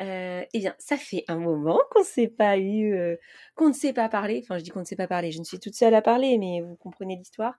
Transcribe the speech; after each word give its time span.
Euh, 0.00 0.44
eh 0.52 0.58
bien, 0.58 0.74
ça 0.78 0.96
fait 0.96 1.24
un 1.28 1.38
moment 1.38 1.78
qu'on 1.90 2.00
ne 2.00 2.04
s'est 2.04 2.28
pas 2.28 2.58
eu, 2.58 2.94
euh, 2.94 3.16
qu'on 3.54 3.68
ne 3.68 3.74
s'est 3.74 3.92
pas 3.92 4.08
parlé. 4.08 4.40
Enfin, 4.42 4.58
je 4.58 4.64
dis 4.64 4.70
qu'on 4.70 4.80
ne 4.80 4.84
s'est 4.84 4.96
pas 4.96 5.06
parlé. 5.06 5.32
Je 5.32 5.38
ne 5.38 5.44
suis 5.44 5.58
toute 5.60 5.74
seule 5.74 5.94
à 5.94 6.02
parler, 6.02 6.38
mais 6.38 6.60
vous 6.60 6.76
comprenez 6.76 7.16
l'histoire. 7.16 7.54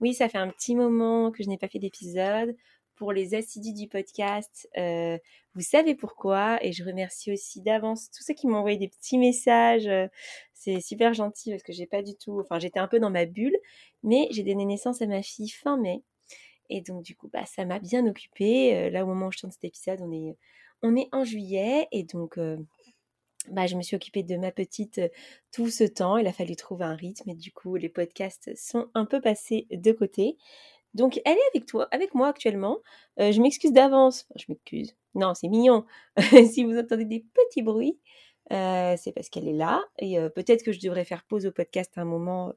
Oui, 0.00 0.14
ça 0.14 0.28
fait 0.28 0.38
un 0.38 0.48
petit 0.48 0.74
moment 0.74 1.30
que 1.30 1.42
je 1.42 1.48
n'ai 1.48 1.58
pas 1.58 1.68
fait 1.68 1.78
d'épisode. 1.78 2.56
Pour 2.96 3.12
les 3.12 3.34
assidus 3.34 3.74
du 3.74 3.88
podcast, 3.88 4.68
euh, 4.78 5.18
vous 5.54 5.60
savez 5.60 5.94
pourquoi. 5.94 6.64
Et 6.64 6.72
je 6.72 6.84
remercie 6.84 7.32
aussi 7.32 7.60
d'avance 7.60 8.10
tous 8.10 8.22
ceux 8.22 8.34
qui 8.34 8.46
m'ont 8.46 8.58
envoyé 8.58 8.78
des 8.78 8.88
petits 8.88 9.18
messages. 9.18 9.88
C'est 10.52 10.80
super 10.80 11.12
gentil 11.12 11.50
parce 11.50 11.62
que 11.62 11.72
j'ai 11.72 11.86
pas 11.86 12.02
du 12.02 12.16
tout. 12.16 12.40
Enfin, 12.40 12.58
j'étais 12.58 12.80
un 12.80 12.88
peu 12.88 13.00
dans 13.00 13.10
ma 13.10 13.26
bulle, 13.26 13.56
mais 14.02 14.28
j'ai 14.30 14.42
donné 14.44 14.64
naissance 14.64 15.02
à 15.02 15.06
ma 15.06 15.22
fille 15.22 15.48
fin 15.48 15.76
mai. 15.76 16.02
Et 16.70 16.80
donc, 16.80 17.02
du 17.02 17.14
coup, 17.16 17.28
bah, 17.28 17.44
ça 17.46 17.64
m'a 17.64 17.78
bien 17.78 18.06
occupée. 18.06 18.90
là, 18.90 19.04
au 19.04 19.06
moment 19.08 19.26
où 19.26 19.32
je 19.32 19.38
tourne 19.38 19.52
cet 19.52 19.64
épisode, 19.64 20.00
on 20.00 20.12
est 20.12 20.36
on 20.84 20.96
est 20.96 21.08
en 21.12 21.24
juillet 21.24 21.88
et 21.92 22.04
donc 22.04 22.38
bah, 23.48 23.66
je 23.66 23.74
me 23.74 23.82
suis 23.82 23.96
occupée 23.96 24.22
de 24.22 24.36
ma 24.36 24.52
petite 24.52 25.00
tout 25.50 25.70
ce 25.70 25.84
temps. 25.84 26.18
Il 26.18 26.26
a 26.26 26.32
fallu 26.32 26.56
trouver 26.56 26.84
un 26.84 26.94
rythme 26.94 27.30
et 27.30 27.34
du 27.34 27.52
coup 27.52 27.74
les 27.76 27.88
podcasts 27.88 28.54
sont 28.54 28.88
un 28.94 29.06
peu 29.06 29.20
passés 29.20 29.66
de 29.70 29.92
côté. 29.92 30.36
Donc 30.92 31.20
elle 31.24 31.38
est 31.38 31.48
avec 31.54 31.66
toi, 31.66 31.88
avec 31.90 32.14
moi 32.14 32.28
actuellement. 32.28 32.80
je 33.18 33.40
m'excuse 33.40 33.72
d'avance. 33.72 34.28
je 34.36 34.44
m'excuse. 34.48 34.94
Non, 35.14 35.32
c'est 35.34 35.48
mignon. 35.48 35.86
si 36.52 36.64
vous 36.64 36.76
entendez 36.76 37.06
des 37.06 37.24
petits 37.32 37.62
bruits, 37.62 37.98
c'est 38.50 39.12
parce 39.14 39.30
qu'elle 39.30 39.48
est 39.48 39.54
là. 39.54 39.82
Et 39.98 40.18
peut-être 40.34 40.62
que 40.62 40.72
je 40.72 40.80
devrais 40.80 41.06
faire 41.06 41.24
pause 41.24 41.46
au 41.46 41.50
podcast 41.50 41.92
à 41.96 42.02
un 42.02 42.04
moment. 42.04 42.52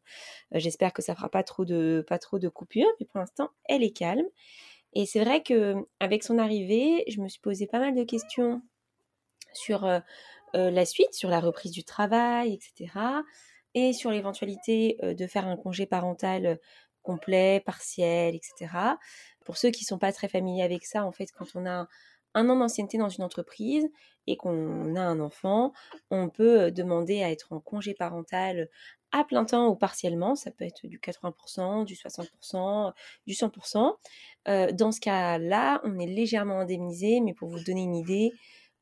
J'espère 0.52 0.92
que 0.92 1.02
ça 1.02 1.16
fera 1.16 1.30
pas 1.30 1.44
trop 1.44 1.64
de 1.64 2.04
pas 2.06 2.20
trop 2.20 2.40
de 2.40 2.50
coupures. 2.50 2.92
Mais 3.00 3.06
pour 3.06 3.20
l'instant, 3.20 3.52
elle 3.70 3.84
est 3.84 3.92
calme. 3.92 4.28
Et 5.00 5.06
c'est 5.06 5.24
vrai 5.24 5.44
que 5.44 5.76
avec 6.00 6.24
son 6.24 6.40
arrivée, 6.40 7.04
je 7.08 7.22
me 7.22 7.28
suis 7.28 7.40
posé 7.40 7.68
pas 7.68 7.78
mal 7.78 7.94
de 7.94 8.04
questions 8.04 8.64
sur 9.54 9.88
la 10.56 10.86
suite, 10.86 11.14
sur 11.14 11.30
la 11.30 11.40
reprise 11.40 11.72
du 11.72 11.84
travail, 11.84 12.52
etc. 12.56 13.24
Et 13.76 13.94
sur 13.94 14.10
l'éventualité 14.10 14.98
de 15.04 15.28
faire 15.28 15.46
un 15.46 15.56
congé 15.56 15.86
parental 15.86 16.60
complet, 17.04 17.62
partiel, 17.64 18.34
etc. 18.34 18.98
Pour 19.46 19.58
ceux 19.58 19.70
qui 19.70 19.84
ne 19.84 19.88
sont 19.88 20.00
pas 20.00 20.12
très 20.12 20.30
familiers 20.30 20.64
avec 20.64 20.84
ça, 20.84 21.06
en 21.06 21.12
fait, 21.12 21.32
quand 21.32 21.46
on 21.54 21.68
a 21.68 21.88
un 22.34 22.50
an 22.50 22.58
d'ancienneté 22.58 22.98
dans 22.98 23.10
une 23.10 23.24
entreprise 23.24 23.88
et 24.28 24.36
qu'on 24.36 24.96
a 24.96 25.02
un 25.02 25.20
enfant, 25.20 25.74
on 26.12 26.30
peut 26.30 26.72
demander 26.72 27.24
à 27.24 27.32
être 27.32 27.54
en 27.54 27.60
congé 27.60 27.94
parental 27.94 28.70
à 29.12 29.24
plein 29.24 29.46
temps 29.46 29.68
ou 29.68 29.76
partiellement, 29.76 30.36
ça 30.36 30.52
peut 30.52 30.66
être 30.66 30.86
du 30.88 31.00
80%, 31.00 31.86
du 31.86 31.96
60%, 31.96 32.94
du 33.26 33.34
100%. 33.34 33.94
Euh, 34.48 34.72
dans 34.72 34.92
ce 34.92 35.00
cas-là, 35.00 35.82
on 35.84 35.98
est 36.00 36.06
légèrement 36.08 36.60
indemnisé, 36.60 37.22
mais 37.22 37.34
pour 37.34 37.50
vous 37.50 37.64
donner 37.64 37.84
une 37.84 37.96
idée, 37.96 38.32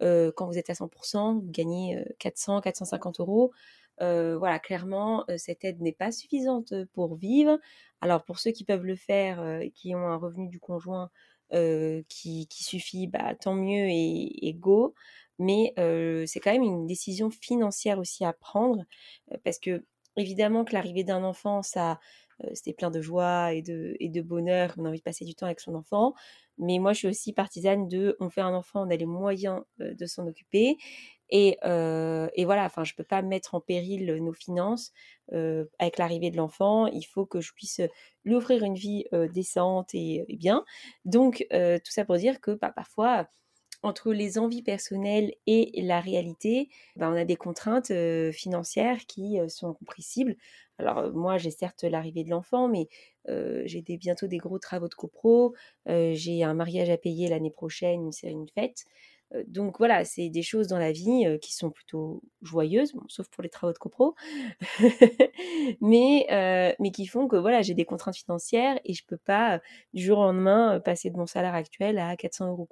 euh, 0.01 0.31
quand 0.35 0.47
vous 0.47 0.57
êtes 0.57 0.69
à 0.69 0.73
100%, 0.73 1.39
vous 1.39 1.51
gagnez 1.51 2.03
400, 2.19 2.57
euh, 2.57 2.61
450 2.61 3.19
euros. 3.19 3.51
voilà, 3.99 4.59
clairement, 4.59 5.25
cette 5.37 5.63
aide 5.63 5.81
n'est 5.81 5.93
pas 5.93 6.11
suffisante 6.11 6.73
pour 6.93 7.15
vivre. 7.15 7.59
Alors 8.01 8.23
pour 8.23 8.39
ceux 8.39 8.51
qui 8.51 8.65
peuvent 8.65 8.85
le 8.85 8.95
faire, 8.95 9.61
qui 9.73 9.95
ont 9.95 10.07
un 10.07 10.17
revenu 10.17 10.49
du 10.49 10.59
conjoint 10.59 11.09
qui, 11.51 12.47
suffit, 12.51 13.07
bah, 13.07 13.35
tant 13.35 13.55
mieux 13.55 13.87
et, 13.89 14.47
et 14.47 14.53
go. 14.53 14.93
Mais 15.39 15.73
c'est 16.27 16.39
quand 16.39 16.51
même 16.51 16.63
une 16.63 16.87
décision 16.87 17.29
financière 17.29 17.99
aussi 17.99 18.25
à 18.25 18.33
prendre 18.33 18.83
parce 19.43 19.59
que 19.59 19.83
Évidemment 20.17 20.63
que 20.63 20.73
l'arrivée 20.73 21.03
d'un 21.03 21.23
enfant, 21.23 21.61
ça, 21.61 21.99
c'était 22.53 22.73
plein 22.73 22.91
de 22.91 23.01
joie 23.01 23.53
et 23.53 23.61
de, 23.61 23.95
et 23.99 24.09
de 24.09 24.21
bonheur. 24.21 24.73
On 24.77 24.85
a 24.85 24.89
envie 24.89 24.99
de 24.99 25.03
passer 25.03 25.25
du 25.25 25.35
temps 25.35 25.45
avec 25.45 25.59
son 25.59 25.75
enfant. 25.75 26.13
Mais 26.57 26.79
moi, 26.79 26.93
je 26.93 26.99
suis 26.99 27.07
aussi 27.07 27.33
partisane 27.33 27.87
de, 27.87 28.15
on 28.19 28.29
fait 28.29 28.41
un 28.41 28.53
enfant, 28.53 28.87
on 28.87 28.89
a 28.89 28.95
les 28.95 29.05
moyens 29.05 29.61
de 29.79 30.05
s'en 30.05 30.27
occuper. 30.27 30.77
Et, 31.29 31.57
et, 31.63 32.45
voilà, 32.45 32.65
enfin, 32.65 32.83
je 32.83 32.93
peux 32.93 33.03
pas 33.03 33.21
mettre 33.21 33.55
en 33.55 33.61
péril 33.61 34.15
nos 34.15 34.33
finances 34.33 34.93
avec 35.31 35.97
l'arrivée 35.97 36.31
de 36.31 36.37
l'enfant. 36.37 36.87
Il 36.87 37.03
faut 37.03 37.25
que 37.25 37.41
je 37.41 37.53
puisse 37.53 37.81
lui 38.23 38.35
offrir 38.35 38.63
une 38.63 38.75
vie 38.75 39.05
décente 39.33 39.93
et, 39.93 40.25
bien. 40.37 40.63
Donc, 41.03 41.45
tout 41.49 41.91
ça 41.91 42.05
pour 42.05 42.17
dire 42.17 42.39
que 42.41 42.51
bah, 42.51 42.71
parfois, 42.75 43.27
entre 43.85 44.13
les 44.13 44.37
envies 44.39 44.63
personnelles 44.63 45.33
et 45.47 45.71
la 45.81 45.99
réalité, 45.99 46.69
ben, 46.95 47.11
on 47.11 47.15
a 47.15 47.25
des 47.25 47.35
contraintes 47.35 47.91
financières 48.31 49.05
qui 49.07 49.37
sont 49.47 49.73
compréhensibles. 49.73 50.35
Alors 50.77 51.11
moi, 51.13 51.37
j'ai 51.37 51.51
certes 51.51 51.83
l'arrivée 51.83 52.23
de 52.23 52.29
l'enfant, 52.29 52.67
mais 52.67 52.87
j'ai 53.27 53.81
bientôt 53.81 54.27
des 54.27 54.37
gros 54.37 54.59
travaux 54.59 54.87
de 54.89 54.93
copro, 54.95 55.55
j'ai 55.87 56.43
un 56.43 56.53
mariage 56.53 56.89
à 56.89 56.97
payer 56.97 57.29
l'année 57.29 57.51
prochaine, 57.51 58.11
une, 58.23 58.29
une 58.29 58.49
fête. 58.49 58.85
donc 59.47 59.77
voilà, 59.77 60.05
c'est 60.05 60.29
des 60.29 60.43
choses 60.43 60.67
dans 60.67 60.79
la 60.79 60.91
vie 60.91 61.25
qui 61.41 61.53
sont 61.53 61.71
plutôt 61.71 62.21
joyeuses, 62.41 62.93
sauf 63.07 63.27
pour 63.29 63.43
les 63.43 63.49
travaux 63.49 63.73
de 63.73 63.77
copro, 63.77 64.15
mais, 65.81 66.27
mais 66.79 66.91
qui 66.91 67.05
font 67.07 67.27
que 67.27 67.35
voilà, 67.37 67.61
j'ai 67.61 67.73
des 67.73 67.85
contraintes 67.85 68.17
financières 68.17 68.79
et 68.85 68.93
je 68.93 69.05
peux 69.05 69.17
pas 69.17 69.61
du 69.93 70.03
jour 70.03 70.19
au 70.19 70.23
lendemain 70.23 70.79
passer 70.79 71.09
de 71.09 71.17
mon 71.17 71.27
salaire 71.27 71.55
actuel 71.55 71.99
à 71.99 72.15
400 72.17 72.49
euros. 72.49 72.67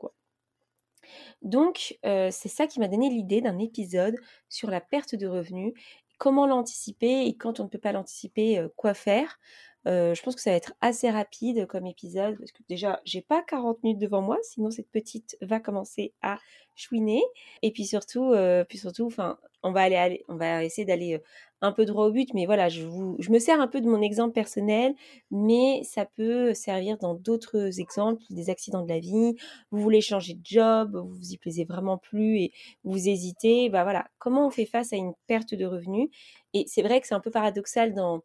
Donc, 1.42 1.98
c'est 2.04 2.50
ça 2.50 2.68
qui 2.68 2.80
m'a 2.80 2.88
donné 2.88 3.10
l'idée 3.10 3.42
d'un 3.42 3.60
épisode 3.60 4.16
sur 4.50 4.70
la 4.70 4.82
perte 4.82 5.16
de 5.16 5.28
revenus, 5.28 5.74
comment 6.18 6.48
l'anticiper 6.48 7.26
et 7.26 7.36
quand 7.36 7.60
on 7.60 7.66
ne 7.66 7.70
peut 7.70 7.80
pas 7.80 7.92
l'anticiper, 7.92 8.66
quoi 8.76 8.94
faire. 8.94 9.40
Je 9.86 10.22
pense 10.22 10.36
que 10.36 10.42
ça 10.42 10.52
va 10.52 10.56
être 10.56 10.74
assez 10.82 11.10
rapide 11.10 11.68
comme 11.68 11.86
épisode 11.86 12.38
parce 12.38 12.52
que 12.52 12.64
déjà, 12.70 13.02
j'ai 13.06 13.22
pas 13.22 13.42
40 13.44 13.84
minutes 13.84 14.00
devant 14.00 14.22
moi, 14.22 14.38
sinon 14.44 14.72
cette 14.72 14.90
petite 14.90 15.38
va 15.42 15.60
commencer 15.60 16.14
à 16.22 16.38
chouiner. 16.76 17.22
Et 17.62 17.72
puis 17.72 17.86
surtout, 17.86 18.34
puis 18.68 18.78
surtout, 18.78 19.06
enfin, 19.06 19.38
on 19.62 19.72
va 19.72 19.82
aller, 19.82 20.24
on 20.28 20.36
va 20.36 20.64
essayer 20.64 20.86
d'aller 20.86 21.22
un 21.62 21.72
peu 21.72 21.86
droit 21.86 22.08
au 22.08 22.12
but, 22.12 22.34
mais 22.34 22.46
voilà, 22.46 22.68
je 22.68 22.86
me 22.86 23.40
sers 23.40 23.62
un 23.62 23.68
peu 23.68 23.80
de 23.80 23.88
mon 23.88 24.02
exemple 24.02 24.34
personnel, 24.34 24.96
mais 25.32 25.82
ça 25.84 26.06
peut 26.06 26.54
servir 26.54 26.98
dans 26.98 27.14
d'autres 27.14 27.80
exemples, 27.80 28.22
des 28.30 28.50
accidents 28.50 28.84
de 28.84 28.90
la 28.90 29.00
vie, 29.00 29.36
vous 29.72 29.82
voulez 29.82 30.02
changer 30.02 30.34
de 30.34 30.42
job, 30.44 30.98
vous 30.98 31.14
vous 31.14 31.32
y 31.32 31.38
plaisez 31.38 31.64
vraiment 31.64 31.98
plus 31.98 32.40
et 32.40 32.52
vous 32.84 33.08
hésitez, 33.08 33.70
bah 33.70 33.84
voilà, 33.84 34.08
comment 34.18 34.48
on 34.48 34.50
fait 34.50 34.66
face 34.66 34.92
à 34.92 34.98
une 34.98 35.14
perte 35.28 35.56
de 35.56 35.66
revenus? 35.66 36.10
Et 36.54 36.66
c'est 36.68 36.82
vrai 36.82 37.00
que 37.00 37.08
c'est 37.08 37.16
un 37.16 37.22
peu 37.22 37.32
paradoxal 37.32 37.94
dans 37.94 38.22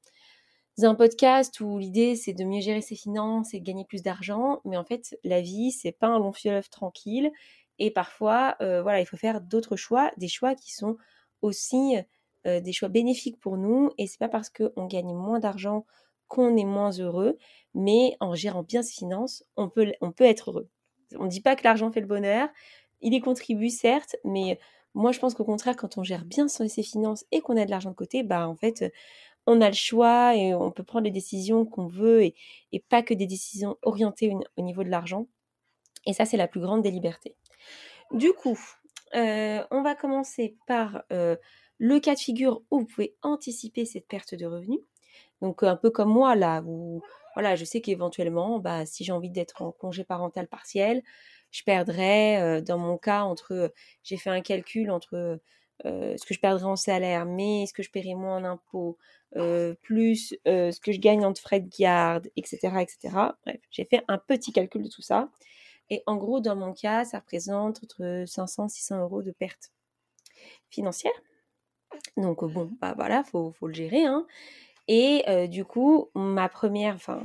un 0.87 0.95
podcast 0.95 1.61
où 1.61 1.79
l'idée 1.79 2.17
c'est 2.17 2.33
de 2.33 2.45
mieux 2.45 2.61
gérer 2.61 2.81
ses 2.81 2.97
finances 2.97 3.55
et 3.55 3.61
de 3.61 3.65
gagner 3.65 3.85
plus 3.85 4.03
d'argent, 4.03 4.61
mais 4.65 4.77
en 4.77 4.85
fait 4.85 5.19
la 5.25 5.41
vie 5.41 5.73
c'est 5.73 5.93
pas 5.93 6.09
un 6.09 6.19
long 6.19 6.33
fleuve 6.33 6.69
tranquille. 6.71 7.31
Et 7.79 7.91
parfois 7.91 8.57
voilà 8.61 9.01
il 9.01 9.07
faut 9.07 9.17
faire 9.17 9.41
d'autres 9.41 9.77
choix, 9.77 10.11
des 10.17 10.29
choix 10.29 10.55
qui 10.55 10.73
sont 10.73 10.97
aussi 11.43 11.97
euh, 12.47 12.61
des 12.61 12.73
choix 12.73 12.89
bénéfiques 12.89 13.41
pour 13.41 13.57
nous. 13.57 13.91
Et 13.99 14.07
c'est 14.07 14.19
pas 14.19 14.29
parce 14.29 14.51
qu'on 14.51 14.87
gagne 14.87 15.13
moins 15.13 15.41
d'argent 15.41 15.85
qu'on 16.29 16.57
est 16.57 16.65
moins 16.65 16.91
heureux, 16.91 17.39
mais 17.75 18.17
en 18.21 18.35
gérant 18.35 18.63
bien 18.63 18.83
ses 18.83 18.93
finances, 18.93 19.45
on 19.57 19.69
peut, 19.71 19.93
on 20.03 20.13
peut 20.13 20.25
être 20.25 20.51
heureux. 20.51 20.69
On 21.19 21.25
ne 21.25 21.31
dit 21.31 21.41
pas 21.41 21.57
que 21.57 21.65
l'argent 21.65 21.91
fait 21.91 22.01
le 22.01 22.07
bonheur, 22.07 22.49
il 23.01 23.15
y 23.15 23.21
contribue 23.21 23.71
certes, 23.71 24.17
mais 24.25 24.59
moi 24.95 25.11
je 25.13 25.19
pense 25.19 25.35
qu'au 25.35 25.45
contraire, 25.45 25.75
quand 25.75 25.97
on 25.97 26.03
gère 26.03 26.27
bien 26.27 26.47
ses 26.49 26.83
finances 26.83 27.25
et 27.33 27.41
qu'on 27.41 27.57
a 27.57 27.65
de 27.65 27.71
l'argent 27.71 27.91
de 27.91 27.95
côté, 27.95 28.23
bah 28.23 28.47
en 28.47 28.57
fait, 28.57 28.93
on 29.49 29.63
a 29.63 29.69
le 29.69 29.75
choix 29.75 30.37
et 30.37 30.55
on 30.55 30.71
peut 30.71 30.83
prendre 30.83 31.07
les 31.07 31.11
décisions 31.11 31.65
qu'on 31.65 31.87
veut 31.87 32.23
et, 32.23 32.35
pas 32.91 33.03
que 33.03 33.15
des 33.15 33.27
décisions 33.27 33.79
orientées 33.81 34.31
au, 34.57 34.63
niveau 34.63 34.85
de 34.85 34.91
l'argent. 34.91 35.27
Et 36.05 36.13
ça, 36.13 36.27
c'est 36.27 36.37
la 36.37 36.49
plus 36.49 36.61
grande 36.61 36.83
des 36.83 36.91
libertés. 36.91 37.35
Du 38.13 38.35
coup, 38.35 38.59
euh, 39.15 39.65
on 39.71 39.81
va 39.83 39.95
commencer 39.95 40.59
par 40.67 41.03
euh, 41.13 41.35
le 41.79 41.99
cas 41.99 42.15
de 42.15 42.21
figure 42.21 42.63
où 42.71 42.81
vous 42.81 42.87
pouvez 42.87 43.17
anticiper 43.23 43.87
cette 43.87 44.07
perte 44.07 44.35
de 44.35 44.45
revenus. 44.45 44.81
Donc 45.41 45.63
un 45.63 45.77
peu 45.77 45.89
comme 45.89 46.11
moi 46.11 46.35
là, 46.35 46.63
où 46.67 47.03
voilà, 47.35 47.57
je 47.57 47.65
sais 47.65 47.81
qu'éventuellement, 47.81 48.59
bah, 48.59 48.85
si 48.85 49.03
j'ai 49.03 49.13
envie 49.13 49.31
d'être 49.31 49.63
en 49.63 49.73
congé 49.73 50.05
parental 50.05 50.47
partiel, 50.47 51.03
je 51.53 51.63
perdrais, 51.63 52.43
euh, 52.43 52.61
dans 52.61 52.79
mon 52.79 52.99
cas, 52.99 53.23
entre, 53.23 53.73
j'ai 54.03 54.19
fait 54.19 54.31
un 54.31 54.43
calcul 54.43 54.91
entre 54.91 55.41
euh, 55.87 56.17
ce 56.17 56.25
que 56.27 56.35
je 56.35 56.41
perdrais 56.41 56.65
en 56.65 56.77
salaire, 56.77 57.25
mais 57.25 57.67
ce 57.67 57.73
que 57.73 57.83
je 57.83 57.91
paierais 57.91 58.15
moins 58.15 58.39
en 58.39 58.45
impôts, 58.45 58.99
euh, 59.37 59.75
plus 59.83 60.37
ce 60.47 60.81
que 60.81 60.93
je 60.93 60.99
gagne 60.99 61.25
en 61.25 61.35
frais 61.35 61.61
de 61.61 61.71
garde, 61.79 62.29
etc., 62.37 62.59
etc. 62.81 62.99
Bref, 63.45 63.61
j'ai 63.71 63.85
fait 63.85 64.05
un 64.09 64.19
petit 64.19 64.53
calcul 64.53 64.83
de 64.83 64.89
tout 64.89 65.03
ça. 65.03 65.31
Et 65.91 66.03
en 66.07 66.17
gros, 66.17 66.41
dans 66.41 66.57
mon 66.57 66.73
cas, 66.75 67.05
ça 67.05 67.19
représente 67.19 67.83
entre 67.83 68.25
500 68.27 68.67
et 68.67 68.69
600 68.69 69.01
euros 69.01 69.23
de 69.23 69.31
perte 69.33 69.73
financière. 70.71 71.13
Donc 72.17 72.45
bon, 72.45 72.71
bah 72.81 72.95
voilà, 72.97 73.25
faut, 73.25 73.53
faut 73.53 73.69
le 73.69 73.75
gérer. 73.75 74.05
Hein. 74.05 74.27
Et 74.87 75.49
du 75.49 75.65
coup, 75.65 76.11
ma 76.15 76.49
première, 76.49 76.95
enfin, 76.95 77.23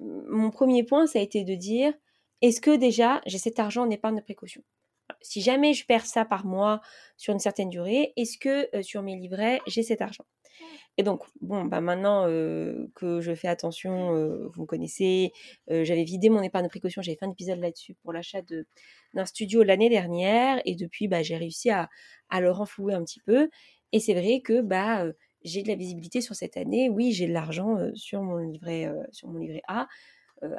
mon 0.00 0.50
premier 0.50 0.84
point, 0.84 1.06
ça 1.06 1.18
a 1.18 1.22
été 1.22 1.44
de 1.44 1.54
dire, 1.54 1.92
est-ce 2.42 2.60
que 2.60 2.76
déjà 2.76 3.20
j'ai 3.26 3.38
cet 3.38 3.58
argent 3.58 3.82
en 3.82 3.90
épargne 3.90 4.16
de 4.16 4.22
précaution? 4.22 4.62
Si 5.22 5.40
jamais 5.40 5.74
je 5.74 5.86
perds 5.86 6.06
ça 6.06 6.24
par 6.24 6.44
mois 6.46 6.80
sur 7.16 7.32
une 7.32 7.40
certaine 7.40 7.70
durée, 7.70 8.12
est-ce 8.16 8.38
que 8.38 8.68
sur 8.82 9.02
mes 9.02 9.16
livrets, 9.16 9.60
j'ai 9.66 9.82
cet 9.82 10.02
argent? 10.02 10.24
Et 10.96 11.04
donc, 11.04 11.22
bon, 11.40 11.64
bah 11.64 11.80
maintenant 11.80 12.24
que 12.26 13.20
je 13.20 13.34
fais 13.34 13.46
attention, 13.48 14.12
vous 14.52 14.62
me 14.62 14.66
connaissez, 14.66 15.32
j'avais 15.68 16.02
vidé 16.04 16.28
mon 16.28 16.42
épargne 16.42 16.64
de 16.64 16.70
précaution, 16.70 17.02
j'avais 17.02 17.16
fait 17.16 17.26
un 17.26 17.30
épisode 17.30 17.60
là-dessus 17.60 17.94
pour 18.02 18.12
l'achat 18.12 18.40
d'un 19.14 19.24
studio 19.24 19.62
l'année 19.62 19.88
dernière, 19.88 20.60
et 20.64 20.74
depuis, 20.74 21.06
bah, 21.06 21.22
j'ai 21.22 21.36
réussi 21.36 21.70
à, 21.70 21.88
à, 22.30 22.40
le 22.40 22.50
renflouer 22.50 22.94
un 22.94 23.04
petit 23.04 23.20
peu. 23.20 23.48
Et 23.92 24.00
c'est 24.00 24.14
vrai 24.14 24.40
que 24.40 24.60
bah, 24.60 25.06
j'ai 25.44 25.62
de 25.62 25.68
la 25.68 25.76
visibilité 25.76 26.20
sur 26.20 26.34
cette 26.34 26.56
année. 26.56 26.90
Oui, 26.90 27.12
j'ai 27.12 27.28
de 27.28 27.32
l'argent 27.32 27.76
sur 27.94 28.22
mon 28.22 28.38
livret, 28.38 28.90
sur 29.12 29.28
mon 29.28 29.38
livret 29.38 29.62
A. 29.68 29.86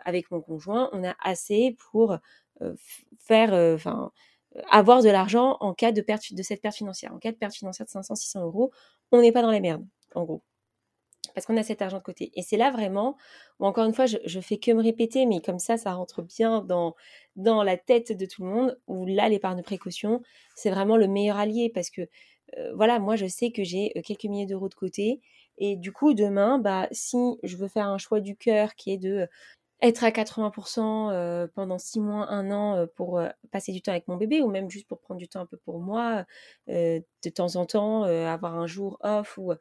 avec 0.05 0.31
mon 0.31 0.41
conjoint, 0.41 0.89
on 0.93 1.03
a 1.03 1.15
assez 1.21 1.75
pour 1.91 2.17
faire, 3.19 3.53
enfin, 3.75 4.11
avoir 4.69 5.01
de 5.03 5.09
l'argent 5.09 5.57
en 5.59 5.73
cas 5.73 5.91
de 5.91 6.01
perte 6.01 6.33
de 6.33 6.43
cette 6.43 6.61
perte 6.61 6.75
financière. 6.75 7.13
En 7.13 7.19
cas 7.19 7.31
de 7.31 7.37
perte 7.37 7.55
financière 7.55 7.85
de 7.85 7.91
500-600 7.91 8.41
euros, 8.43 8.71
on 9.11 9.21
n'est 9.21 9.31
pas 9.31 9.41
dans 9.41 9.51
la 9.51 9.59
merde, 9.59 9.85
en 10.15 10.23
gros. 10.23 10.43
Parce 11.35 11.45
qu'on 11.45 11.57
a 11.57 11.63
cet 11.63 11.81
argent 11.81 11.97
de 11.97 12.03
côté. 12.03 12.31
Et 12.35 12.41
c'est 12.41 12.57
là 12.57 12.71
vraiment, 12.71 13.15
où 13.59 13.65
encore 13.65 13.85
une 13.85 13.93
fois, 13.93 14.07
je, 14.07 14.39
fais 14.39 14.57
que 14.57 14.71
me 14.71 14.81
répéter, 14.81 15.25
mais 15.25 15.41
comme 15.41 15.59
ça, 15.59 15.77
ça 15.77 15.93
rentre 15.93 16.23
bien 16.23 16.61
dans, 16.61 16.95
dans 17.35 17.61
la 17.63 17.77
tête 17.77 18.11
de 18.11 18.25
tout 18.25 18.43
le 18.43 18.49
monde, 18.49 18.79
où 18.87 19.05
là, 19.05 19.29
l'épargne 19.29 19.57
de 19.57 19.63
précaution, 19.63 20.21
c'est 20.55 20.71
vraiment 20.71 20.97
le 20.97 21.07
meilleur 21.07 21.37
allié. 21.37 21.69
Parce 21.73 21.89
que 21.89 22.09
voilà, 22.73 22.99
moi 22.99 23.15
je 23.15 23.27
sais 23.27 23.51
que 23.51 23.63
j'ai 23.63 23.91
quelques 24.03 24.25
milliers 24.25 24.45
d'euros 24.45 24.69
de 24.69 24.75
côté. 24.75 25.21
Et 25.57 25.75
du 25.75 25.91
coup, 25.91 26.13
demain, 26.13 26.57
bah, 26.57 26.87
si 26.91 27.17
je 27.43 27.57
veux 27.57 27.67
faire 27.67 27.87
un 27.87 27.97
choix 27.97 28.21
du 28.21 28.35
cœur 28.37 28.75
qui 28.75 28.91
est 28.93 28.97
de 28.97 29.27
être 29.81 30.03
à 30.03 30.11
80% 30.11 31.47
pendant 31.55 31.77
6 31.77 31.99
mois, 31.99 32.29
1 32.29 32.51
an 32.51 32.87
pour 32.95 33.21
passer 33.51 33.71
du 33.71 33.81
temps 33.81 33.91
avec 33.91 34.07
mon 34.07 34.17
bébé 34.17 34.41
ou 34.41 34.49
même 34.49 34.69
juste 34.69 34.87
pour 34.87 34.99
prendre 34.99 35.19
du 35.19 35.27
temps 35.27 35.41
un 35.41 35.45
peu 35.45 35.57
pour 35.57 35.79
moi, 35.79 36.25
de 36.67 37.29
temps 37.33 37.55
en 37.55 37.65
temps, 37.65 38.03
avoir 38.03 38.57
un 38.57 38.67
jour 38.67 38.97
off 39.01 39.37
où 39.37 39.53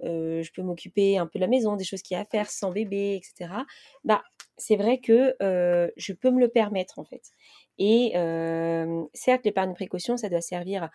je 0.00 0.50
peux 0.52 0.62
m'occuper 0.62 1.18
un 1.18 1.26
peu 1.26 1.38
de 1.38 1.44
la 1.44 1.48
maison, 1.48 1.76
des 1.76 1.84
choses 1.84 2.02
qu'il 2.02 2.14
y 2.14 2.18
a 2.18 2.22
à 2.22 2.24
faire 2.24 2.50
sans 2.50 2.70
bébé, 2.70 3.20
etc. 3.22 3.50
Bah, 4.04 4.22
c'est 4.56 4.76
vrai 4.76 4.98
que 4.98 5.36
je 5.40 6.12
peux 6.12 6.30
me 6.30 6.40
le 6.40 6.48
permettre 6.48 6.98
en 6.98 7.04
fait. 7.04 7.22
Et 7.78 8.12
certes, 9.12 9.44
l'épargne 9.44 9.70
de 9.70 9.74
précaution, 9.74 10.16
ça 10.16 10.28
doit 10.30 10.40
servir 10.40 10.88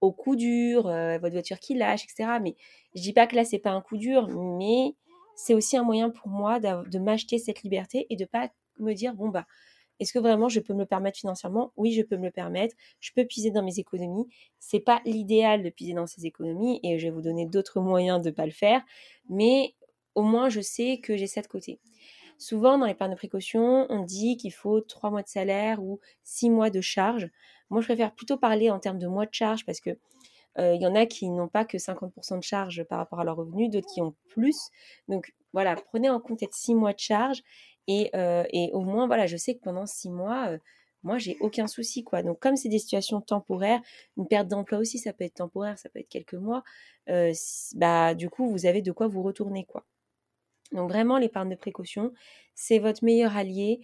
au 0.00 0.12
coup 0.12 0.36
dur, 0.36 0.86
euh, 0.86 1.18
votre 1.18 1.32
voiture 1.32 1.58
qui 1.58 1.74
lâche, 1.74 2.04
etc. 2.04 2.38
Mais 2.42 2.54
je 2.94 3.02
dis 3.02 3.12
pas 3.12 3.26
que 3.26 3.36
là 3.36 3.44
c'est 3.44 3.58
pas 3.58 3.70
un 3.70 3.80
coup 3.80 3.96
dur, 3.96 4.28
mais 4.28 4.94
c'est 5.36 5.54
aussi 5.54 5.76
un 5.76 5.84
moyen 5.84 6.10
pour 6.10 6.28
moi 6.28 6.58
de 6.60 6.98
m'acheter 6.98 7.38
cette 7.38 7.62
liberté 7.62 8.06
et 8.10 8.16
de 8.16 8.24
pas 8.24 8.50
me 8.78 8.92
dire 8.92 9.14
bon 9.14 9.28
bah 9.28 9.46
est-ce 9.98 10.12
que 10.12 10.18
vraiment 10.18 10.48
je 10.48 10.60
peux 10.60 10.74
me 10.74 10.80
le 10.80 10.86
permettre 10.86 11.18
financièrement? 11.18 11.72
Oui, 11.76 11.92
je 11.92 12.02
peux 12.02 12.16
me 12.16 12.26
le 12.26 12.30
permettre. 12.30 12.74
Je 13.00 13.12
peux 13.14 13.24
puiser 13.24 13.50
dans 13.50 13.62
mes 13.62 13.78
économies. 13.78 14.26
C'est 14.58 14.80
pas 14.80 15.00
l'idéal 15.06 15.62
de 15.62 15.70
puiser 15.70 15.94
dans 15.94 16.06
ces 16.06 16.26
économies 16.26 16.80
et 16.82 16.98
je 16.98 17.06
vais 17.06 17.10
vous 17.10 17.22
donner 17.22 17.46
d'autres 17.46 17.80
moyens 17.80 18.20
de 18.20 18.30
pas 18.30 18.44
le 18.44 18.52
faire, 18.52 18.82
mais 19.30 19.74
au 20.14 20.22
moins 20.22 20.48
je 20.48 20.60
sais 20.60 20.98
que 20.98 21.16
j'ai 21.16 21.26
ça 21.26 21.40
de 21.40 21.46
côté. 21.46 21.78
Souvent, 22.38 22.76
dans 22.76 22.84
l'épargne 22.86 23.12
de 23.12 23.16
précaution, 23.16 23.86
on 23.88 24.02
dit 24.02 24.36
qu'il 24.36 24.52
faut 24.52 24.82
trois 24.82 25.10
mois 25.10 25.22
de 25.22 25.28
salaire 25.28 25.82
ou 25.82 26.00
six 26.22 26.50
mois 26.50 26.68
de 26.68 26.82
charge. 26.82 27.30
Moi, 27.70 27.80
je 27.80 27.86
préfère 27.86 28.14
plutôt 28.14 28.36
parler 28.36 28.70
en 28.70 28.78
termes 28.78 28.98
de 28.98 29.06
mois 29.06 29.24
de 29.24 29.32
charge 29.32 29.64
parce 29.64 29.80
que 29.80 29.98
il 30.58 30.80
y 30.80 30.86
en 30.86 30.94
a 30.94 31.06
qui 31.06 31.28
n'ont 31.28 31.48
pas 31.48 31.64
que 31.64 31.76
50% 31.78 32.38
de 32.38 32.42
charge 32.42 32.84
par 32.84 32.98
rapport 32.98 33.20
à 33.20 33.24
leur 33.24 33.36
revenu, 33.36 33.68
d'autres 33.68 33.88
qui 33.92 34.00
ont 34.00 34.14
plus. 34.28 34.70
Donc 35.08 35.34
voilà, 35.52 35.74
prenez 35.74 36.10
en 36.10 36.20
compte 36.20 36.42
être 36.42 36.54
six 36.54 36.74
mois 36.74 36.92
de 36.92 36.98
charge 36.98 37.42
et, 37.88 38.10
euh, 38.14 38.44
et, 38.50 38.70
au 38.72 38.80
moins, 38.80 39.06
voilà, 39.06 39.26
je 39.26 39.36
sais 39.36 39.54
que 39.54 39.60
pendant 39.60 39.86
six 39.86 40.10
mois, 40.10 40.48
euh, 40.48 40.58
moi, 41.02 41.18
j'ai 41.18 41.36
aucun 41.40 41.66
souci, 41.66 42.02
quoi. 42.02 42.22
Donc, 42.22 42.40
comme 42.40 42.56
c'est 42.56 42.68
des 42.68 42.78
situations 42.78 43.20
temporaires, 43.20 43.80
une 44.16 44.26
perte 44.26 44.48
d'emploi 44.48 44.78
aussi, 44.78 44.98
ça 44.98 45.12
peut 45.12 45.24
être 45.24 45.34
temporaire, 45.34 45.78
ça 45.78 45.88
peut 45.88 46.00
être 46.00 46.08
quelques 46.08 46.34
mois, 46.34 46.62
bah, 47.74 48.14
du 48.14 48.28
coup, 48.28 48.48
vous 48.50 48.66
avez 48.66 48.82
de 48.82 48.92
quoi 48.92 49.06
vous 49.06 49.22
retourner, 49.22 49.64
quoi. 49.64 49.84
Donc 50.72 50.90
vraiment, 50.90 51.16
l'épargne 51.16 51.50
de 51.50 51.54
précaution, 51.54 52.12
c'est 52.54 52.80
votre 52.80 53.04
meilleur 53.04 53.36
allié. 53.36 53.80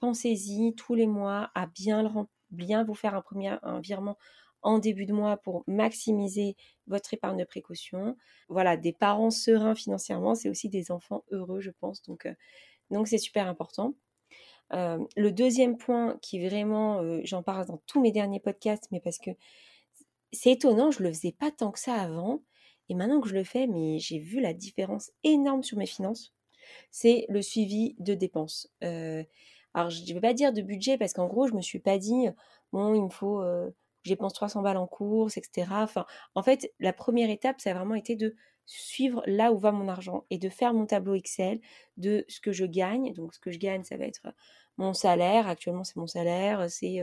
Pensez-y 0.00 0.74
tous 0.74 0.94
les 0.94 1.06
mois 1.06 1.50
à 1.54 1.66
bien, 1.66 2.28
bien 2.50 2.84
vous 2.84 2.94
faire 2.94 3.14
un 3.14 3.22
premier 3.22 3.56
un 3.62 3.80
virement 3.80 4.18
en 4.62 4.78
début 4.78 5.06
de 5.06 5.12
mois 5.12 5.36
pour 5.36 5.64
maximiser 5.66 6.56
votre 6.86 7.14
épargne 7.14 7.38
de 7.38 7.44
précaution. 7.44 8.16
Voilà, 8.48 8.76
des 8.76 8.92
parents 8.92 9.30
sereins 9.30 9.74
financièrement, 9.74 10.34
c'est 10.34 10.48
aussi 10.48 10.68
des 10.68 10.90
enfants 10.90 11.24
heureux, 11.30 11.60
je 11.60 11.70
pense. 11.70 12.02
Donc, 12.02 12.28
donc 12.90 13.08
c'est 13.08 13.18
super 13.18 13.46
important. 13.48 13.94
le 14.72 15.30
deuxième 15.30 15.76
point 15.76 16.18
qui 16.22 16.46
vraiment, 16.46 17.02
j'en 17.24 17.42
parle 17.42 17.66
dans 17.66 17.82
tous 17.86 18.00
mes 18.00 18.12
derniers 18.12 18.40
podcasts, 18.40 18.88
mais 18.90 19.00
parce 19.00 19.18
que 19.18 19.30
c'est 20.32 20.52
étonnant, 20.52 20.90
je 20.90 21.02
le 21.02 21.10
faisais 21.10 21.32
pas 21.32 21.50
tant 21.50 21.70
que 21.70 21.78
ça 21.78 21.94
avant. 21.94 22.42
Et 22.88 22.94
maintenant 22.94 23.20
que 23.20 23.28
je 23.28 23.34
le 23.34 23.44
fais, 23.44 23.66
mais 23.66 23.98
j'ai 23.98 24.18
vu 24.18 24.40
la 24.40 24.52
différence 24.52 25.12
énorme 25.22 25.62
sur 25.62 25.78
mes 25.78 25.86
finances, 25.86 26.34
c'est 26.90 27.24
le 27.28 27.42
suivi 27.42 27.94
de 27.98 28.14
dépenses. 28.14 28.68
Euh, 28.82 29.22
alors, 29.74 29.90
je 29.90 30.02
ne 30.02 30.14
vais 30.14 30.20
pas 30.20 30.34
dire 30.34 30.52
de 30.52 30.62
budget 30.62 30.98
parce 30.98 31.12
qu'en 31.12 31.28
gros, 31.28 31.46
je 31.46 31.54
me 31.54 31.62
suis 31.62 31.78
pas 31.78 31.98
dit, 31.98 32.26
bon, 32.72 32.94
il 32.94 33.04
me 33.04 33.08
faut, 33.08 33.44
euh, 34.06 34.08
j'ai 34.08 34.16
300 34.16 34.62
balles 34.62 34.76
en 34.76 34.86
course, 34.86 35.36
etc. 35.36 35.66
En 36.34 36.42
fait, 36.42 36.72
la 36.80 36.92
première 36.92 37.30
étape, 37.30 37.60
ça 37.60 37.70
a 37.70 37.74
vraiment 37.74 37.94
été 37.94 38.16
de 38.16 38.34
suivre 38.66 39.22
là 39.26 39.52
où 39.52 39.58
va 39.58 39.72
mon 39.72 39.88
argent 39.88 40.24
et 40.30 40.38
de 40.38 40.48
faire 40.48 40.72
mon 40.74 40.86
tableau 40.86 41.14
Excel 41.14 41.60
de 41.96 42.24
ce 42.28 42.40
que 42.40 42.52
je 42.52 42.64
gagne. 42.64 43.12
Donc, 43.14 43.34
ce 43.34 43.40
que 43.40 43.50
je 43.50 43.58
gagne, 43.58 43.82
ça 43.84 43.96
va 43.96 44.04
être 44.04 44.26
mon 44.76 44.94
salaire. 44.94 45.48
Actuellement, 45.48 45.84
c'est 45.84 45.96
mon 45.96 46.06
salaire. 46.06 46.70
C'est 46.70 47.02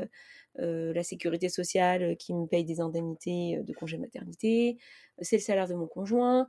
euh, 0.59 0.93
la 0.93 1.03
sécurité 1.03 1.49
sociale 1.49 2.15
qui 2.17 2.33
me 2.33 2.47
paye 2.47 2.63
des 2.63 2.79
indemnités 2.79 3.59
de 3.61 3.73
congé 3.73 3.97
maternité 3.97 4.77
c'est 5.21 5.37
le 5.37 5.41
salaire 5.41 5.67
de 5.67 5.73
mon 5.73 5.87
conjoint, 5.87 6.47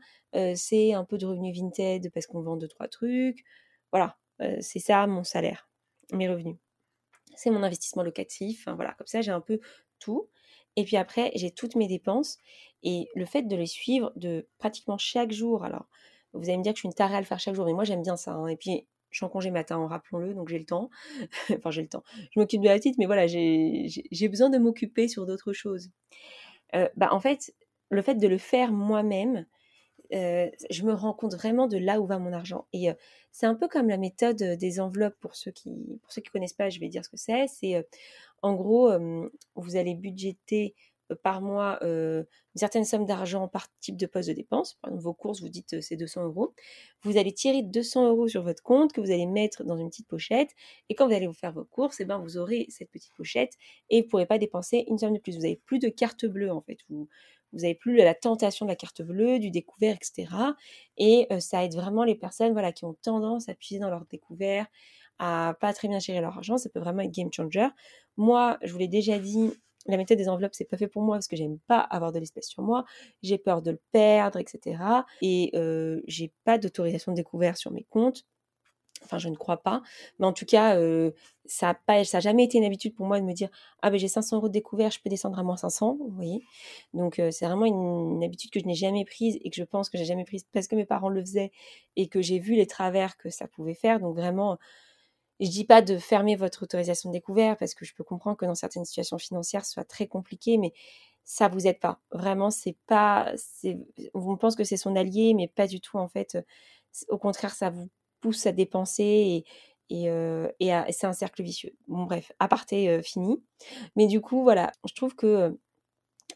c'est 0.54 0.92
un 0.92 1.04
peu 1.04 1.18
de 1.18 1.26
revenu 1.26 1.52
Vinted 1.52 2.10
parce 2.12 2.26
qu'on 2.26 2.42
vend 2.42 2.56
deux, 2.56 2.68
trois 2.68 2.88
trucs. 2.88 3.44
Voilà, 3.92 4.16
c'est 4.60 4.78
ça 4.78 5.06
mon 5.06 5.24
salaire, 5.24 5.68
mes 6.12 6.28
revenus. 6.28 6.56
C'est 7.34 7.50
mon 7.50 7.62
investissement 7.62 8.02
locatif, 8.02 8.68
voilà, 8.68 8.94
comme 8.94 9.06
ça 9.06 9.20
j'ai 9.20 9.30
un 9.30 9.40
peu 9.40 9.60
tout. 9.98 10.28
Et 10.76 10.84
puis 10.84 10.96
après, 10.96 11.32
j'ai 11.34 11.50
toutes 11.50 11.76
mes 11.76 11.88
dépenses. 11.88 12.38
Et 12.82 13.08
le 13.14 13.26
fait 13.26 13.42
de 13.42 13.56
les 13.56 13.66
suivre 13.66 14.12
de 14.16 14.46
pratiquement 14.58 14.98
chaque 14.98 15.32
jour, 15.32 15.64
alors 15.64 15.86
vous 16.34 16.48
allez 16.48 16.58
me 16.58 16.62
dire 16.62 16.72
que 16.72 16.76
je 16.76 16.82
suis 16.82 16.88
une 16.88 16.94
tarée 16.94 17.16
à 17.16 17.20
le 17.20 17.26
faire 17.26 17.40
chaque 17.40 17.54
jour, 17.54 17.66
mais 17.66 17.72
moi 17.72 17.84
j'aime 17.84 18.02
bien 18.02 18.16
ça. 18.16 18.32
Hein. 18.32 18.46
Et 18.48 18.56
puis 18.56 18.86
je 19.10 19.16
suis 19.16 19.26
en 19.26 19.28
congé 19.28 19.50
matin, 19.50 19.86
rappelons-le, 19.88 20.34
donc 20.34 20.48
j'ai 20.48 20.58
le 20.58 20.66
temps. 20.66 20.90
enfin, 21.56 21.70
j'ai 21.70 21.82
le 21.82 21.88
temps. 21.88 22.04
Je 22.30 22.38
m'occupe 22.38 22.60
de 22.60 22.68
la 22.68 22.76
petite, 22.76 22.98
mais 22.98 23.06
voilà, 23.06 23.26
j'ai 23.26 24.28
besoin 24.28 24.50
de 24.50 24.58
m'occuper 24.58 25.08
sur 25.08 25.26
d'autres 25.26 25.52
choses. 25.52 25.90
bah, 26.72 27.08
en 27.10 27.20
fait, 27.20 27.52
le 27.90 28.02
fait 28.02 28.16
de 28.16 28.28
le 28.28 28.38
faire 28.38 28.70
moi-même, 28.72 29.46
euh, 30.14 30.48
je 30.70 30.84
me 30.84 30.94
rends 30.94 31.12
compte 31.12 31.34
vraiment 31.34 31.66
de 31.66 31.76
là 31.76 32.00
où 32.00 32.06
va 32.06 32.18
mon 32.18 32.32
argent. 32.32 32.66
Et 32.72 32.90
euh, 32.90 32.94
c'est 33.30 33.46
un 33.46 33.54
peu 33.54 33.68
comme 33.68 33.88
la 33.88 33.98
méthode 33.98 34.42
des 34.42 34.80
enveloppes 34.80 35.18
pour 35.20 35.36
ceux 35.36 35.50
qui 35.50 35.98
pour 36.02 36.12
ceux 36.12 36.22
qui 36.22 36.30
connaissent 36.30 36.54
pas, 36.54 36.70
je 36.70 36.80
vais 36.80 36.88
dire 36.88 37.04
ce 37.04 37.10
que 37.10 37.16
c'est. 37.16 37.46
C'est 37.48 37.76
euh, 37.76 37.82
en 38.42 38.54
gros, 38.54 38.90
vous 39.54 39.76
allez 39.76 39.94
budgéter 39.94 40.74
par 41.22 41.40
mois 41.40 41.78
une 41.82 42.26
certaine 42.54 42.84
somme 42.84 43.06
d'argent 43.06 43.48
par 43.48 43.66
type 43.80 43.96
de 43.96 44.06
poste 44.06 44.28
de 44.28 44.34
dépense. 44.34 44.74
Par 44.74 44.90
exemple, 44.90 45.04
vos 45.04 45.14
courses, 45.14 45.40
vous 45.40 45.48
dites 45.48 45.80
c'est 45.80 45.96
200 45.96 46.24
euros. 46.24 46.54
Vous 47.02 47.16
allez 47.16 47.32
tirer 47.32 47.62
200 47.62 48.08
euros 48.08 48.28
sur 48.28 48.42
votre 48.42 48.62
compte 48.62 48.92
que 48.92 49.00
vous 49.00 49.10
allez 49.10 49.26
mettre 49.26 49.64
dans 49.64 49.76
une 49.76 49.88
petite 49.88 50.08
pochette. 50.08 50.50
Et 50.88 50.94
quand 50.94 51.06
vous 51.06 51.14
allez 51.14 51.26
vous 51.26 51.32
faire 51.32 51.52
vos 51.52 51.64
courses, 51.64 52.00
eh 52.00 52.04
ben, 52.04 52.18
vous 52.18 52.36
aurez 52.36 52.66
cette 52.68 52.90
petite 52.90 53.14
pochette 53.14 53.54
et 53.90 54.00
vous 54.00 54.06
ne 54.06 54.10
pourrez 54.10 54.26
pas 54.26 54.38
dépenser 54.38 54.84
une 54.88 54.98
somme 54.98 55.14
de 55.14 55.18
plus. 55.18 55.36
Vous 55.36 55.42
n'avez 55.42 55.60
plus 55.64 55.78
de 55.78 55.88
carte 55.88 56.26
bleue 56.26 56.52
en 56.52 56.60
fait. 56.60 56.78
Vous, 56.88 57.08
vous 57.52 57.60
n'avez 57.60 57.74
plus 57.74 57.96
la 57.96 58.14
tentation 58.14 58.66
de 58.66 58.70
la 58.70 58.76
carte 58.76 59.02
bleue, 59.02 59.38
du 59.38 59.50
découvert, 59.50 59.96
etc. 59.96 60.28
Et 60.98 61.26
ça 61.40 61.64
aide 61.64 61.74
vraiment 61.74 62.04
les 62.04 62.14
personnes 62.14 62.52
voilà, 62.52 62.72
qui 62.72 62.84
ont 62.84 62.94
tendance 62.94 63.48
à 63.48 63.54
puiser 63.54 63.80
dans 63.80 63.90
leur 63.90 64.04
découvert, 64.06 64.66
à 65.18 65.54
pas 65.60 65.72
très 65.72 65.88
bien 65.88 65.98
gérer 65.98 66.20
leur 66.20 66.36
argent. 66.36 66.58
Ça 66.58 66.68
peut 66.68 66.80
vraiment 66.80 67.02
être 67.02 67.14
game 67.14 67.32
changer. 67.32 67.68
Moi, 68.16 68.58
je 68.62 68.72
vous 68.72 68.78
l'ai 68.78 68.88
déjà 68.88 69.18
dit, 69.18 69.52
la 69.86 69.96
méthode 69.96 70.18
des 70.18 70.28
enveloppes, 70.28 70.54
c'est 70.54 70.64
pas 70.64 70.76
fait 70.76 70.88
pour 70.88 71.02
moi 71.02 71.16
parce 71.16 71.28
que 71.28 71.36
j'aime 71.36 71.58
pas 71.66 71.80
avoir 71.80 72.12
de 72.12 72.18
l'espèce 72.18 72.48
sur 72.48 72.62
moi. 72.62 72.84
J'ai 73.22 73.38
peur 73.38 73.62
de 73.62 73.72
le 73.72 73.80
perdre, 73.92 74.38
etc. 74.38 74.82
Et 75.22 75.50
euh, 75.54 76.00
j'ai 76.06 76.32
pas 76.44 76.58
d'autorisation 76.58 77.12
de 77.12 77.16
découvert 77.16 77.56
sur 77.56 77.70
mes 77.70 77.84
comptes. 77.84 78.24
Enfin, 79.04 79.18
je 79.18 79.28
ne 79.28 79.36
crois 79.36 79.58
pas. 79.58 79.82
Mais 80.18 80.26
en 80.26 80.32
tout 80.32 80.44
cas, 80.44 80.76
euh, 80.76 81.12
ça 81.46 81.76
n'a 81.88 82.20
jamais 82.20 82.44
été 82.44 82.58
une 82.58 82.64
habitude 82.64 82.94
pour 82.94 83.06
moi 83.06 83.20
de 83.20 83.24
me 83.24 83.32
dire 83.32 83.48
ah 83.82 83.90
ben 83.90 83.98
j'ai 83.98 84.08
500 84.08 84.36
euros 84.36 84.48
de 84.48 84.52
découvert, 84.52 84.90
je 84.90 85.00
peux 85.00 85.08
descendre 85.08 85.38
à 85.38 85.42
moins 85.42 85.56
500. 85.56 85.96
Vous 85.98 86.10
voyez. 86.10 86.42
Donc 86.94 87.18
euh, 87.18 87.30
c'est 87.30 87.46
vraiment 87.46 87.64
une, 87.64 88.22
habitude 88.24 88.50
que 88.50 88.60
je 88.60 88.66
n'ai 88.66 88.74
jamais 88.74 89.04
prise 89.04 89.38
et 89.42 89.50
que 89.50 89.56
je 89.56 89.64
pense 89.64 89.88
que 89.88 89.98
j'ai 89.98 90.04
jamais 90.04 90.24
prise 90.24 90.44
parce 90.52 90.66
que 90.66 90.76
mes 90.76 90.84
parents 90.84 91.08
le 91.08 91.20
faisaient 91.20 91.52
et 91.96 92.08
que 92.08 92.20
j'ai 92.20 92.38
vu 92.38 92.54
les 92.54 92.66
travers 92.66 93.16
que 93.16 93.30
ça 93.30 93.46
pouvait 93.46 93.74
faire. 93.74 94.00
Donc 94.00 94.16
vraiment, 94.16 94.58
je 95.40 95.48
dis 95.50 95.64
pas 95.64 95.82
de 95.82 95.98
fermer 95.98 96.36
votre 96.36 96.64
autorisation 96.64 97.10
de 97.10 97.14
découvert 97.14 97.56
parce 97.56 97.74
que 97.74 97.84
je 97.84 97.94
peux 97.94 98.04
comprendre 98.04 98.36
que 98.36 98.46
dans 98.46 98.54
certaines 98.54 98.84
situations 98.84 99.18
financières, 99.18 99.64
ce 99.64 99.72
soit 99.72 99.84
très 99.84 100.06
compliqué, 100.06 100.58
mais 100.58 100.72
ça 101.24 101.48
vous 101.48 101.66
aide 101.66 101.78
pas. 101.78 102.00
Vraiment, 102.10 102.50
c'est 102.50 102.76
pas, 102.86 103.32
on 104.14 104.36
pense 104.36 104.56
que 104.56 104.64
c'est 104.64 104.76
son 104.76 104.96
allié, 104.96 105.34
mais 105.34 105.46
pas 105.48 105.66
du 105.66 105.80
tout 105.80 105.98
en 105.98 106.08
fait. 106.08 106.38
Au 107.08 107.18
contraire, 107.18 107.54
ça 107.54 107.70
vous 107.70 107.88
pousse 108.20 108.46
à 108.46 108.52
dépenser 108.52 109.44
et, 109.90 110.10
euh, 110.10 110.48
c'est 110.90 111.06
un 111.06 111.12
cercle 111.12 111.42
vicieux. 111.42 111.74
Bon, 111.86 112.04
bref, 112.04 112.32
aparté 112.40 112.88
euh, 112.88 113.02
fini. 113.02 113.42
Mais 113.96 114.06
du 114.06 114.20
coup, 114.20 114.42
voilà, 114.42 114.72
je 114.86 114.94
trouve 114.94 115.14
que 115.14 115.56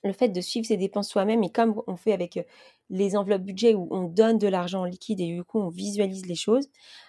le 0.05 0.13
fait 0.13 0.29
de 0.29 0.41
suivre 0.41 0.67
ses 0.67 0.77
dépenses 0.77 1.09
soi-même 1.09 1.43
et 1.43 1.51
comme 1.51 1.83
on 1.87 1.97
fait 1.97 2.13
avec 2.13 2.39
les 2.93 3.17
enveloppes 3.17 3.43
budget 3.43 3.75
où 3.75 3.89
on 3.91 4.05
donne 4.05 4.39
de 4.39 4.47
l'argent 4.47 4.83
en 4.83 4.85
liquide 4.85 5.21
et 5.21 5.27
du 5.27 5.43
coup 5.45 5.59
on 5.59 5.69
visualise 5.69 6.27
les 6.27 6.35
choses, 6.35 6.69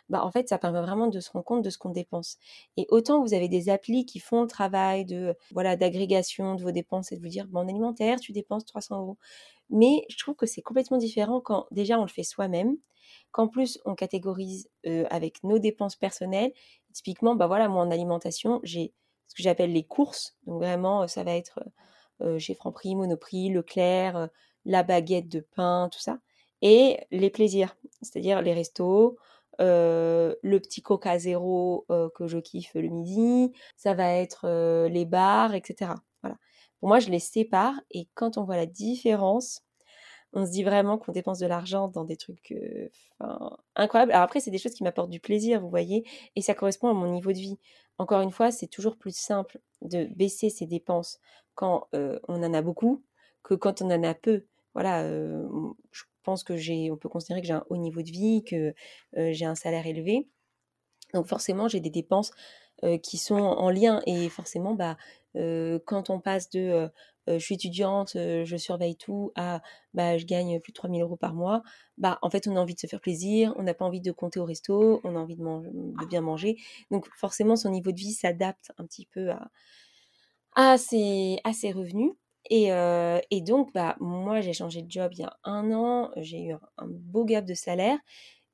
bah 0.09 0.23
en 0.23 0.31
fait 0.31 0.47
ça 0.49 0.57
permet 0.57 0.81
vraiment 0.81 1.07
de 1.07 1.19
se 1.19 1.29
rendre 1.29 1.45
compte 1.45 1.61
de 1.63 1.69
ce 1.69 1.77
qu'on 1.77 1.89
dépense. 1.89 2.37
Et 2.77 2.87
autant 2.89 3.21
vous 3.21 3.33
avez 3.33 3.49
des 3.49 3.69
applis 3.69 4.05
qui 4.05 4.19
font 4.19 4.41
le 4.41 4.47
travail 4.47 5.05
de 5.05 5.35
voilà 5.51 5.75
d'agrégation 5.75 6.55
de 6.55 6.63
vos 6.63 6.71
dépenses 6.71 7.11
et 7.11 7.17
de 7.17 7.21
vous 7.21 7.27
dire 7.27 7.47
bon 7.47 7.59
en 7.59 7.67
alimentaire 7.67 8.19
tu 8.19 8.31
dépenses 8.31 8.65
300 8.65 9.01
euros. 9.01 9.17
Mais 9.69 10.05
je 10.09 10.17
trouve 10.17 10.35
que 10.35 10.45
c'est 10.45 10.61
complètement 10.61 10.97
différent 10.97 11.41
quand 11.41 11.67
déjà 11.71 11.99
on 11.99 12.03
le 12.03 12.09
fait 12.09 12.23
soi-même, 12.23 12.77
qu'en 13.31 13.47
plus 13.49 13.79
on 13.85 13.95
catégorise 13.95 14.69
avec 15.09 15.43
nos 15.43 15.59
dépenses 15.59 15.95
personnelles. 15.97 16.53
Typiquement 16.93 17.35
bah 17.35 17.47
voilà 17.47 17.67
moi 17.67 17.83
en 17.83 17.91
alimentation 17.91 18.61
j'ai 18.63 18.93
ce 19.27 19.35
que 19.35 19.43
j'appelle 19.43 19.73
les 19.73 19.83
courses, 19.83 20.37
donc 20.45 20.61
vraiment 20.61 21.07
ça 21.07 21.23
va 21.23 21.35
être 21.35 21.59
euh, 22.21 22.39
chez 22.39 22.53
Franprix, 22.53 22.95
Monoprix, 22.95 23.49
Leclerc, 23.49 24.15
euh, 24.15 24.27
la 24.65 24.83
baguette 24.83 25.27
de 25.29 25.39
pain, 25.41 25.89
tout 25.91 25.99
ça. 25.99 26.19
Et 26.61 26.99
les 27.11 27.29
plaisirs, 27.29 27.75
c'est-à-dire 28.01 28.41
les 28.41 28.53
restos, 28.53 29.17
euh, 29.61 30.35
le 30.41 30.59
petit 30.59 30.81
coca 30.81 31.19
zéro 31.19 31.85
que 32.15 32.27
je 32.27 32.37
kiffe 32.39 32.73
le 32.75 32.87
midi, 32.87 33.51
ça 33.75 33.93
va 33.93 34.13
être 34.13 34.47
les 34.87 35.05
bars, 35.05 35.53
etc. 35.53 35.91
Voilà. 36.21 36.37
Pour 36.79 36.87
moi, 36.89 36.99
je 36.99 37.09
les 37.09 37.19
sépare 37.19 37.75
et 37.91 38.07
quand 38.13 38.37
on 38.37 38.43
voit 38.45 38.55
la 38.55 38.65
différence, 38.65 39.61
on 40.31 40.45
se 40.45 40.51
dit 40.51 40.63
vraiment 40.63 40.97
qu'on 40.97 41.11
dépense 41.11 41.39
de 41.39 41.45
l'argent 41.45 41.89
dans 41.89 42.05
des 42.05 42.17
trucs 42.17 42.55
incroyables. 43.75 44.13
Alors 44.13 44.23
après, 44.23 44.39
c'est 44.39 44.51
des 44.51 44.57
choses 44.57 44.73
qui 44.73 44.83
m'apportent 44.83 45.11
du 45.11 45.19
plaisir, 45.19 45.61
vous 45.61 45.69
voyez, 45.69 46.07
et 46.35 46.41
ça 46.41 46.55
correspond 46.55 46.89
à 46.89 46.93
mon 46.93 47.11
niveau 47.11 47.31
de 47.31 47.37
vie. 47.37 47.59
Encore 47.99 48.21
une 48.21 48.31
fois, 48.31 48.51
c'est 48.51 48.67
toujours 48.67 48.97
plus 48.97 49.15
simple 49.15 49.59
de 49.81 50.05
baisser 50.15 50.49
ses 50.49 50.65
dépenses 50.65 51.19
quand 51.55 51.87
on 51.93 52.43
en 52.43 52.53
a 52.53 52.61
beaucoup 52.61 53.03
que 53.43 53.53
quand 53.53 53.81
on 53.81 53.91
en 53.91 54.03
a 54.03 54.13
peu. 54.13 54.45
Voilà, 54.73 55.07
je 55.07 56.03
pense 56.23 56.43
que 56.43 56.55
j'ai, 56.57 56.89
on 56.91 56.97
peut 56.97 57.09
considérer 57.09 57.41
que 57.41 57.47
j'ai 57.47 57.53
un 57.53 57.65
haut 57.69 57.77
niveau 57.77 58.01
de 58.01 58.09
vie, 58.09 58.43
que 58.43 58.73
j'ai 59.15 59.45
un 59.45 59.55
salaire 59.55 59.85
élevé. 59.85 60.27
Donc 61.13 61.27
forcément, 61.27 61.67
j'ai 61.67 61.79
des 61.79 61.89
dépenses 61.89 62.31
qui 63.03 63.17
sont 63.17 63.35
en 63.35 63.69
lien 63.69 64.01
et 64.07 64.29
forcément, 64.29 64.73
bah, 64.73 64.97
quand 65.85 66.09
on 66.09 66.19
passe 66.19 66.49
de 66.49 66.89
je 67.27 67.37
suis 67.37 67.55
étudiante, 67.55 68.11
je 68.15 68.57
surveille 68.57 68.97
tout 68.97 69.31
à 69.35 69.61
bah, 69.93 70.17
je 70.17 70.25
gagne 70.25 70.59
plus 70.59 70.71
de 70.71 70.75
3000 70.75 71.01
euros 71.01 71.15
par 71.15 71.33
mois, 71.33 71.63
bah, 71.97 72.19
en 72.21 72.29
fait, 72.29 72.47
on 72.47 72.55
a 72.55 72.59
envie 72.59 72.73
de 72.75 72.79
se 72.79 72.87
faire 72.87 72.99
plaisir, 72.99 73.53
on 73.57 73.63
n'a 73.63 73.73
pas 73.73 73.85
envie 73.85 74.01
de 74.01 74.11
compter 74.11 74.39
au 74.39 74.45
resto, 74.45 74.99
on 75.03 75.15
a 75.15 75.19
envie 75.19 75.37
de, 75.37 75.43
de 75.43 76.05
bien 76.05 76.21
manger. 76.21 76.57
Donc 76.91 77.07
forcément, 77.15 77.55
son 77.55 77.69
niveau 77.69 77.91
de 77.91 77.99
vie 77.99 78.13
s'adapte 78.13 78.71
un 78.77 78.85
petit 78.85 79.05
peu 79.05 79.31
à, 79.31 79.51
à 80.55 80.77
ses, 80.77 81.39
revenus. 81.73 82.11
Et, 82.55 82.69
et, 83.31 83.41
donc, 83.41 83.73
bah, 83.73 83.95
moi, 83.99 84.41
j'ai 84.41 84.53
changé 84.53 84.83
de 84.83 84.91
job 84.91 85.11
il 85.13 85.21
y 85.21 85.23
a 85.23 85.35
un 85.43 85.71
an, 85.73 86.11
j'ai 86.17 86.43
eu 86.43 86.53
un, 86.53 86.87
beau 86.87 87.25
gap 87.25 87.45
de 87.45 87.55
salaire. 87.55 87.97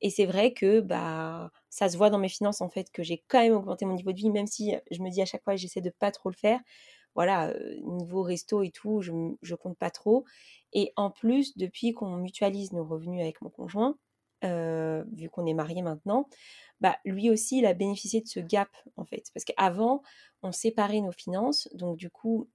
Et 0.00 0.08
c'est 0.08 0.24
vrai 0.24 0.54
que 0.54 0.80
bah, 0.80 1.50
ça 1.68 1.90
se 1.90 1.98
voit 1.98 2.08
dans 2.08 2.18
mes 2.18 2.30
finances, 2.30 2.62
en 2.62 2.70
fait, 2.70 2.90
que 2.92 3.02
j'ai 3.02 3.22
quand 3.28 3.40
même 3.40 3.52
augmenté 3.52 3.84
mon 3.84 3.94
niveau 3.94 4.12
de 4.12 4.16
vie, 4.16 4.30
même 4.30 4.46
si 4.46 4.74
je 4.90 5.02
me 5.02 5.10
dis 5.10 5.20
à 5.20 5.26
chaque 5.26 5.44
fois, 5.44 5.54
j'essaie 5.56 5.82
de 5.82 5.90
pas 5.90 6.10
trop 6.12 6.30
le 6.30 6.34
faire. 6.34 6.60
Voilà, 7.14 7.52
niveau 7.84 8.22
resto 8.22 8.62
et 8.62 8.70
tout, 8.70 9.02
je, 9.02 9.12
je 9.42 9.54
compte 9.54 9.76
pas 9.76 9.90
trop. 9.90 10.24
Et 10.72 10.94
en 10.96 11.10
plus, 11.10 11.58
depuis 11.58 11.92
qu'on 11.92 12.16
mutualise 12.16 12.72
nos 12.72 12.84
revenus 12.84 13.20
avec 13.20 13.42
mon 13.42 13.50
conjoint, 13.50 13.96
vu 14.42 15.28
qu'on 15.28 15.44
est 15.44 15.52
mariés 15.52 15.82
maintenant, 15.82 16.26
bah, 16.80 16.96
lui 17.04 17.28
aussi, 17.28 17.58
il 17.58 17.66
a 17.66 17.74
bénéficié 17.74 18.22
de 18.22 18.28
ce 18.28 18.40
gap, 18.40 18.70
en 18.96 19.04
fait. 19.04 19.24
Parce 19.34 19.44
qu'avant, 19.44 20.02
on 20.42 20.52
séparait 20.52 21.02
nos 21.02 21.12
finances. 21.12 21.68
Donc, 21.74 21.98
du 21.98 22.08
coup, 22.08 22.48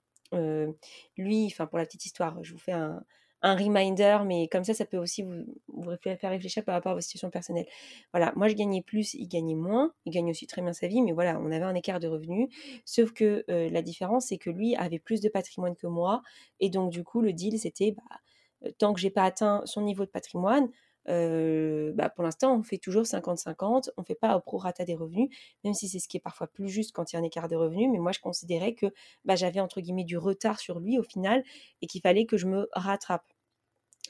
lui, 1.17 1.45
enfin, 1.47 1.67
pour 1.67 1.77
la 1.77 1.85
petite 1.85 2.05
histoire, 2.05 2.43
je 2.43 2.53
vous 2.53 2.59
fais 2.59 2.71
un, 2.73 3.03
reminder, 3.43 4.17
mais 4.25 4.47
comme 4.47 4.63
ça, 4.63 4.73
ça 4.73 4.85
peut 4.85 4.97
aussi 4.97 5.21
vous, 5.21 5.45
vous 5.67 5.95
faire 6.01 6.31
réfléchir 6.31 6.63
par 6.63 6.73
rapport 6.73 6.93
à 6.93 6.95
vos 6.95 7.01
situations 7.01 7.29
personnelles. 7.29 7.67
Voilà, 8.11 8.33
moi, 8.35 8.47
je 8.47 8.55
gagnais 8.55 8.81
plus, 8.81 9.13
il 9.13 9.27
gagnait 9.27 9.53
moins. 9.53 9.93
Il 10.05 10.11
gagne 10.11 10.31
aussi 10.31 10.47
très 10.47 10.63
bien 10.63 10.73
sa 10.73 10.87
vie, 10.87 11.03
mais 11.03 11.11
voilà, 11.11 11.39
on 11.39 11.51
avait 11.51 11.65
un 11.65 11.75
écart 11.75 11.99
de 11.99 12.07
revenus. 12.07 12.49
Sauf 12.85 13.11
que 13.11 13.45
la 13.47 13.81
différence, 13.83 14.27
c'est 14.29 14.39
que 14.39 14.49
lui 14.49 14.75
avait 14.75 14.97
plus 14.97 15.21
de 15.21 15.29
patrimoine 15.29 15.75
que 15.75 15.85
moi. 15.85 16.23
Et 16.59 16.69
donc, 16.69 16.91
du 16.91 17.03
coup, 17.03 17.21
le 17.21 17.33
deal, 17.33 17.59
c'était, 17.59 17.91
bah, 17.91 18.71
tant 18.79 18.93
que 18.93 18.99
j'ai 18.99 19.11
pas 19.11 19.23
atteint 19.23 19.61
son 19.65 19.81
niveau 19.81 20.05
de 20.05 20.09
patrimoine, 20.09 20.69
bah, 21.07 22.09
pour 22.09 22.23
l'instant, 22.23 22.57
on 22.57 22.63
fait 22.63 22.77
toujours 22.77 23.03
50-50, 23.03 23.89
on 23.97 24.01
ne 24.01 24.05
fait 24.05 24.15
pas 24.15 24.35
au 24.37 24.41
prorata 24.41 24.85
des 24.85 24.95
revenus, 24.95 25.29
même 25.63 25.73
si 25.73 25.87
c'est 25.87 25.99
ce 25.99 26.07
qui 26.07 26.17
est 26.17 26.21
parfois 26.21 26.47
plus 26.47 26.69
juste 26.69 26.91
quand 26.93 27.11
il 27.11 27.15
y 27.15 27.19
a 27.19 27.21
un 27.21 27.23
écart 27.23 27.47
de 27.47 27.55
revenus. 27.55 27.89
Mais 27.91 27.99
moi, 27.99 28.11
je 28.11 28.19
considérais 28.19 28.73
que 28.73 28.87
bah, 29.23 29.35
j'avais 29.35 29.59
entre 29.59 29.81
guillemets 29.81 30.03
du 30.03 30.17
retard 30.17 30.59
sur 30.59 30.79
lui 30.79 30.97
au 30.99 31.03
final 31.03 31.43
et 31.81 31.87
qu'il 31.87 32.01
fallait 32.01 32.25
que 32.25 32.37
je 32.37 32.47
me 32.47 32.67
rattrape. 32.73 33.25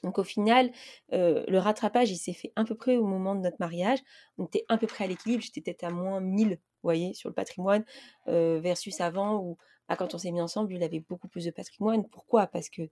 Donc 0.04 0.20
au 0.20 0.24
final, 0.24 0.72
le 1.12 1.58
rattrapage, 1.58 2.12
il 2.12 2.18
s'est 2.18 2.34
fait 2.34 2.52
à 2.56 2.64
peu 2.64 2.76
près 2.76 2.98
au 2.98 3.06
moment 3.06 3.34
de 3.34 3.42
notre 3.42 3.58
mariage. 3.60 4.00
On 4.38 4.46
était 4.46 4.66
à 4.68 4.78
peu 4.78 4.88
près 4.88 5.06
à 5.06 5.08
l'équilibre, 5.08 5.42
j'étais 5.42 5.62
peut-être 5.62 5.84
à 5.84 5.90
moins 5.90 6.20
1000, 6.20 6.50
vous 6.50 6.58
voyez, 6.84 7.14
sur 7.14 7.30
le 7.30 7.34
patrimoine, 7.34 7.84
versus 8.28 9.02
avant 9.02 9.40
où 9.40 9.58
bah, 9.88 9.96
quand 9.96 10.14
on 10.14 10.18
s'est 10.18 10.32
mis 10.32 10.42
ensemble, 10.42 10.74
il 10.74 10.84
avait 10.84 11.00
beaucoup 11.00 11.28
plus 11.28 11.46
de 11.46 11.52
patrimoine. 11.52 12.08
Pourquoi? 12.10 12.46
Parce 12.48 12.70
que 12.70 12.84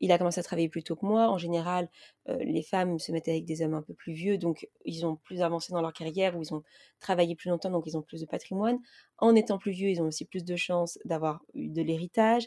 il 0.00 0.12
a 0.12 0.18
commencé 0.18 0.40
à 0.40 0.42
travailler 0.42 0.68
plus 0.68 0.82
tôt 0.82 0.96
que 0.96 1.06
moi. 1.06 1.28
En 1.28 1.38
général, 1.38 1.88
euh, 2.28 2.36
les 2.38 2.62
femmes 2.62 2.98
se 2.98 3.12
mettent 3.12 3.28
avec 3.28 3.44
des 3.44 3.62
hommes 3.62 3.74
un 3.74 3.82
peu 3.82 3.94
plus 3.94 4.12
vieux, 4.12 4.38
donc 4.38 4.68
ils 4.84 5.06
ont 5.06 5.16
plus 5.16 5.42
avancé 5.42 5.72
dans 5.72 5.80
leur 5.80 5.92
carrière 5.92 6.36
ou 6.36 6.42
ils 6.42 6.54
ont 6.54 6.62
travaillé 7.00 7.34
plus 7.36 7.50
longtemps, 7.50 7.70
donc 7.70 7.84
ils 7.86 7.96
ont 7.96 8.02
plus 8.02 8.20
de 8.20 8.26
patrimoine. 8.26 8.78
En 9.18 9.34
étant 9.34 9.58
plus 9.58 9.72
vieux, 9.72 9.88
ils 9.90 10.02
ont 10.02 10.06
aussi 10.06 10.24
plus 10.24 10.44
de 10.44 10.56
chances 10.56 10.98
d'avoir 11.04 11.42
eu 11.54 11.68
de 11.68 11.82
l'héritage. 11.82 12.46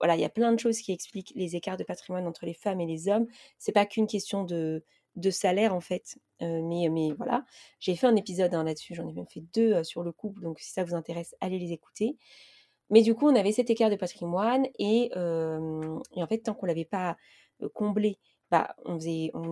Voilà, 0.00 0.14
il 0.16 0.20
y 0.20 0.24
a 0.24 0.28
plein 0.28 0.52
de 0.52 0.60
choses 0.60 0.78
qui 0.78 0.92
expliquent 0.92 1.32
les 1.34 1.56
écarts 1.56 1.76
de 1.76 1.84
patrimoine 1.84 2.26
entre 2.26 2.46
les 2.46 2.54
femmes 2.54 2.80
et 2.80 2.86
les 2.86 3.08
hommes. 3.08 3.26
C'est 3.58 3.72
pas 3.72 3.84
qu'une 3.86 4.06
question 4.06 4.44
de, 4.44 4.84
de 5.16 5.30
salaire 5.30 5.74
en 5.74 5.80
fait. 5.80 6.18
Euh, 6.42 6.62
mais, 6.62 7.12
voilà, 7.16 7.44
j'ai 7.80 7.96
fait 7.96 8.06
un 8.06 8.16
épisode 8.16 8.54
hein, 8.54 8.64
là-dessus, 8.64 8.94
j'en 8.94 9.08
ai 9.08 9.12
même 9.12 9.26
fait 9.26 9.42
deux 9.52 9.74
euh, 9.74 9.84
sur 9.84 10.02
le 10.04 10.12
couple, 10.12 10.42
donc 10.42 10.60
si 10.60 10.70
ça 10.70 10.84
vous 10.84 10.94
intéresse, 10.94 11.34
allez 11.40 11.58
les 11.58 11.72
écouter. 11.72 12.16
Mais 12.90 13.02
du 13.02 13.14
coup, 13.14 13.28
on 13.28 13.34
avait 13.36 13.52
cet 13.52 13.70
écart 13.70 13.90
de 13.90 13.96
patrimoine 13.96 14.66
et, 14.78 15.10
en 15.14 16.26
fait, 16.28 16.38
tant 16.38 16.54
qu'on 16.54 16.66
ne 16.66 16.70
l'avait 16.72 16.84
pas 16.84 17.16
comblé, 17.74 18.18
bah, 18.50 18.74
on, 18.84 18.98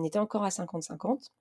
était 0.03 0.19
encore 0.19 0.43
à 0.43 0.49
50-50. 0.49 1.31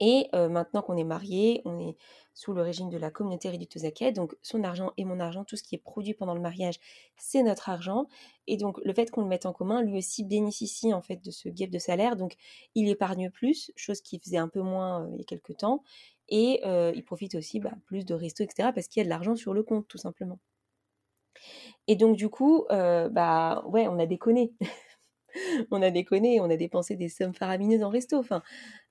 Et 0.00 0.28
maintenant 0.32 0.82
qu'on 0.82 0.96
est 0.96 1.04
mariés, 1.04 1.62
on 1.64 1.78
est 1.78 1.96
sous 2.34 2.52
le 2.52 2.60
régime 2.60 2.90
de 2.90 2.98
la 2.98 3.10
communauté 3.10 3.48
réduite 3.48 3.78
donc 4.14 4.36
son 4.42 4.62
argent 4.62 4.92
et 4.98 5.06
mon 5.06 5.20
argent, 5.20 5.44
tout 5.44 5.56
ce 5.56 5.62
qui 5.62 5.74
est 5.74 5.78
produit 5.78 6.12
pendant 6.12 6.34
le 6.34 6.40
mariage, 6.40 6.78
c'est 7.16 7.42
notre 7.42 7.70
argent. 7.70 8.08
Et 8.46 8.58
donc 8.58 8.78
le 8.84 8.92
fait 8.92 9.10
qu'on 9.10 9.22
le 9.22 9.26
mette 9.26 9.46
en 9.46 9.54
commun, 9.54 9.82
lui 9.82 9.96
aussi 9.96 10.22
bénéficie 10.22 10.92
en 10.92 11.00
fait 11.00 11.24
de 11.24 11.30
ce 11.30 11.48
gap 11.48 11.70
de 11.70 11.78
salaire, 11.78 12.16
donc 12.16 12.36
il 12.74 12.88
épargne 12.90 13.30
plus, 13.30 13.72
chose 13.74 14.02
qu'il 14.02 14.20
faisait 14.20 14.36
un 14.36 14.48
peu 14.48 14.60
moins 14.60 15.08
il 15.12 15.18
y 15.18 15.20
a 15.22 15.24
quelques 15.24 15.56
temps, 15.56 15.82
et 16.28 16.60
il 16.94 17.04
profite 17.04 17.34
aussi 17.34 17.58
bah, 17.58 17.72
plus 17.86 18.04
de 18.04 18.14
resto, 18.14 18.44
etc., 18.44 18.70
parce 18.74 18.88
qu'il 18.88 19.00
y 19.00 19.02
a 19.02 19.04
de 19.04 19.10
l'argent 19.10 19.34
sur 19.34 19.54
le 19.54 19.62
compte, 19.62 19.88
tout 19.88 19.98
simplement. 19.98 20.38
Et 21.88 21.96
donc, 21.96 22.16
du 22.16 22.28
coup, 22.28 22.66
euh, 22.70 23.08
bah 23.08 23.62
ouais, 23.66 23.88
on 23.88 23.98
a 23.98 24.06
déconné. 24.06 24.52
on 25.70 25.82
a 25.82 25.90
déconné, 25.90 26.40
on 26.40 26.50
a 26.50 26.56
dépensé 26.56 26.96
des 26.96 27.08
sommes 27.08 27.34
faramineuses 27.34 27.82
en 27.82 27.90
resto. 27.90 28.16
Enfin, 28.18 28.42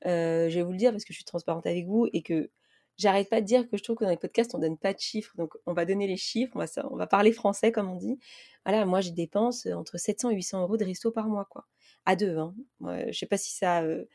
euh, 0.06 0.50
je 0.50 0.56
vais 0.56 0.64
vous 0.64 0.72
le 0.72 0.78
dire 0.78 0.92
parce 0.92 1.06
que 1.06 1.14
je 1.14 1.18
suis 1.18 1.26
transparente 1.26 1.66
avec 1.66 1.86
vous 1.86 2.08
et 2.14 2.22
que 2.22 2.50
j'arrête 2.98 3.30
pas 3.30 3.42
de 3.42 3.46
dire 3.46 3.70
que 3.70 3.78
je 3.78 3.84
trouve 3.84 3.98
que 3.98 4.06
dans 4.06 4.10
les 4.10 4.18
podcasts, 4.18 4.56
on 4.56 4.60
donne 4.60 4.78
pas 4.78 4.94
de 4.94 5.00
chiffres. 5.00 5.34
Donc, 5.38 5.54
on 5.66 5.74
va 5.74 5.86
donner 5.86 6.08
les 6.08 6.18
chiffres, 6.18 6.56
on 6.56 6.96
va, 6.96 7.08
parler 7.08 7.32
français, 7.32 7.72
comme 7.72 7.90
on 7.90 7.96
dit. 7.96 8.20
Voilà, 8.66 8.86
moi, 8.86 9.02
je 9.02 9.12
dépense 9.12 9.66
entre 9.68 9.98
700 9.98 10.32
et 10.32 10.36
800 10.36 10.62
euros 10.62 10.78
de 10.78 10.86
resto 10.86 11.12
par 11.12 11.28
mois, 11.28 11.46
quoi. 11.46 11.66
À 12.06 12.16
deux, 12.16 12.38
hein. 12.38 12.54
je 12.82 13.18
sais 13.18 13.26
pas 13.26 13.38
si 13.38 13.52
ça, 13.52 13.82
euh, 13.82 14.06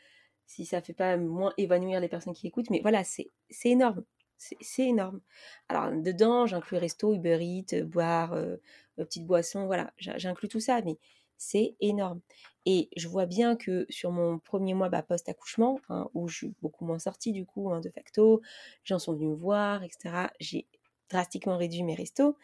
si 0.47 0.65
ça 0.65 0.81
fait 0.81 0.95
pas 0.95 1.17
moins 1.17 1.53
évanouir 1.59 2.01
les 2.01 2.09
personnes 2.09 2.35
qui 2.35 2.47
écoutent, 2.47 2.71
mais 2.71 2.81
voilà, 2.83 3.03
c'est 3.05 3.31
énorme. 3.65 4.05
C'est 4.41 4.87
énorme. 4.87 5.21
Alors, 5.69 5.93
dedans, 5.93 6.47
j'inclus 6.47 6.79
resto, 6.79 7.13
Uber 7.15 7.39
Eats, 7.43 7.75
euh, 7.75 7.85
boire, 7.85 8.33
euh, 8.33 8.57
euh, 8.99 9.05
petites 9.05 9.27
boissons, 9.27 9.67
voilà, 9.67 9.93
j'inclus 9.99 10.49
tout 10.49 10.61
ça, 10.61 10.81
mais 10.83 10.99
c'est 11.37 11.77
énorme. 11.81 12.21
Et 12.65 12.89
je 12.97 13.07
vois 13.07 13.27
bien 13.27 13.55
que 13.55 13.85
sur 13.91 14.13
mon 14.13 14.39
premier 14.39 14.73
mois 14.73 14.89
bah, 14.89 15.03
post-accouchement, 15.03 15.79
hein, 15.91 16.09
où 16.15 16.27
je 16.29 16.37
suis 16.37 16.55
beaucoup 16.63 16.87
moins 16.87 16.99
sortie 16.99 17.33
du 17.33 17.45
coup, 17.45 17.71
hein, 17.71 17.81
de 17.81 17.91
facto, 17.91 18.41
gens 18.83 18.99
sont 18.99 19.13
venus 19.13 19.29
me 19.29 19.35
voir, 19.35 19.83
etc., 19.83 20.29
j'ai 20.41 20.67
drastiquement 21.11 21.59
réduit 21.59 21.83
mes 21.83 21.95
restos. 21.95 22.37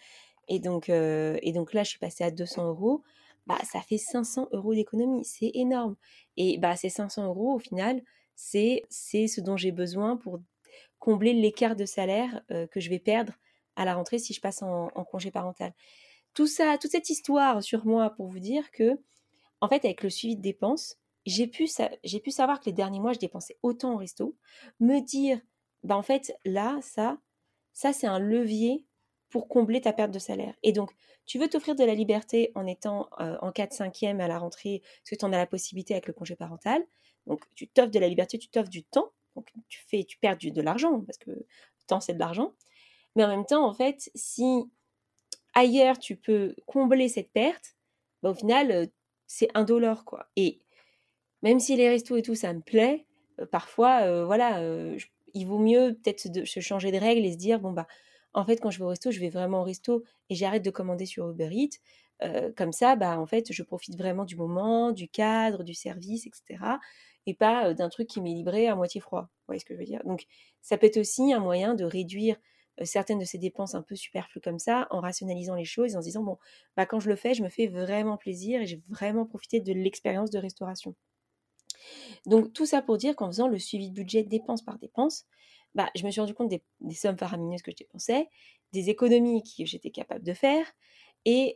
Et 0.49 0.61
donc, 0.61 0.89
et 0.91 1.53
donc 1.53 1.73
là, 1.73 1.83
je 1.83 1.91
suis 1.91 1.99
passée 1.99 2.25
à 2.25 2.31
200 2.31 2.69
euros. 2.69 3.03
Bah, 3.47 3.59
ça 3.65 3.81
fait 3.81 3.99
500 3.99 4.49
euros 4.53 4.75
d'économie. 4.75 5.25
C'est 5.25 5.51
énorme. 5.55 5.97
Et 6.37 6.59
bah, 6.59 6.77
ces 6.77 6.89
500 6.89 7.27
euros, 7.27 7.55
au 7.55 7.59
final, 7.59 8.03
c'est 8.37 8.83
ce 8.91 9.41
dont 9.41 9.57
j'ai 9.57 9.73
besoin 9.73 10.17
pour 10.17 10.41
combler 10.99 11.33
l'écart 11.33 11.77
de 11.77 11.85
salaire 11.85 12.43
que 12.49 12.81
je 12.81 12.91
vais 12.91 12.99
perdre 12.99 13.33
à 13.77 13.85
la 13.85 13.95
rentrée 13.95 14.19
si 14.19 14.33
je 14.33 14.41
passe 14.41 14.63
en, 14.63 14.89
congé 15.11 15.31
parental. 15.31 15.73
Tout 16.35 16.47
ça, 16.47 16.77
toute 16.79 16.91
cette 16.91 17.11
histoire 17.11 17.63
sur 17.63 17.87
moi 17.87 18.11
pour 18.11 18.27
vous 18.27 18.41
dire 18.41 18.71
que, 18.71 18.99
en 19.61 19.69
fait, 19.69 19.85
avec 19.85 20.03
le 20.03 20.11
suivi 20.11 20.37
de 20.37 20.43
dépenses, 20.43 20.99
j'ai 21.25 21.47
pu, 21.47 21.67
savoir 21.67 22.61
que 22.61 22.67
les 22.67 22.73
derniers 22.73 23.01
mois, 23.01 23.13
je 23.13 23.19
dépensais 23.19 23.59
autant 23.63 23.95
au 23.95 23.97
resto, 23.97 24.37
me 24.81 25.01
dire, 25.01 25.41
bah 25.83 25.97
en 25.97 26.03
fait, 26.03 26.37
là, 26.45 26.79
ça, 26.83 27.19
ça 27.73 27.93
c'est 27.93 28.07
un 28.07 28.19
levier 28.19 28.85
pour 29.29 29.49
combler 29.49 29.81
ta 29.81 29.93
perte 29.93 30.13
de 30.13 30.19
salaire. 30.19 30.55
Et 30.63 30.73
donc, 30.73 30.93
tu 31.25 31.39
veux 31.39 31.49
t'offrir 31.49 31.75
de 31.75 31.85
la 31.85 31.95
liberté 31.95 32.53
en 32.55 32.67
étant 32.67 33.09
en 33.19 33.51
4-5e 33.51 34.21
à 34.21 34.29
la 34.29 34.39
rentrée, 34.39 34.83
parce 34.85 35.11
que 35.11 35.17
tu 35.17 35.25
en 35.25 35.33
as 35.33 35.39
la 35.39 35.47
possibilité 35.47 35.95
avec 35.95 36.07
le 36.07 36.13
congé 36.13 36.37
parental. 36.37 36.83
Donc, 37.27 37.43
tu 37.55 37.67
t'offres 37.67 37.91
de 37.91 37.99
la 37.99 38.09
liberté, 38.09 38.39
tu 38.39 38.49
t'offres 38.49 38.71
du 38.71 38.85
temps. 38.85 39.11
Donc, 39.37 39.53
tu, 39.69 39.81
fais, 39.87 40.03
tu 40.05 40.19
perds 40.19 40.39
de 40.39 40.63
l'argent, 40.63 41.01
parce 41.03 41.19
que 41.19 41.31
le 41.31 41.47
temps, 41.87 42.01
c'est 42.01 42.15
de 42.15 42.19
l'argent. 42.19 42.55
Mais 43.15 43.25
en 43.25 43.29
même 43.29 43.47
temps, 43.47 43.67
en 43.67 43.75
fait, 43.75 44.11
si 44.15 44.65
ailleurs, 45.55 45.99
tu 45.99 46.17
peux 46.17 46.57
combler 46.67 47.09
cette 47.09 47.31
perte, 47.33 47.77
bah, 48.23 48.31
au 48.31 48.35
final, 48.35 48.89
c'est 49.27 49.49
indolore, 49.55 50.05
quoi. 50.05 50.29
Et 50.37 50.61
même 51.43 51.61
si 51.61 51.77
les 51.77 51.89
restos 51.89 52.17
et 52.17 52.23
tout, 52.23 52.35
ça 52.35 52.53
me 52.53 52.61
plaît, 52.61 53.07
parfois, 53.51 54.25
voilà, 54.25 54.61
il 55.35 55.47
vaut 55.47 55.59
mieux 55.59 55.95
peut-être 56.03 56.47
se 56.47 56.61
changer 56.61 56.91
de 56.91 56.99
règles 56.99 57.25
et 57.25 57.33
se 57.33 57.39
dire, 57.39 57.61
bon, 57.61 57.73
bah, 57.73 57.87
en 58.33 58.45
fait, 58.45 58.57
quand 58.57 58.71
je 58.71 58.79
vais 58.79 58.85
au 58.85 58.89
resto, 58.89 59.11
je 59.11 59.21
vais 59.21 59.31
vraiment 59.31 59.61
au 59.61 59.65
resto 59.65 60.03
et 60.29 60.35
j'arrête 60.35 60.65
de 60.65 60.71
commander 60.71 61.07
sur 61.07 61.31
Uber 61.31 61.51
Eats. 61.53 61.79
comme 62.57 62.73
ça, 62.73 62.97
bah, 62.97 63.19
en 63.19 63.27
fait, 63.27 63.53
je 63.53 63.63
profite 63.63 63.97
vraiment 63.97 64.25
du 64.25 64.37
moment, 64.37 64.93
du 64.93 65.09
cadre, 65.09 65.63
du 65.63 65.75
service, 65.75 66.27
etc. 66.27 66.79
Et 67.27 67.35
pas 67.35 67.75
d'un 67.75 67.89
truc 67.89 68.09
qui 68.09 68.21
m'est 68.21 68.33
livré 68.33 68.69
à 68.69 68.77
moitié 68.77 69.01
froid. 69.01 69.23
Vous 69.23 69.47
voyez 69.49 69.61
ce 69.61 69.65
que 69.65 69.75
je 69.75 69.79
veux 69.79 69.85
dire? 69.85 70.03
Donc, 70.05 70.27
ça 70.63 70.79
peut 70.79 70.87
être 70.87 70.97
aussi 70.97 71.33
un 71.33 71.41
moyen 71.41 71.75
de 71.75 71.85
réduire 71.85 72.37
certaines 72.85 73.19
de 73.19 73.25
ces 73.25 73.39
dépenses 73.39 73.75
un 73.75 73.83
peu 73.83 73.97
superflues 73.97 74.41
comme 74.41 74.59
ça, 74.59 74.87
en 74.91 75.01
rationalisant 75.01 75.55
les 75.55 75.65
choses, 75.65 75.97
en 75.97 76.03
se 76.03 76.07
disant, 76.07 76.23
bon, 76.23 76.39
bah, 76.77 76.85
quand 76.85 77.01
je 77.01 77.09
le 77.09 77.17
fais, 77.17 77.35
je 77.35 77.43
me 77.43 77.49
fais 77.49 77.67
vraiment 77.67 78.17
plaisir 78.17 78.61
et 78.61 78.67
j'ai 78.67 78.83
vraiment 78.89 79.25
profité 79.25 79.61
de 79.61 79.73
l'expérience 79.73 80.31
de 80.31 80.39
restauration. 80.39 80.95
Donc, 82.27 82.53
tout 82.53 82.67
ça 82.67 82.83
pour 82.83 82.99
dire 82.99 83.17
qu'en 83.17 83.29
faisant 83.29 83.49
le 83.49 83.59
suivi 83.59 83.89
de 83.89 83.95
budget 83.95 84.23
dépense 84.23 84.63
par 84.63 84.79
dépense, 84.79 85.25
bah, 85.75 85.91
je 85.95 86.05
me 86.05 86.11
suis 86.11 86.21
rendu 86.21 86.35
compte 86.35 86.49
des, 86.49 86.63
sommes 86.95 87.19
faramineuses 87.19 87.63
que 87.63 87.71
je 87.71 87.77
dépensais, 87.77 88.29
des 88.73 88.91
économies 88.91 89.43
que 89.43 89.65
j'étais 89.65 89.91
capable 89.91 90.25
de 90.25 90.33
faire, 90.33 90.67
et, 91.27 91.53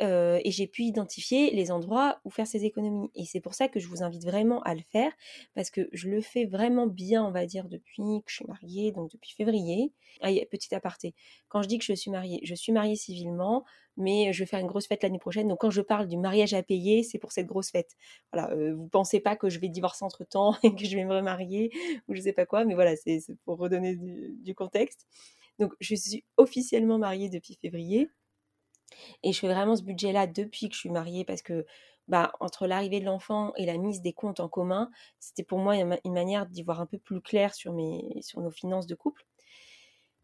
j'ai 0.46 0.66
pu 0.66 0.82
identifier 0.82 1.52
les 1.52 1.70
endroits 1.70 2.20
où 2.24 2.30
faire 2.30 2.46
ces 2.46 2.64
économies. 2.64 3.08
Et 3.14 3.24
c'est 3.24 3.40
pour 3.40 3.54
ça 3.54 3.68
que 3.68 3.78
je 3.78 3.86
vous 3.86 4.02
invite 4.02 4.24
vraiment 4.24 4.60
à 4.62 4.74
le 4.74 4.82
faire, 4.90 5.12
parce 5.54 5.70
que 5.70 5.88
je 5.92 6.08
le 6.08 6.20
fais 6.20 6.44
vraiment 6.44 6.88
bien, 6.88 7.24
on 7.24 7.30
va 7.30 7.46
dire, 7.46 7.68
depuis 7.68 8.22
que 8.24 8.30
je 8.30 8.34
suis 8.34 8.46
mariée, 8.46 8.90
donc 8.90 9.10
depuis 9.12 9.32
février. 9.32 9.92
Ah, 10.22 10.30
petit 10.50 10.74
aparté, 10.74 11.14
quand 11.48 11.62
je 11.62 11.68
dis 11.68 11.78
que 11.78 11.84
je 11.84 11.92
suis 11.92 12.10
mariée, 12.10 12.40
je 12.42 12.54
suis 12.54 12.72
mariée 12.72 12.96
civilement, 12.96 13.64
mais 13.96 14.32
je 14.32 14.40
vais 14.40 14.46
faire 14.46 14.58
une 14.58 14.66
grosse 14.66 14.88
fête 14.88 15.04
l'année 15.04 15.20
prochaine. 15.20 15.46
Donc 15.46 15.60
quand 15.60 15.70
je 15.70 15.82
parle 15.82 16.08
du 16.08 16.16
mariage 16.16 16.52
à 16.52 16.62
payer, 16.64 17.04
c'est 17.04 17.18
pour 17.18 17.30
cette 17.30 17.46
grosse 17.46 17.70
fête. 17.70 17.96
Voilà, 18.32 18.52
vous 18.74 18.88
pensez 18.88 19.20
pas 19.20 19.36
que 19.36 19.48
je 19.48 19.60
vais 19.60 19.68
divorcer 19.68 20.04
entre 20.04 20.24
temps 20.24 20.56
et 20.64 20.74
que 20.74 20.84
je 20.84 20.96
vais 20.96 21.04
me 21.04 21.14
remarier 21.14 21.70
ou 22.08 22.14
je 22.14 22.20
sais 22.20 22.32
pas 22.32 22.44
quoi, 22.44 22.64
mais 22.64 22.74
voilà, 22.74 22.96
c'est 22.96 23.20
pour 23.44 23.58
redonner 23.58 23.96
du 23.96 24.54
contexte. 24.54 25.06
Donc 25.60 25.74
je 25.78 25.94
suis 25.94 26.24
officiellement 26.38 26.98
mariée 26.98 27.28
depuis 27.28 27.56
février. 27.60 28.08
Et 29.22 29.32
je 29.32 29.38
fais 29.38 29.48
vraiment 29.48 29.76
ce 29.76 29.82
budget-là 29.82 30.26
depuis 30.26 30.68
que 30.68 30.74
je 30.74 30.80
suis 30.80 30.90
mariée 30.90 31.24
parce 31.24 31.42
que 31.42 31.66
bah, 32.08 32.32
entre 32.40 32.66
l'arrivée 32.66 32.98
de 32.98 33.04
l'enfant 33.04 33.52
et 33.56 33.66
la 33.66 33.78
mise 33.78 34.02
des 34.02 34.12
comptes 34.12 34.40
en 34.40 34.48
commun, 34.48 34.90
c'était 35.20 35.44
pour 35.44 35.58
moi 35.58 35.76
une, 35.76 36.12
manière 36.12 36.46
d'y 36.46 36.62
voir 36.62 36.80
un 36.80 36.86
peu 36.86 36.98
plus 36.98 37.20
clair 37.20 37.54
sur, 37.54 37.72
nos 37.72 38.50
finances 38.50 38.88
de 38.88 38.96
couple. 38.96 39.24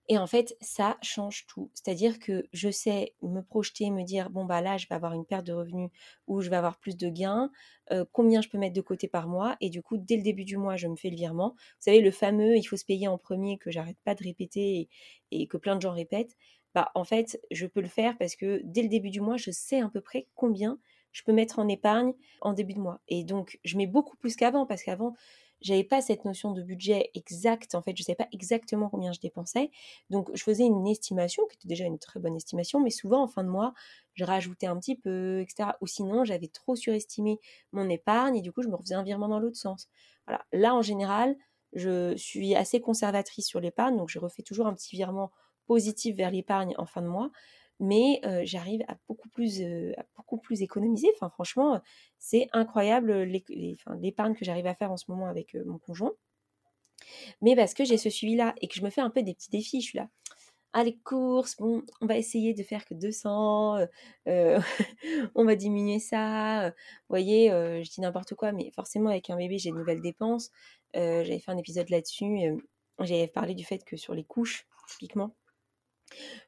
Et 0.08 0.18
en 0.18 0.26
fait, 0.26 0.56
ça 0.60 0.98
change 1.02 1.46
tout. 1.46 1.70
C'est-à-dire 1.74 2.18
que 2.20 2.44
je 2.52 2.70
sais 2.70 3.14
me 3.22 3.40
projeter, 3.40 3.90
me 3.90 4.04
dire, 4.04 4.30
bon, 4.30 4.44
bah 4.44 4.60
là, 4.60 4.76
je 4.76 4.86
vais 4.88 4.94
avoir 4.94 5.12
une 5.14 5.24
perte 5.24 5.44
de 5.46 5.52
revenus 5.52 5.90
ou 6.28 6.40
je 6.42 6.50
vais 6.50 6.56
avoir 6.56 6.78
plus 6.78 6.96
de 6.96 7.08
gains, 7.08 7.50
euh, 7.90 8.04
combien 8.12 8.40
je 8.40 8.48
peux 8.48 8.58
mettre 8.58 8.74
de 8.74 8.80
côté 8.80 9.08
par 9.08 9.26
mois. 9.28 9.56
Et 9.60 9.68
du 9.68 9.82
coup, 9.82 9.96
dès 9.96 10.16
le 10.16 10.22
début 10.22 10.44
du 10.44 10.56
mois, 10.56 10.76
je 10.76 10.86
me 10.86 10.96
fais 10.96 11.10
le 11.10 11.16
virement. 11.16 11.50
Vous 11.50 11.80
savez, 11.80 12.00
le 12.00 12.12
fameux, 12.12 12.56
il 12.56 12.62
faut 12.64 12.76
se 12.76 12.84
payer 12.84 13.08
en 13.08 13.18
premier 13.18 13.58
que 13.58 13.70
j'arrête 13.70 13.98
pas 14.04 14.14
de 14.14 14.22
répéter 14.22 14.88
et 15.32 15.46
que 15.48 15.56
plein 15.56 15.74
de 15.74 15.82
gens 15.82 15.92
répètent 15.92 16.36
bah, 16.76 16.90
en 16.94 17.04
fait, 17.04 17.40
je 17.50 17.66
peux 17.66 17.80
le 17.80 17.88
faire 17.88 18.18
parce 18.18 18.36
que 18.36 18.60
dès 18.62 18.82
le 18.82 18.88
début 18.90 19.08
du 19.08 19.22
mois, 19.22 19.38
je 19.38 19.50
sais 19.50 19.80
à 19.80 19.88
peu 19.88 20.02
près 20.02 20.28
combien 20.34 20.78
je 21.10 21.22
peux 21.22 21.32
mettre 21.32 21.58
en 21.58 21.68
épargne 21.68 22.12
en 22.42 22.52
début 22.52 22.74
de 22.74 22.80
mois. 22.80 23.00
Et 23.08 23.24
donc, 23.24 23.58
je 23.64 23.78
mets 23.78 23.86
beaucoup 23.86 24.14
plus 24.18 24.36
qu'avant 24.36 24.66
parce 24.66 24.82
qu'avant, 24.82 25.14
j'avais 25.62 25.84
pas 25.84 26.02
cette 26.02 26.26
notion 26.26 26.52
de 26.52 26.60
budget 26.62 27.10
exact. 27.14 27.74
En 27.74 27.80
fait, 27.80 27.96
je 27.96 28.02
ne 28.02 28.04
savais 28.04 28.16
pas 28.16 28.28
exactement 28.30 28.90
combien 28.90 29.12
je 29.12 29.20
dépensais. 29.20 29.70
Donc, 30.10 30.28
je 30.34 30.42
faisais 30.42 30.64
une 30.66 30.86
estimation 30.86 31.44
qui 31.46 31.56
était 31.56 31.66
déjà 31.68 31.86
une 31.86 31.98
très 31.98 32.20
bonne 32.20 32.36
estimation, 32.36 32.78
mais 32.78 32.90
souvent 32.90 33.22
en 33.22 33.26
fin 33.26 33.42
de 33.42 33.48
mois, 33.48 33.72
je 34.12 34.24
rajoutais 34.26 34.66
un 34.66 34.78
petit 34.78 34.96
peu, 34.96 35.40
etc. 35.40 35.78
Ou 35.80 35.86
sinon, 35.86 36.24
j'avais 36.26 36.48
trop 36.48 36.76
surestimé 36.76 37.40
mon 37.72 37.88
épargne 37.88 38.36
et 38.36 38.42
du 38.42 38.52
coup, 38.52 38.60
je 38.60 38.68
me 38.68 38.74
refaisais 38.76 38.94
un 38.94 39.02
virement 39.02 39.28
dans 39.28 39.40
l'autre 39.40 39.56
sens. 39.56 39.88
Là, 40.52 40.74
en 40.74 40.82
général, 40.82 41.36
je 41.72 42.14
suis 42.16 42.54
assez 42.54 42.80
conservatrice 42.82 43.46
sur 43.46 43.60
l'épargne, 43.60 43.96
donc 43.96 44.10
je 44.10 44.18
refais 44.18 44.42
toujours 44.42 44.66
un 44.66 44.74
petit 44.74 44.94
virement 44.94 45.30
positive 45.66 46.16
vers 46.16 46.30
l'épargne 46.30 46.74
en 46.78 46.86
fin 46.86 47.02
de 47.02 47.08
mois, 47.08 47.30
mais 47.80 48.20
j'arrive 48.44 48.82
à 48.88 48.96
beaucoup 49.08 49.28
plus 49.28 49.62
à 49.62 50.04
beaucoup 50.16 50.38
plus 50.38 50.62
économiser. 50.62 51.08
Enfin, 51.14 51.28
franchement, 51.30 51.80
c'est 52.18 52.48
incroyable 52.52 53.12
l'épargne 53.22 54.34
que 54.34 54.44
j'arrive 54.44 54.66
à 54.66 54.74
faire 54.74 54.92
en 54.92 54.96
ce 54.96 55.04
moment 55.08 55.28
avec 55.28 55.54
mon 55.66 55.78
conjoint. 55.78 56.12
Mais 57.42 57.54
parce 57.56 57.74
que 57.74 57.84
j'ai 57.84 57.98
ce 57.98 58.10
suivi-là 58.10 58.54
et 58.60 58.68
que 58.68 58.74
je 58.74 58.82
me 58.82 58.90
fais 58.90 59.00
un 59.00 59.10
peu 59.10 59.22
des 59.22 59.34
petits 59.34 59.50
défis, 59.50 59.80
je 59.80 59.86
suis 59.86 59.98
là. 59.98 60.08
Ah, 60.72 60.84
les 60.84 60.96
courses, 60.98 61.56
bon, 61.56 61.82
on 62.02 62.06
va 62.06 62.18
essayer 62.18 62.52
de 62.52 62.62
faire 62.62 62.84
que 62.84 62.92
200, 62.92 63.78
on 64.26 65.44
va 65.44 65.56
diminuer 65.56 65.98
ça. 65.98 66.68
Vous 66.68 66.74
voyez, 67.08 67.48
je 67.50 67.90
dis 67.90 68.00
n'importe 68.00 68.34
quoi, 68.34 68.52
mais 68.52 68.70
forcément, 68.72 69.08
avec 69.10 69.30
un 69.30 69.36
bébé, 69.36 69.58
j'ai 69.58 69.70
de 69.70 69.76
nouvelles 69.76 70.02
dépenses. 70.02 70.50
J'avais 70.94 71.38
fait 71.38 71.50
un 71.50 71.56
épisode 71.56 71.88
là-dessus. 71.88 72.58
J'avais 73.00 73.26
parlé 73.26 73.54
du 73.54 73.64
fait 73.64 73.84
que 73.84 73.96
sur 73.96 74.14
les 74.14 74.24
couches, 74.24 74.66
typiquement, 74.88 75.34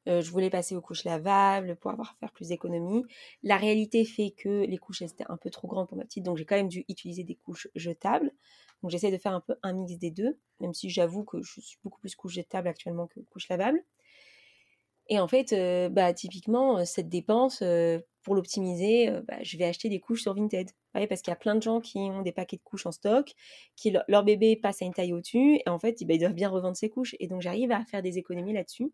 je 0.06 0.30
voulais 0.30 0.50
passer 0.50 0.74
aux 0.76 0.80
couches 0.80 1.04
lavables 1.04 1.76
pour 1.76 1.90
avoir 1.90 2.16
faire 2.18 2.32
plus 2.32 2.48
d'économies. 2.48 3.04
La 3.42 3.56
réalité 3.56 4.04
fait 4.04 4.30
que 4.30 4.64
les 4.66 4.78
couches 4.78 5.02
étaient 5.02 5.24
un 5.28 5.36
peu 5.36 5.50
trop 5.50 5.68
grandes 5.68 5.88
pour 5.88 5.98
ma 5.98 6.04
petite, 6.04 6.24
donc 6.24 6.36
j'ai 6.36 6.44
quand 6.44 6.56
même 6.56 6.68
dû 6.68 6.84
utiliser 6.88 7.24
des 7.24 7.34
couches 7.36 7.68
jetables. 7.74 8.32
Donc 8.82 8.90
j'essaie 8.90 9.10
de 9.10 9.18
faire 9.18 9.32
un 9.32 9.40
peu 9.40 9.56
un 9.62 9.72
mix 9.72 9.98
des 9.98 10.10
deux, 10.10 10.38
même 10.60 10.72
si 10.72 10.88
j'avoue 10.88 11.24
que 11.24 11.42
je 11.42 11.60
suis 11.60 11.78
beaucoup 11.82 12.00
plus 12.00 12.14
couche 12.14 12.34
jetable 12.34 12.68
actuellement 12.68 13.06
que 13.08 13.20
couche 13.20 13.48
lavable. 13.48 13.82
Et 15.08 15.18
en 15.18 15.26
fait, 15.26 15.54
bah, 15.90 16.12
typiquement, 16.12 16.84
cette 16.84 17.08
dépense, 17.08 17.62
pour 18.22 18.34
l'optimiser, 18.34 19.10
bah, 19.26 19.38
je 19.42 19.56
vais 19.56 19.64
acheter 19.64 19.88
des 19.88 20.00
couches 20.00 20.22
sur 20.22 20.34
Vinted. 20.34 20.70
parce 20.92 21.22
qu'il 21.22 21.30
y 21.30 21.32
a 21.32 21.36
plein 21.36 21.54
de 21.54 21.62
gens 21.62 21.80
qui 21.80 21.98
ont 21.98 22.20
des 22.20 22.32
paquets 22.32 22.58
de 22.58 22.62
couches 22.62 22.84
en 22.84 22.92
stock, 22.92 23.32
qui 23.74 23.96
leur 24.06 24.22
bébé 24.22 24.54
passe 24.56 24.82
à 24.82 24.84
une 24.84 24.92
taille 24.92 25.14
au-dessus, 25.14 25.60
et 25.64 25.68
en 25.70 25.78
fait, 25.78 25.96
bah, 26.04 26.14
ils 26.14 26.20
doivent 26.20 26.34
bien 26.34 26.50
revendre 26.50 26.76
ces 26.76 26.90
couches. 26.90 27.16
Et 27.20 27.26
donc 27.26 27.40
j'arrive 27.40 27.72
à 27.72 27.84
faire 27.86 28.02
des 28.02 28.18
économies 28.18 28.52
là-dessus. 28.52 28.92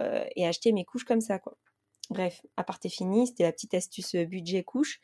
Euh, 0.00 0.24
et 0.34 0.46
acheter 0.46 0.72
mes 0.72 0.84
couches 0.84 1.04
comme 1.04 1.20
ça, 1.20 1.38
quoi. 1.38 1.56
Bref, 2.10 2.44
à 2.56 2.64
part 2.64 2.78
fini, 2.88 3.26
c'était 3.26 3.44
la 3.44 3.52
petite 3.52 3.74
astuce 3.74 4.14
euh, 4.14 4.24
budget 4.24 4.62
couche. 4.64 5.00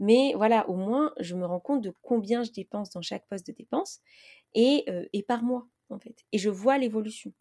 Mais 0.00 0.32
voilà, 0.34 0.68
au 0.68 0.74
moins, 0.74 1.12
je 1.20 1.34
me 1.36 1.46
rends 1.46 1.60
compte 1.60 1.80
de 1.80 1.94
combien 2.02 2.42
je 2.42 2.50
dépense 2.50 2.90
dans 2.90 3.02
chaque 3.02 3.26
poste 3.28 3.46
de 3.46 3.52
dépense 3.52 4.00
et, 4.54 4.84
euh, 4.88 5.06
et 5.12 5.22
par 5.22 5.44
mois, 5.44 5.68
en 5.90 5.98
fait. 5.98 6.24
Et 6.32 6.38
je 6.38 6.50
vois 6.50 6.76
l'évolution. 6.76 7.32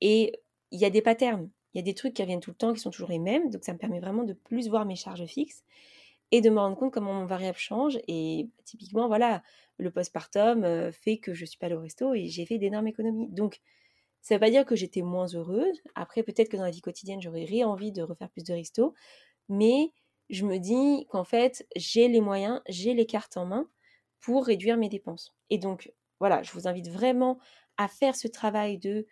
Et 0.00 0.40
il 0.70 0.80
y 0.80 0.84
a 0.86 0.90
des 0.90 1.02
patterns, 1.02 1.50
il 1.74 1.78
y 1.78 1.80
a 1.80 1.82
des 1.82 1.94
trucs 1.94 2.14
qui 2.14 2.22
reviennent 2.22 2.40
tout 2.40 2.50
le 2.50 2.56
temps, 2.56 2.72
qui 2.72 2.80
sont 2.80 2.90
toujours 2.90 3.10
les 3.10 3.18
mêmes. 3.18 3.50
Donc, 3.50 3.64
ça 3.64 3.74
me 3.74 3.78
permet 3.78 4.00
vraiment 4.00 4.24
de 4.24 4.32
plus 4.32 4.68
voir 4.68 4.86
mes 4.86 4.96
charges 4.96 5.26
fixes 5.26 5.64
et 6.30 6.40
de 6.40 6.50
me 6.50 6.58
rendre 6.58 6.76
compte 6.76 6.92
comment 6.92 7.12
mon 7.12 7.26
variable 7.26 7.58
change. 7.58 7.98
Et 8.08 8.48
typiquement, 8.64 9.06
voilà, 9.06 9.42
le 9.76 9.90
postpartum 9.90 10.92
fait 10.92 11.18
que 11.18 11.34
je 11.34 11.44
suis 11.44 11.58
pas 11.58 11.66
allée 11.66 11.74
au 11.74 11.80
resto 11.80 12.14
et 12.14 12.26
j'ai 12.26 12.46
fait 12.46 12.58
d'énormes 12.58 12.88
économies. 12.88 13.28
Donc, 13.28 13.60
ça 14.20 14.34
ne 14.34 14.38
veut 14.38 14.40
pas 14.40 14.50
dire 14.50 14.66
que 14.66 14.76
j'étais 14.76 15.02
moins 15.02 15.26
heureuse. 15.34 15.80
Après, 15.94 16.22
peut-être 16.22 16.48
que 16.50 16.56
dans 16.56 16.64
la 16.64 16.70
vie 16.70 16.80
quotidienne, 16.80 17.20
j'aurais 17.22 17.62
envie 17.62 17.92
de 17.92 18.02
refaire 18.02 18.30
plus 18.30 18.44
de 18.44 18.52
resto. 18.52 18.94
Mais 19.48 19.92
je 20.28 20.44
me 20.44 20.58
dis 20.58 21.06
qu'en 21.08 21.24
fait, 21.24 21.66
j'ai 21.76 22.08
les 22.08 22.20
moyens, 22.20 22.60
j'ai 22.68 22.94
les 22.94 23.06
cartes 23.06 23.36
en 23.36 23.46
main 23.46 23.68
pour 24.20 24.44
réduire 24.44 24.76
mes 24.76 24.88
dépenses. 24.88 25.34
Et 25.48 25.58
donc, 25.58 25.92
voilà, 26.20 26.42
je 26.42 26.52
vous 26.52 26.68
invite 26.68 26.88
vraiment 26.88 27.38
à 27.76 27.88
faire 27.88 28.16
ce 28.16 28.28
travail 28.28 28.78
de 28.78 29.06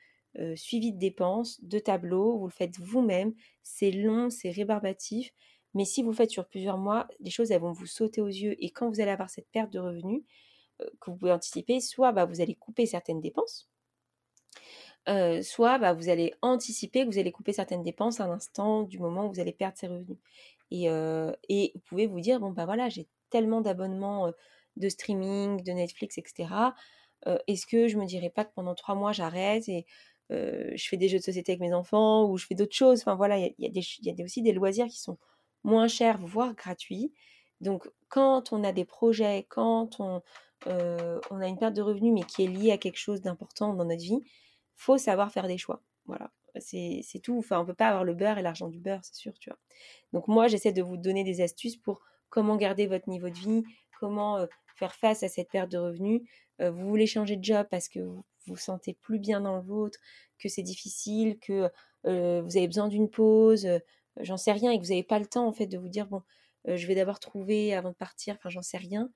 suivi 0.55 0.93
de 0.93 0.99
dépenses, 0.99 1.63
de 1.65 1.79
tableau. 1.79 2.39
Vous 2.39 2.47
le 2.47 2.53
faites 2.53 2.79
vous-même. 2.79 3.33
C'est 3.63 3.91
long, 3.91 4.29
c'est 4.29 4.51
rébarbatif. 4.51 5.31
Mais 5.73 5.85
si 5.85 6.03
vous 6.03 6.11
le 6.11 6.17
faites 6.17 6.31
sur 6.31 6.47
plusieurs 6.47 6.79
mois, 6.79 7.07
les 7.21 7.31
choses 7.31 7.51
elles 7.51 7.61
vont 7.61 7.73
vous 7.73 7.87
sauter 7.87 8.21
aux 8.21 8.27
yeux. 8.27 8.55
Et 8.63 8.71
quand 8.71 8.89
vous 8.91 9.01
allez 9.01 9.11
avoir 9.11 9.31
cette 9.31 9.49
perte 9.51 9.73
de 9.73 9.79
revenus 9.79 10.23
que 11.01 11.11
vous 11.11 11.17
pouvez 11.17 11.33
anticiper, 11.33 11.81
soit 11.81 12.13
bah, 12.13 12.27
vous 12.27 12.41
allez 12.41 12.55
couper 12.55 12.85
certaines 12.87 13.21
dépenses, 13.21 13.71
soit 15.43 15.79
bah, 15.79 15.93
vous 15.93 16.09
allez 16.09 16.35
anticiper 16.43 17.05
que 17.05 17.11
vous 17.11 17.19
allez 17.19 17.33
couper 17.33 17.53
certaines 17.53 17.83
dépenses 17.83 18.21
à 18.21 18.27
l'instant 18.27 18.83
du 18.83 18.99
moment 18.99 19.27
où 19.27 19.33
vous 19.33 19.41
allez 19.41 19.53
perdre 19.53 19.77
ces 19.77 19.87
revenus. 19.87 20.19
Et, 20.71 20.87
et 21.49 21.73
vous 21.75 21.81
pouvez 21.89 22.07
vous 22.07 22.21
dire, 22.21 22.41
bon, 22.41 22.51
bah 22.51 22.65
voilà, 22.65 22.89
j'ai 22.89 23.07
tellement 23.31 23.61
d'abonnements 23.61 24.33
de 24.77 24.89
streaming, 24.89 25.63
de 25.63 25.73
Netflix, 25.73 26.19
etc. 26.19 26.49
Est-ce 27.47 27.67
que 27.67 27.89
je 27.89 27.97
me 27.99 28.07
dirais 28.07 28.31
pas 28.31 28.45
que 28.45 28.53
pendant 28.55 28.75
trois 28.75 28.95
mois 28.95 29.13
j'arrête 29.13 29.69
et 29.69 29.87
je 30.31 30.87
fais 30.89 30.97
des 30.97 31.09
jeux 31.09 31.19
de 31.19 31.23
société 31.25 31.53
avec 31.53 31.61
mes 31.61 31.73
enfants 31.73 32.25
ou 32.29 32.37
je 32.37 32.47
fais 32.47 32.55
d'autres 32.55 32.75
choses? 32.75 33.01
Enfin 33.01 33.15
voilà, 33.15 33.39
il 33.39 33.55
y, 33.59 33.67
a, 33.67 34.25
aussi 34.25 34.43
des 34.43 34.53
loisirs 34.53 34.87
qui 34.87 35.01
sont 35.01 35.19
moins 35.65 35.89
chers, 35.89 36.19
voire 36.19 36.55
gratuits. 36.55 37.13
Donc 37.61 37.89
quand 38.09 38.53
on 38.53 38.63
a 38.65 38.73
des 38.73 38.85
projets, 38.85 39.47
quand 39.49 40.01
on, 40.01 40.23
on 40.67 41.41
a 41.41 41.47
une 41.47 41.59
perte 41.59 41.75
de 41.75 41.83
revenus 41.83 42.13
mais 42.13 42.23
qui 42.23 42.45
est 42.45 42.49
liée 42.49 42.73
à 42.73 42.79
quelque 42.79 42.99
chose 42.99 43.23
d'important 43.23 43.75
dans 43.75 43.85
notre 43.85 44.03
vie, 44.03 44.23
faut 44.77 44.99
savoir 44.99 45.33
faire 45.33 45.49
des 45.49 45.59
choix. 45.59 45.83
Voilà, 46.07 46.31
c'est 46.59 47.21
tout. 47.23 47.39
Enfin, 47.39 47.61
on 47.61 47.67
peut 47.67 47.75
pas 47.75 47.89
avoir 47.89 48.05
le 48.05 48.15
beurre 48.15 48.39
et 48.39 48.43
l'argent 48.43 48.69
du 48.69 48.79
beurre, 48.79 49.01
c'est 49.03 49.17
sûr, 49.17 49.33
tu 49.39 49.51
vois. 49.51 49.59
Donc 50.13 50.29
moi, 50.29 50.49
j'essaie 50.49 50.73
de 50.73 50.83
vous 50.83 50.97
donner 50.97 51.25
des 51.25 51.41
astuces 51.41 51.77
pour 51.77 52.01
comment 52.29 52.57
garder 52.57 52.87
votre 52.87 53.09
niveau 53.09 53.29
de 53.29 53.35
vie, 53.35 53.65
comment 53.99 54.47
faire 54.77 54.95
face 54.95 55.23
à 55.23 55.29
cette 55.29 55.51
perte 55.51 55.71
de 55.71 55.79
revenus. 55.79 56.23
vous 56.61 56.89
voulez 56.89 57.07
changer 57.07 57.37
de 57.37 57.45
job 57.45 57.67
parce 57.71 57.89
que 57.89 58.01
vous 58.01 58.25
vous 58.47 58.57
sentez 58.57 58.95
plus 58.95 59.19
bien 59.19 59.41
dans 59.41 59.57
le 59.57 59.63
vôtre, 59.63 59.99
que 60.39 60.49
c'est 60.49 60.63
difficile, 60.63 61.39
que 61.41 61.71
vous 62.05 62.57
avez 62.57 62.67
besoin 62.67 62.89
d'une 62.89 63.11
pause, 63.11 63.69
j'en 64.21 64.37
sais 64.37 64.53
rien, 64.53 64.71
et 64.71 64.79
que 64.79 64.85
vous 64.85 64.91
n'avez 64.91 65.03
pas 65.03 65.19
le 65.19 65.27
temps 65.27 65.47
en 65.47 65.53
fait 65.53 65.67
de 65.67 65.79
vous 65.79 65.89
dire 65.89 66.07
bon, 66.07 66.23
je 66.67 66.87
vais 66.87 66.95
d'abord 66.95 67.19
trouver 67.21 67.75
avant 67.75 67.91
de 67.91 67.97
partir, 67.97 68.37
enfin 68.37 68.51
j'en 68.51 68.63
sais 68.63 68.79
rien. 68.79 69.11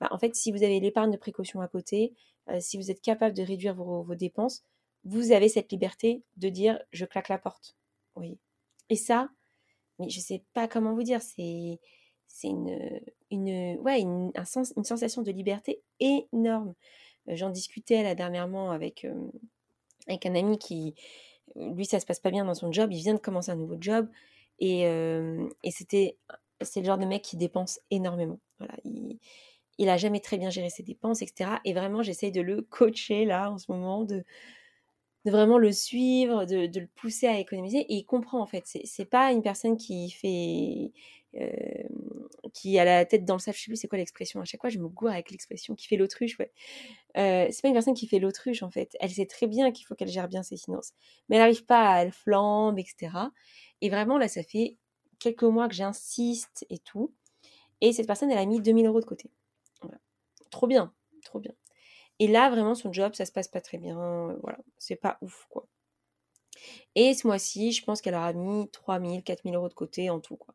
Bah, 0.00 0.08
en 0.12 0.18
fait, 0.18 0.34
si 0.34 0.50
vous 0.50 0.62
avez 0.62 0.80
l'épargne 0.80 1.10
de 1.10 1.18
précaution 1.18 1.60
à 1.60 1.68
côté, 1.68 2.14
si 2.58 2.78
vous 2.78 2.90
êtes 2.90 3.02
capable 3.02 3.36
de 3.36 3.42
réduire 3.42 3.74
vos, 3.74 4.14
dépenses, 4.14 4.64
vous 5.04 5.32
avez 5.32 5.48
cette 5.48 5.72
liberté 5.72 6.22
de 6.36 6.48
dire 6.48 6.80
je 6.92 7.04
claque 7.04 7.28
la 7.28 7.38
porte. 7.38 7.76
Oui. 8.16 8.38
Et 8.88 8.96
ça, 8.96 9.30
mais 9.98 10.08
je 10.08 10.20
sais 10.20 10.42
pas 10.54 10.66
comment 10.68 10.94
vous 10.94 11.02
dire, 11.02 11.20
c'est 11.22 11.78
une, 12.44 13.00
une, 13.30 13.78
ouais, 13.80 14.02
un 14.02 14.44
une 14.76 14.84
sensation 14.84 15.22
de 15.22 15.30
liberté 15.30 15.82
énorme. 16.00 16.74
Euh, 17.28 17.36
j'en 17.36 17.50
discutais 17.50 18.02
là 18.02 18.14
dernièrement 18.14 18.70
avec, 18.70 19.04
euh, 19.04 19.30
avec 20.06 20.26
un 20.26 20.34
ami 20.34 20.58
qui, 20.58 20.94
lui, 21.56 21.84
ça 21.86 22.00
se 22.00 22.06
passe 22.06 22.20
pas 22.20 22.30
bien 22.30 22.44
dans 22.44 22.54
son 22.54 22.72
job. 22.72 22.92
Il 22.92 22.98
vient 22.98 23.14
de 23.14 23.18
commencer 23.18 23.50
un 23.50 23.56
nouveau 23.56 23.76
job 23.80 24.08
et, 24.58 24.86
euh, 24.86 25.48
et 25.62 25.70
c'était, 25.70 26.16
c'est 26.60 26.80
le 26.80 26.86
genre 26.86 26.98
de 26.98 27.06
mec 27.06 27.22
qui 27.22 27.36
dépense 27.36 27.80
énormément. 27.90 28.40
Voilà, 28.58 28.74
il, 28.84 29.18
il 29.78 29.88
a 29.88 29.96
jamais 29.96 30.20
très 30.20 30.36
bien 30.38 30.50
géré 30.50 30.70
ses 30.70 30.82
dépenses, 30.82 31.22
etc. 31.22 31.52
Et 31.64 31.72
vraiment, 31.72 32.02
j'essaye 32.02 32.32
de 32.32 32.42
le 32.42 32.62
coacher 32.62 33.24
là 33.24 33.50
en 33.50 33.58
ce 33.58 33.70
moment, 33.70 34.04
de, 34.04 34.24
de 35.24 35.30
vraiment 35.30 35.58
le 35.58 35.72
suivre, 35.72 36.44
de, 36.44 36.78
le 36.78 36.86
pousser 36.96 37.26
à 37.26 37.38
économiser. 37.38 37.80
Et 37.80 37.94
il 37.96 38.04
comprend 38.04 38.40
en 38.40 38.46
fait. 38.46 38.64
C'est, 38.84 39.04
pas 39.04 39.32
une 39.32 39.42
personne 39.42 39.76
qui 39.76 40.10
fait 40.10 40.92
qui 42.52 42.78
a 42.78 42.84
la 42.84 43.04
tête 43.04 43.24
dans 43.24 43.34
le 43.34 43.40
sable, 43.40 43.56
je 43.56 43.62
sais 43.62 43.70
plus 43.70 43.76
c'est 43.76 43.88
quoi 43.88 43.98
l'expression, 43.98 44.40
à 44.40 44.44
chaque 44.44 44.60
fois 44.60 44.70
je 44.70 44.78
me 44.78 44.88
gourre 44.88 45.10
avec 45.10 45.30
l'expression, 45.30 45.74
qui 45.74 45.86
fait 45.86 45.96
l'autruche, 45.96 46.38
ouais. 46.38 46.50
Euh, 47.16 47.46
c'est 47.50 47.62
pas 47.62 47.68
une 47.68 47.74
personne 47.74 47.94
qui 47.94 48.06
fait 48.06 48.18
l'autruche 48.18 48.62
en 48.62 48.70
fait, 48.70 48.96
elle 49.00 49.10
sait 49.10 49.26
très 49.26 49.46
bien 49.46 49.70
qu'il 49.72 49.86
faut 49.86 49.94
qu'elle 49.94 50.08
gère 50.08 50.28
bien 50.28 50.42
ses 50.42 50.56
finances, 50.56 50.92
mais 51.28 51.36
elle 51.36 51.42
n'arrive 51.42 51.64
pas, 51.64 52.02
elle 52.02 52.12
flambe, 52.12 52.78
etc. 52.78 53.30
Et 53.80 53.90
vraiment 53.90 54.18
là 54.18 54.28
ça 54.28 54.42
fait 54.42 54.76
quelques 55.18 55.44
mois 55.44 55.68
que 55.68 55.74
j'insiste 55.74 56.66
et 56.70 56.78
tout, 56.78 57.12
et 57.80 57.92
cette 57.92 58.06
personne 58.06 58.30
elle 58.30 58.38
a 58.38 58.46
mis 58.46 58.60
2000 58.60 58.86
euros 58.86 59.00
de 59.00 59.06
côté. 59.06 59.30
Trop 60.50 60.66
bien, 60.66 60.92
trop 61.24 61.38
bien. 61.38 61.52
Et 62.20 62.28
là 62.28 62.50
vraiment 62.50 62.76
son 62.76 62.92
job 62.92 63.14
ça 63.14 63.26
se 63.26 63.32
passe 63.32 63.48
pas 63.48 63.60
très 63.60 63.78
bien, 63.78 64.36
voilà, 64.42 64.58
c'est 64.78 64.96
pas 64.96 65.18
ouf 65.22 65.46
quoi. 65.48 65.66
Et 66.94 67.14
ce 67.14 67.26
mois-ci, 67.26 67.72
je 67.72 67.84
pense 67.84 68.00
qu'elle 68.00 68.14
aura 68.14 68.32
mis 68.32 68.68
3000, 68.70 69.22
4000 69.22 69.54
euros 69.54 69.68
de 69.68 69.74
côté 69.74 70.10
en 70.10 70.20
tout, 70.20 70.36
quoi. 70.36 70.54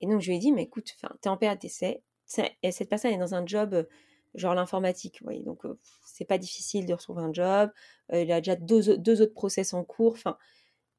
Et 0.00 0.06
donc 0.06 0.20
je 0.20 0.28
lui 0.28 0.36
ai 0.36 0.38
dit, 0.38 0.52
mais 0.52 0.64
écoute, 0.64 0.96
t'es 1.20 1.28
en 1.28 1.36
période 1.36 1.58
d'essai, 1.58 2.02
cette 2.26 2.88
personne 2.88 3.12
est 3.12 3.18
dans 3.18 3.34
un 3.34 3.46
job 3.46 3.86
genre 4.34 4.54
l'informatique, 4.54 5.20
vous 5.20 5.26
voyez, 5.26 5.44
donc 5.44 5.62
c'est 6.04 6.24
pas 6.24 6.38
difficile 6.38 6.86
de 6.86 6.92
retrouver 6.92 7.22
un 7.22 7.32
job, 7.32 7.70
il 8.12 8.30
a 8.32 8.40
déjà 8.40 8.56
deux, 8.56 8.98
deux, 8.98 9.22
autres 9.22 9.32
process 9.32 9.72
en 9.72 9.84
cours, 9.84 10.12
enfin, 10.12 10.36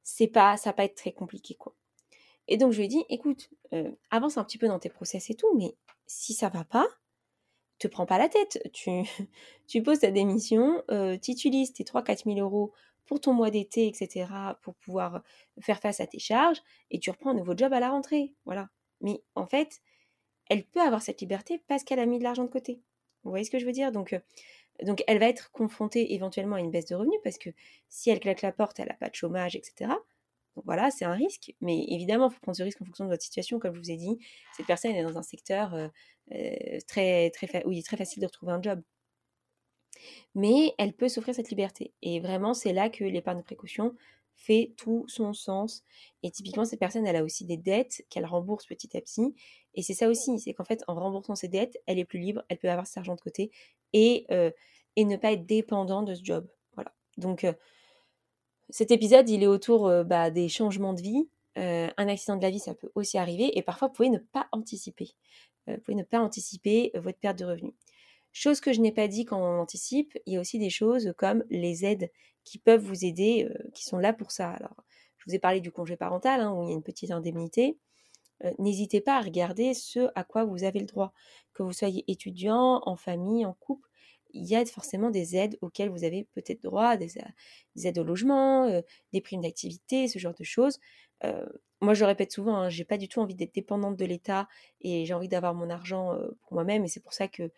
c'est 0.03 0.27
pas, 0.27 0.55
ça 0.55 0.69
va 0.69 0.73
pas 0.73 0.85
être 0.85 0.95
très 0.95 1.11
compliqué, 1.11 1.53
quoi. 1.55 1.75
Et 2.47 2.57
donc 2.57 2.71
je 2.71 2.77
lui 2.77 2.85
ai 2.85 2.87
dit, 2.87 3.03
écoute, 3.09 3.49
avance 4.09 4.37
un 4.37 4.45
petit 4.45 4.57
peu 4.57 4.67
dans 4.67 4.79
tes 4.79 4.89
process 4.89 5.29
et 5.29 5.35
tout, 5.35 5.53
mais 5.57 5.75
si 6.07 6.33
ça 6.33 6.47
va 6.47 6.63
pas, 6.63 6.87
te 7.79 7.87
prends 7.87 8.05
pas 8.05 8.17
la 8.17 8.29
tête, 8.29 8.61
tu, 8.73 8.89
tu 9.67 9.83
poses 9.83 9.99
ta 9.99 10.11
démission, 10.11 10.83
tu 11.21 11.31
utilises 11.31 11.73
tes 11.73 11.83
3-4 11.83 12.23
000 12.25 12.39
euros 12.39 12.73
pour 13.05 13.19
ton 13.21 13.33
mois 13.33 13.51
d'été, 13.51 13.87
etc., 13.87 14.27
pour 14.61 14.75
pouvoir 14.75 15.21
faire 15.61 15.79
face 15.79 15.99
à 15.99 16.07
tes 16.07 16.19
charges, 16.19 16.61
et 16.91 16.99
tu 16.99 17.09
reprends 17.11 17.31
un 17.31 17.35
nouveau 17.35 17.55
job 17.55 17.71
à 17.73 17.79
la 17.79 17.89
rentrée, 17.89 18.33
voilà. 18.45 18.69
Mais 19.01 19.21
en 19.35 19.45
fait, 19.45 19.81
elle 20.49 20.63
peut 20.63 20.81
avoir 20.81 21.01
cette 21.01 21.21
liberté 21.21 21.61
parce 21.67 21.83
qu'elle 21.83 21.99
a 21.99 22.05
mis 22.05 22.19
de 22.19 22.23
l'argent 22.23 22.43
de 22.43 22.49
côté. 22.49 22.81
Vous 23.23 23.31
voyez 23.31 23.45
ce 23.45 23.51
que 23.51 23.59
je 23.59 23.65
veux 23.65 23.71
dire? 23.71 23.91
Donc, 23.91 24.13
euh, 24.13 24.19
donc, 24.83 25.03
elle 25.07 25.19
va 25.19 25.27
être 25.27 25.51
confrontée 25.51 26.13
éventuellement 26.13 26.57
à 26.57 26.59
une 26.59 26.71
baisse 26.71 26.85
de 26.85 26.95
revenus 26.95 27.19
parce 27.23 27.37
que 27.37 27.49
si 27.89 28.09
elle 28.09 28.19
claque 28.19 28.41
la 28.41 28.51
porte, 28.51 28.79
elle 28.79 28.87
n'a 28.87 28.93
pas 28.93 29.09
de 29.09 29.15
chômage, 29.15 29.55
etc. 29.55 29.91
Voilà, 30.63 30.91
c'est 30.91 31.05
un 31.05 31.13
risque. 31.13 31.53
Mais 31.61 31.85
évidemment, 31.89 32.29
il 32.29 32.33
faut 32.33 32.39
prendre 32.39 32.55
ce 32.57 32.63
risque 32.63 32.81
en 32.81 32.85
fonction 32.85 33.05
de 33.05 33.09
votre 33.09 33.23
situation. 33.23 33.59
Comme 33.59 33.75
je 33.75 33.79
vous 33.79 33.91
ai 33.91 33.97
dit, 33.97 34.17
cette 34.55 34.65
personne 34.65 34.91
est 34.91 35.03
dans 35.03 35.17
un 35.17 35.23
secteur 35.23 35.73
euh, 35.73 35.87
euh, 36.33 36.79
très, 36.87 37.29
très 37.31 37.65
où 37.65 37.71
il 37.71 37.79
est 37.79 37.85
très 37.85 37.97
facile 37.97 38.21
de 38.21 38.27
retrouver 38.27 38.53
un 38.53 38.61
job. 38.61 38.81
Mais 40.33 40.73
elle 40.77 40.93
peut 40.93 41.09
s'offrir 41.09 41.35
cette 41.35 41.49
liberté. 41.49 41.93
Et 42.01 42.19
vraiment, 42.19 42.53
c'est 42.53 42.73
là 42.73 42.89
que 42.89 43.03
l'épargne 43.03 43.39
de 43.39 43.43
précaution 43.43 43.95
fait 44.35 44.73
tout 44.77 45.05
son 45.07 45.33
sens. 45.33 45.83
Et 46.23 46.31
typiquement, 46.31 46.65
cette 46.65 46.79
personne, 46.79 47.07
elle 47.07 47.15
a 47.15 47.23
aussi 47.23 47.45
des 47.45 47.57
dettes 47.57 48.05
qu'elle 48.09 48.25
rembourse 48.25 48.65
petit 48.65 48.95
à 48.97 49.01
petit. 49.01 49.33
Et 49.73 49.81
c'est 49.81 49.93
ça 49.93 50.09
aussi, 50.09 50.37
c'est 50.39 50.53
qu'en 50.53 50.65
fait, 50.65 50.83
en 50.87 50.95
remboursant 50.95 51.35
ses 51.35 51.47
dettes, 51.47 51.77
elle 51.85 51.99
est 51.99 52.05
plus 52.05 52.19
libre, 52.19 52.43
elle 52.49 52.57
peut 52.57 52.69
avoir 52.69 52.85
cet 52.87 52.97
argent 52.97 53.15
de 53.15 53.21
côté 53.21 53.51
et, 53.93 54.25
euh, 54.31 54.51
ne 54.97 55.17
pas 55.17 55.31
être 55.33 55.45
dépendante 55.45 56.05
de 56.05 56.15
ce 56.15 56.23
job. 56.23 56.47
Voilà. 56.75 56.93
Donc, 57.17 57.45
cet 58.69 58.91
épisode, 58.91 59.29
il 59.29 59.43
est 59.43 59.47
autour 59.47 59.87
euh, 59.87 60.03
bah, 60.03 60.31
des 60.31 60.49
changements 60.49 60.93
de 60.93 61.01
vie. 61.01 61.29
un 61.55 62.07
accident 62.07 62.35
de 62.35 62.41
la 62.41 62.49
vie, 62.49 62.59
ça 62.59 62.73
peut 62.73 62.91
aussi 62.95 63.17
arriver. 63.17 63.57
Et 63.57 63.61
parfois, 63.61 63.87
vous 63.87 63.93
pouvez 63.93 64.09
ne 64.09 64.17
pas 64.17 64.47
anticiper. 64.51 65.15
vous 65.67 65.77
pouvez 65.77 65.95
ne 65.95 66.03
pas 66.03 66.19
anticiper 66.19 66.91
votre 66.95 67.17
perte 67.19 67.39
de 67.39 67.45
revenus. 67.45 67.73
Chose 68.37 68.59
que 68.59 68.73
je 68.73 68.81
n'ai 68.81 68.91
pas 68.91 69.07
dit 69.07 69.23
quand 69.23 69.39
on 69.39 69.61
anticipe, 69.61 70.17
il 70.25 70.33
y 70.33 70.35
a 70.35 70.41
aussi 70.41 70.59
des 70.59 70.69
choses 70.69 71.13
comme 71.17 71.45
les 71.49 71.85
aides 71.85 72.11
qui 72.43 72.59
peuvent 72.59 72.83
vous 72.83 73.05
aider, 73.05 73.49
euh, 73.49 73.69
qui 73.73 73.85
sont 73.85 73.97
là 73.97 74.11
pour 74.11 74.31
ça. 74.31 74.51
Alors, 74.51 74.75
je 75.17 75.23
vous 75.25 75.35
ai 75.35 75.39
parlé 75.39 75.61
du 75.61 75.71
congé 75.71 75.95
parental, 75.95 76.41
hein, 76.41 76.51
où 76.51 76.63
il 76.63 76.67
y 76.67 76.71
a 76.71 76.75
une 76.75 76.83
petite 76.83 77.11
indemnité. 77.11 77.77
Euh, 78.43 78.51
n'hésitez 78.59 78.99
pas 78.99 79.17
à 79.17 79.21
regarder 79.21 79.73
ce 79.73 80.09
à 80.15 80.25
quoi 80.25 80.43
vous 80.43 80.65
avez 80.65 80.81
le 80.81 80.85
droit. 80.85 81.13
Que 81.53 81.63
vous 81.63 81.71
soyez 81.71 82.03
étudiant, 82.11 82.81
en 82.85 82.97
famille, 82.97 83.45
en 83.45 83.53
couple, 83.53 83.89
il 84.35 84.45
y 84.45 84.55
a 84.55 84.65
forcément 84.65 85.09
des 85.09 85.35
aides 85.35 85.57
auxquelles 85.61 85.89
vous 85.89 86.03
avez 86.03 86.27
peut-être 86.33 86.61
droit, 86.61 86.97
des, 86.97 87.17
aides 87.83 87.97
au 87.97 88.03
logement, 88.03 88.65
euh, 88.65 88.81
des 89.13 89.21
primes 89.21 89.41
d'activité, 89.41 90.07
ce 90.07 90.19
genre 90.19 90.35
de 90.35 90.43
choses. 90.43 90.79
moi, 91.81 91.93
je 91.93 92.05
répète 92.05 92.31
souvent, 92.31 92.55
hein, 92.57 92.69
j'ai 92.69 92.85
pas 92.85 92.97
du 92.97 93.07
tout 93.07 93.19
envie 93.19 93.35
d'être 93.35 93.53
dépendante 93.53 93.97
de 93.97 94.05
l'État 94.05 94.47
et 94.81 95.05
j'ai 95.05 95.13
envie 95.13 95.27
d'avoir 95.27 95.53
mon 95.53 95.69
argent 95.69 96.17
pour 96.41 96.53
moi-même. 96.53 96.85
Et 96.85 96.87
c'est 96.87 97.01
pour 97.01 97.13
ça 97.13 97.27
que 97.27 97.51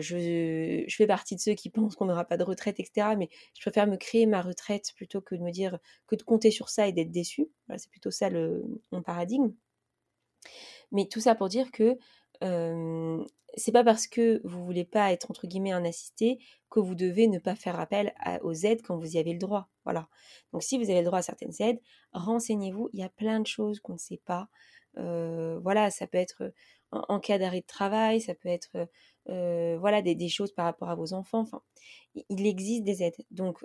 je, 0.00 0.84
fais 0.88 1.06
partie 1.06 1.36
de 1.36 1.40
ceux 1.40 1.54
qui 1.54 1.70
pensent 1.70 1.96
qu'on 1.96 2.06
n'aura 2.06 2.24
pas 2.24 2.36
de 2.36 2.44
retraite, 2.44 2.80
etc. 2.80 3.14
Mais 3.16 3.28
je 3.54 3.60
préfère 3.60 3.86
me 3.86 3.96
créer 3.96 4.26
ma 4.26 4.42
retraite 4.42 4.92
plutôt 4.96 5.20
que 5.20 5.34
de 5.34 5.42
me 5.42 5.50
dire 5.50 5.78
que 6.06 6.16
de 6.16 6.22
compter 6.22 6.50
sur 6.50 6.68
ça 6.68 6.88
et 6.88 6.92
d'être 6.92 7.10
déçu. 7.10 7.48
c'est 7.76 7.90
plutôt 7.90 8.10
ça 8.10 8.28
le, 8.28 8.64
mon 8.92 9.02
paradigme. 9.02 9.52
Mais 10.92 11.06
tout 11.06 11.20
ça 11.20 11.34
pour 11.34 11.48
dire 11.48 11.70
que 11.72 11.82
euh, 11.82 11.96
c'est 12.40 13.72
pas 13.72 13.84
parce 13.84 14.06
que 14.06 14.40
vous 14.44 14.64
voulez 14.64 14.84
pas 14.84 15.12
être 15.12 15.30
entre 15.30 15.46
guillemets 15.46 15.72
un 15.72 15.84
assisté 15.84 16.38
que 16.70 16.80
vous 16.80 16.94
devez 16.94 17.28
ne 17.28 17.38
pas 17.38 17.54
faire 17.54 17.78
appel 17.78 18.12
aux 18.42 18.52
aides 18.52 18.82
quand 18.82 18.98
vous 18.98 19.16
y 19.16 19.18
avez 19.18 19.32
le 19.32 19.38
droit. 19.38 19.68
Voilà. 19.84 20.08
Donc 20.52 20.62
si 20.62 20.76
vous 20.76 20.90
avez 20.90 21.00
le 21.00 21.06
droit 21.06 21.20
à 21.20 21.22
certaines 21.22 21.54
aides, 21.60 21.80
renseignez-vous. 22.12 22.90
Il 22.92 23.00
y 23.00 23.04
a 23.04 23.08
plein 23.08 23.40
de 23.40 23.46
choses 23.46 23.80
qu'on 23.80 23.94
ne 23.94 23.98
sait 23.98 24.20
pas. 24.24 24.48
Voilà, 24.96 25.90
ça 25.90 26.06
peut 26.06 26.18
être 26.18 26.52
en, 26.90 27.20
cas 27.20 27.38
d'arrêt 27.38 27.60
de 27.60 27.66
travail, 27.66 28.20
ça 28.20 28.34
peut 28.34 28.48
être 28.48 28.88
euh, 29.28 29.76
voilà 29.78 30.02
des, 30.02 30.28
choses 30.28 30.52
par 30.52 30.66
rapport 30.66 30.90
à 30.90 30.94
vos 30.94 31.12
enfants. 31.14 31.40
Enfin, 31.40 31.62
il 32.28 32.46
existe 32.46 32.84
des 32.84 33.02
aides. 33.02 33.16
Donc 33.30 33.64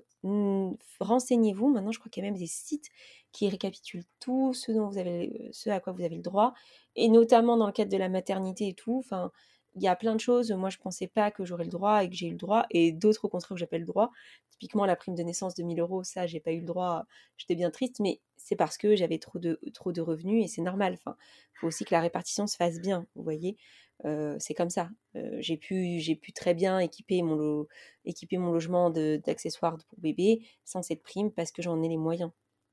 renseignez-vous. 0.99 1.69
Maintenant, 1.69 1.91
je 1.91 1.99
crois 1.99 2.09
qu'il 2.09 2.23
y 2.23 2.27
a 2.27 2.29
même 2.29 2.39
des 2.39 2.47
sites 2.47 2.89
qui 3.31 3.49
récapitulent 3.49 4.05
tout 4.19 4.53
ce 4.53 4.71
dont 4.71 4.87
vous 4.87 4.97
avez, 4.97 5.49
ce 5.51 5.69
à 5.69 5.79
quoi 5.79 5.93
vous 5.93 6.03
avez 6.03 6.15
le 6.15 6.21
droit, 6.21 6.53
et 6.95 7.09
notamment 7.09 7.57
dans 7.57 7.67
le 7.67 7.73
cadre 7.73 7.91
de 7.91 7.97
la 7.97 8.09
maternité 8.09 8.69
et 8.69 8.73
tout. 8.73 8.97
Enfin, 8.99 9.31
il 9.79 9.83
y 9.83 9.87
a 9.87 9.95
plein 9.95 10.15
de 10.15 10.19
choses. 10.19 10.51
Moi, 10.51 10.69
je 10.69 10.77
pensais 10.77 11.07
pas 11.07 11.31
que 11.31 11.45
j'aurais 11.45 11.63
le 11.63 11.69
droit 11.69 12.03
et 12.03 12.09
que 12.09 12.15
j'ai 12.15 12.27
eu 12.27 12.31
le 12.31 12.37
droit, 12.37 12.65
et 12.69 12.91
d'autres 12.91 13.25
au 13.25 13.29
contraire 13.29 13.55
que 13.55 13.59
j'appelle 13.59 13.81
le 13.81 13.87
droit. 13.87 14.11
Typiquement, 14.51 14.85
la 14.85 14.95
prime 14.95 15.15
de 15.15 15.23
naissance 15.23 15.55
de 15.55 15.63
1000 15.63 15.79
euros, 15.79 16.03
ça, 16.03 16.27
j'ai 16.27 16.39
pas 16.39 16.51
eu 16.51 16.59
le 16.59 16.65
droit. 16.65 17.05
J'étais 17.37 17.55
bien 17.55 17.71
triste, 17.71 17.99
mais 18.01 18.21
c'est 18.37 18.55
parce 18.55 18.77
que 18.77 18.95
j'avais 18.95 19.19
trop 19.19 19.39
de, 19.39 20.01
revenus 20.01 20.43
et 20.45 20.47
c'est 20.47 20.61
normal. 20.61 20.93
Enfin, 20.93 21.15
faut 21.53 21.67
aussi 21.67 21.85
que 21.85 21.93
la 21.93 22.01
répartition 22.01 22.47
se 22.47 22.57
fasse 22.57 22.79
bien, 22.79 23.05
vous 23.15 23.23
voyez. 23.23 23.57
Euh, 24.05 24.35
c'est 24.39 24.53
comme 24.53 24.69
ça. 24.69 24.89
Euh, 25.15 25.37
j'ai 25.39 25.57
pu, 25.57 25.99
j'ai 25.99 26.15
pu 26.15 26.33
très 26.33 26.53
bien 26.53 26.79
équiper 26.79 27.21
mon, 27.21 27.67
équiper 28.05 28.37
mon 28.37 28.51
logement 28.51 28.89
d'accessoires 28.89 29.77
pour 29.89 29.99
bébé 29.99 30.45
sans 30.65 30.81
cette 30.81 31.03
prime 31.03 31.31
parce 31.31 31.51
que 31.51 31.61
j'en 31.61 31.81
ai 31.83 31.89
les 31.89 31.97
moyens. 31.97 32.31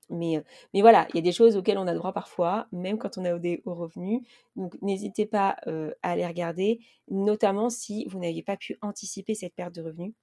Mais, 0.08 0.38
euh, 0.38 0.42
mais 0.72 0.80
voilà, 0.82 1.06
il 1.10 1.16
y 1.16 1.18
a 1.18 1.22
des 1.22 1.32
choses 1.32 1.56
auxquelles 1.56 1.78
on 1.78 1.86
a 1.86 1.94
droit 1.94 2.12
parfois, 2.12 2.68
même 2.72 2.98
quand 2.98 3.18
on 3.18 3.24
a 3.24 3.38
des 3.38 3.62
hauts 3.64 3.74
revenus. 3.74 4.22
Donc 4.56 4.80
n'hésitez 4.82 5.26
pas 5.26 5.56
à 6.02 6.10
aller 6.10 6.26
regarder, 6.26 6.80
notamment 7.08 7.70
si 7.70 8.04
vous 8.06 8.18
n'aviez 8.18 8.42
pas 8.42 8.56
pu 8.56 8.78
anticiper 8.82 9.34
cette 9.34 9.54
perte 9.54 9.74
de 9.74 9.82
revenus. 9.82 10.14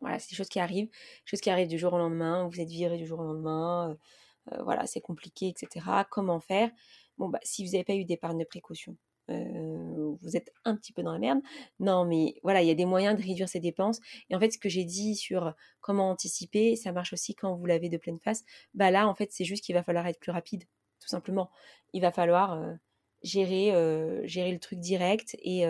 Voilà, 0.00 0.18
c'est 0.18 0.30
des 0.30 0.36
choses 0.36 0.48
qui 0.48 0.60
arrivent, 0.60 0.90
choses 1.24 1.40
qui 1.40 1.50
arrivent 1.50 1.68
du 1.68 1.78
jour 1.78 1.92
au 1.94 1.98
lendemain, 1.98 2.48
vous 2.48 2.60
êtes 2.60 2.68
viré 2.68 2.98
du 2.98 3.06
jour 3.06 3.20
au 3.20 3.24
lendemain, 3.24 3.96
voilà, 4.60 4.86
c'est 4.86 5.00
compliqué, 5.00 5.48
etc. 5.48 5.86
Comment 6.10 6.40
faire? 6.40 6.70
Bon, 7.18 7.28
bah, 7.28 7.40
si 7.42 7.64
vous 7.64 7.72
n'avez 7.72 7.84
pas 7.84 7.94
eu 7.94 8.04
d'épargne 8.04 8.38
de 8.38 8.44
précaution, 8.44 8.96
vous 9.28 10.36
êtes 10.36 10.52
un 10.64 10.76
petit 10.76 10.92
peu 10.92 11.02
dans 11.02 11.12
la 11.12 11.18
merde. 11.18 11.40
Non, 11.80 12.04
mais 12.04 12.36
voilà, 12.42 12.62
il 12.62 12.68
y 12.68 12.70
a 12.70 12.74
des 12.74 12.84
moyens 12.84 13.18
de 13.18 13.22
réduire 13.24 13.48
ses 13.48 13.60
dépenses. 13.60 14.00
Et 14.30 14.36
en 14.36 14.40
fait, 14.40 14.50
ce 14.50 14.58
que 14.58 14.68
j'ai 14.68 14.84
dit 14.84 15.16
sur 15.16 15.54
comment 15.80 16.10
anticiper, 16.10 16.76
ça 16.76 16.92
marche 16.92 17.12
aussi 17.12 17.34
quand 17.34 17.54
vous 17.54 17.66
l'avez 17.66 17.88
de 17.88 17.96
pleine 17.96 18.18
face. 18.20 18.44
Bah 18.74 18.90
là, 18.90 19.08
en 19.08 19.14
fait, 19.14 19.30
c'est 19.32 19.44
juste 19.44 19.64
qu'il 19.64 19.74
va 19.74 19.82
falloir 19.82 20.06
être 20.06 20.20
plus 20.20 20.32
rapide, 20.32 20.64
tout 21.00 21.08
simplement. 21.08 21.50
Il 21.92 22.02
va 22.02 22.12
falloir 22.12 22.62
gérer, 23.22 23.72
gérer 24.26 24.52
le 24.52 24.58
truc 24.60 24.78
direct 24.80 25.36
et, 25.40 25.64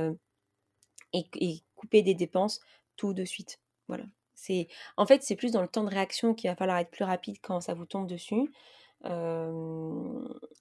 et, 1.12 1.62
couper 1.74 2.02
des 2.02 2.14
dépenses 2.14 2.60
tout 2.96 3.12
de 3.14 3.24
suite. 3.24 3.60
Voilà. 3.88 4.04
C'est, 4.34 4.68
en 4.96 5.06
fait, 5.06 5.22
c'est 5.22 5.36
plus 5.36 5.52
dans 5.52 5.62
le 5.62 5.68
temps 5.68 5.84
de 5.84 5.90
réaction 5.90 6.34
qu'il 6.34 6.50
va 6.50 6.56
falloir 6.56 6.78
être 6.78 6.90
plus 6.90 7.04
rapide 7.04 7.36
quand 7.42 7.60
ça 7.60 7.74
vous 7.74 7.86
tombe 7.86 8.06
dessus. 8.06 8.52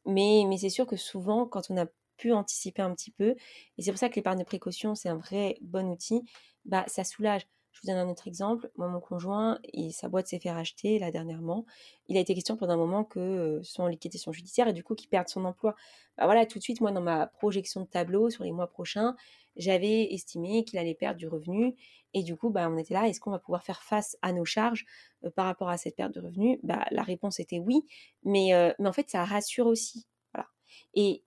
mais 0.05 0.43
mais 0.47 0.57
c'est 0.57 0.69
sûr 0.69 0.85
que 0.87 0.95
souvent, 0.95 1.45
quand 1.45 1.69
on 1.69 1.77
a 1.77 1.85
pu 2.17 2.31
anticiper 2.33 2.81
un 2.81 2.93
petit 2.93 3.11
peu, 3.11 3.35
et 3.77 3.81
c'est 3.81 3.91
pour 3.91 3.99
ça 3.99 4.09
que 4.09 4.15
l'épargne 4.15 4.39
de 4.39 4.43
précaution, 4.43 4.95
c'est 4.95 5.09
un 5.09 5.17
vrai 5.17 5.57
bon 5.61 5.89
outil, 5.91 6.21
bah, 6.65 6.83
ça 6.87 7.03
soulage. 7.03 7.47
Je 7.71 7.81
vous 7.81 7.87
donne 7.87 7.97
un 7.97 8.09
autre 8.09 8.27
exemple. 8.29 8.71
Moi, 8.77 8.87
mon 8.87 9.01
conjoint, 9.01 9.59
et 9.73 9.91
sa 9.91 10.07
boîte 10.07 10.27
s'est 10.27 10.39
fait 10.39 10.51
racheter 10.51 10.97
là 10.97 11.11
dernièrement. 11.11 11.65
Il 12.07 12.15
a 12.15 12.21
été 12.21 12.33
question 12.33 12.55
pendant 12.55 12.73
un 12.73 12.77
moment 12.77 13.03
que 13.03 13.19
euh, 13.19 13.63
son 13.63 13.87
liquidation 13.87 14.31
judiciaire 14.31 14.69
et 14.69 14.73
du 14.73 14.81
coup 14.83 14.95
qu'il 14.95 15.09
perde 15.09 15.27
son 15.27 15.43
emploi. 15.43 15.75
Bah 16.17 16.23
voilà, 16.25 16.45
tout 16.45 16.57
de 16.57 16.63
suite, 16.63 16.79
moi, 16.79 16.91
dans 16.91 17.01
ma 17.01 17.27
projection 17.27 17.81
de 17.81 17.85
tableau 17.87 18.29
sur 18.29 18.45
les 18.45 18.53
mois 18.53 18.67
prochains, 18.67 19.15
j'avais 19.57 20.13
estimé 20.13 20.63
qu'il 20.63 20.79
allait 20.79 20.95
perdre 20.95 21.17
du 21.17 21.27
revenu. 21.27 21.75
Et 22.13 22.23
du 22.23 22.37
coup, 22.37 22.49
bah, 22.49 22.69
on 22.69 22.77
était 22.77 22.93
là, 22.93 23.07
est-ce 23.07 23.19
qu'on 23.19 23.31
va 23.31 23.39
pouvoir 23.39 23.63
faire 23.63 23.83
face 23.83 24.17
à 24.21 24.31
nos 24.31 24.45
charges 24.45 24.85
euh, 25.25 25.29
par 25.29 25.45
rapport 25.45 25.69
à 25.69 25.77
cette 25.77 25.95
perte 25.95 26.13
de 26.13 26.21
revenu? 26.21 26.59
Bah, 26.63 26.85
La 26.91 27.03
réponse 27.03 27.39
était 27.39 27.59
oui, 27.59 27.83
mais, 28.23 28.53
euh, 28.53 28.71
mais 28.79 28.87
en 28.89 28.93
fait, 28.93 29.09
ça 29.09 29.23
rassure 29.25 29.67
aussi. 29.67 30.07
Voilà. 30.33 30.47
Et 30.93 31.23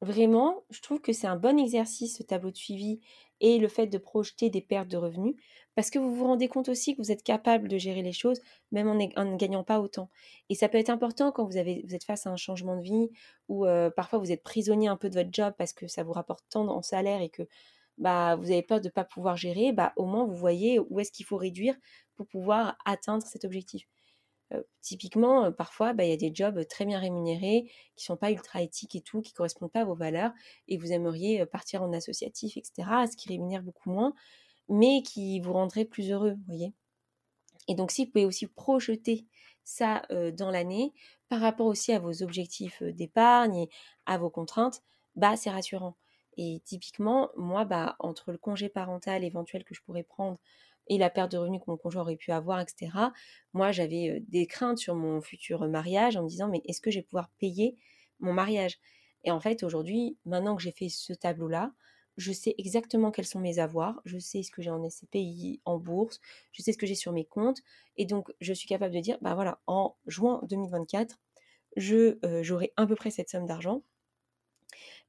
vraiment, 0.00 0.64
je 0.70 0.80
trouve 0.80 1.00
que 1.00 1.12
c'est 1.12 1.26
un 1.26 1.36
bon 1.36 1.58
exercice, 1.58 2.18
ce 2.18 2.22
tableau 2.22 2.50
de 2.50 2.56
suivi 2.56 3.00
et 3.40 3.58
le 3.58 3.68
fait 3.68 3.86
de 3.86 3.98
projeter 3.98 4.50
des 4.50 4.62
pertes 4.62 4.88
de 4.88 4.96
revenus, 4.96 5.34
parce 5.74 5.90
que 5.90 5.98
vous 5.98 6.14
vous 6.14 6.24
rendez 6.24 6.48
compte 6.48 6.68
aussi 6.70 6.96
que 6.96 7.02
vous 7.02 7.12
êtes 7.12 7.22
capable 7.22 7.68
de 7.68 7.76
gérer 7.76 8.02
les 8.02 8.12
choses, 8.12 8.40
même 8.72 8.88
en, 8.88 8.94
ne 8.94 9.36
gagnant 9.36 9.62
pas 9.62 9.80
autant. 9.80 10.08
Et 10.48 10.54
ça 10.54 10.68
peut 10.68 10.78
être 10.78 10.90
important 10.90 11.32
quand 11.32 11.44
vous, 11.44 11.58
êtes 11.58 12.04
face 12.04 12.26
à 12.26 12.30
un 12.30 12.36
changement 12.36 12.76
de 12.76 12.82
vie, 12.82 13.10
ou 13.48 13.66
euh, 13.66 13.90
parfois 13.90 14.18
vous 14.18 14.32
êtes 14.32 14.42
prisonnier 14.42 14.88
un 14.88 14.96
peu 14.96 15.10
de 15.10 15.14
votre 15.14 15.30
job 15.32 15.54
parce 15.58 15.72
que 15.72 15.86
ça 15.86 16.02
vous 16.02 16.12
rapporte 16.12 16.44
tant 16.48 16.66
en 16.68 16.82
salaire 16.82 17.20
et 17.20 17.28
que 17.28 17.42
bah, 17.98 18.36
vous 18.36 18.50
avez 18.50 18.62
peur 18.62 18.80
de 18.80 18.86
ne 18.86 18.92
pas 18.92 19.04
pouvoir 19.04 19.36
gérer, 19.36 19.72
bah, 19.72 19.92
au 19.96 20.06
moins 20.06 20.24
vous 20.26 20.36
voyez 20.36 20.78
où 20.78 21.00
est-ce 21.00 21.12
qu'il 21.12 21.26
faut 21.26 21.36
réduire 21.36 21.74
pour 22.14 22.26
pouvoir 22.26 22.76
atteindre 22.84 23.24
cet 23.26 23.44
objectif 23.44 23.86
typiquement, 24.80 25.52
parfois, 25.52 25.92
bah, 25.92 26.04
il 26.04 26.10
y 26.10 26.12
a 26.12 26.16
des 26.16 26.32
jobs 26.34 26.66
très 26.68 26.84
bien 26.84 26.98
rémunérés 26.98 27.70
qui 27.96 28.04
sont 28.04 28.16
pas 28.16 28.30
ultra 28.30 28.62
éthiques 28.62 28.94
et 28.96 29.00
tout, 29.00 29.20
qui 29.22 29.32
correspondent 29.32 29.72
pas 29.72 29.80
à 29.82 29.84
vos 29.84 29.96
valeurs, 29.96 30.32
et 30.68 30.78
vous 30.78 30.92
aimeriez 30.92 31.44
partir 31.46 31.82
en 31.82 31.92
associatif, 31.92 32.56
etc., 32.56 33.06
ce 33.10 33.16
qui 33.16 33.28
rémunère 33.28 33.62
beaucoup 33.62 33.90
moins, 33.90 34.14
mais 34.68 35.02
qui 35.02 35.40
vous 35.40 35.52
rendrait 35.52 35.84
plus 35.84 36.10
heureux, 36.10 36.32
vous 36.32 36.44
voyez? 36.46 36.72
Et 37.68 37.74
donc, 37.74 37.90
si 37.90 38.04
vous 38.04 38.12
pouvez 38.12 38.26
aussi 38.26 38.46
projeter 38.46 39.26
ça 39.64 40.02
dans 40.34 40.50
l'année, 40.50 40.92
par 41.28 41.40
rapport 41.40 41.66
aussi 41.66 41.92
à 41.92 41.98
vos 41.98 42.22
objectifs 42.22 42.82
d'épargne 42.82 43.56
et 43.56 43.68
à 44.06 44.18
vos 44.18 44.30
contraintes, 44.30 44.82
bah, 45.16 45.36
c'est 45.36 45.50
rassurant. 45.50 45.96
Et 46.36 46.60
typiquement, 46.64 47.30
moi, 47.36 47.64
bah, 47.64 47.96
entre 47.98 48.30
le 48.30 48.38
congé 48.38 48.68
parental 48.68 49.24
éventuel 49.24 49.64
que 49.64 49.74
je 49.74 49.82
pourrais 49.82 50.04
prendre 50.04 50.38
et 50.88 50.98
la 50.98 51.10
perte 51.10 51.32
de 51.32 51.38
revenus 51.38 51.60
que 51.60 51.70
mon 51.70 51.76
conjoint 51.76 52.02
aurait 52.02 52.16
pu 52.16 52.32
avoir, 52.32 52.60
etc. 52.60 53.12
Moi, 53.52 53.72
j'avais 53.72 54.22
des 54.28 54.46
craintes 54.46 54.78
sur 54.78 54.94
mon 54.94 55.20
futur 55.20 55.66
mariage 55.68 56.16
en 56.16 56.22
me 56.22 56.28
disant, 56.28 56.48
mais 56.48 56.62
est-ce 56.66 56.80
que 56.80 56.90
je 56.90 56.98
vais 56.98 57.04
pouvoir 57.04 57.30
payer 57.38 57.76
mon 58.20 58.32
mariage? 58.32 58.78
Et 59.24 59.30
en 59.30 59.40
fait, 59.40 59.62
aujourd'hui, 59.62 60.18
maintenant 60.24 60.56
que 60.56 60.62
j'ai 60.62 60.72
fait 60.72 60.88
ce 60.88 61.12
tableau-là, 61.12 61.72
je 62.16 62.32
sais 62.32 62.54
exactement 62.58 63.10
quels 63.10 63.26
sont 63.26 63.40
mes 63.40 63.58
avoirs, 63.58 64.00
je 64.04 64.18
sais 64.18 64.42
ce 64.42 64.50
que 64.50 64.62
j'ai 64.62 64.70
en 64.70 64.82
SCPI, 64.88 65.60
en 65.64 65.78
bourse, 65.78 66.20
je 66.52 66.62
sais 66.62 66.72
ce 66.72 66.78
que 66.78 66.86
j'ai 66.86 66.94
sur 66.94 67.12
mes 67.12 67.26
comptes, 67.26 67.60
et 67.96 68.06
donc 68.06 68.32
je 68.40 68.52
suis 68.52 68.68
capable 68.68 68.94
de 68.94 69.00
dire, 69.00 69.18
bah 69.20 69.34
voilà, 69.34 69.60
en 69.66 69.96
juin 70.06 70.40
2024, 70.48 71.18
je, 71.76 72.18
j'aurai 72.42 72.72
à 72.76 72.86
peu 72.86 72.94
près 72.94 73.10
cette 73.10 73.28
somme 73.28 73.46
d'argent. 73.46 73.82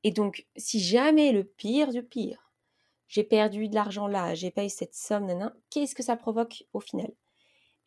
Et 0.03 0.11
donc, 0.11 0.45
si 0.55 0.79
jamais 0.79 1.31
le 1.31 1.43
pire 1.43 1.91
du 1.91 2.03
pire, 2.03 2.46
j'ai 3.08 3.24
perdu 3.24 3.70
de 3.70 3.76
l'argent 3.76 4.08
là, 4.08 4.36
j'ai 4.36 4.52
payé 4.52 4.70
cette 4.70 4.96
somme, 4.96 5.52
qu'est-ce 5.70 5.96
que 5.96 6.04
ça 6.04 6.15
provoque 6.15 6.63
au 6.74 6.80
final? 6.80 7.12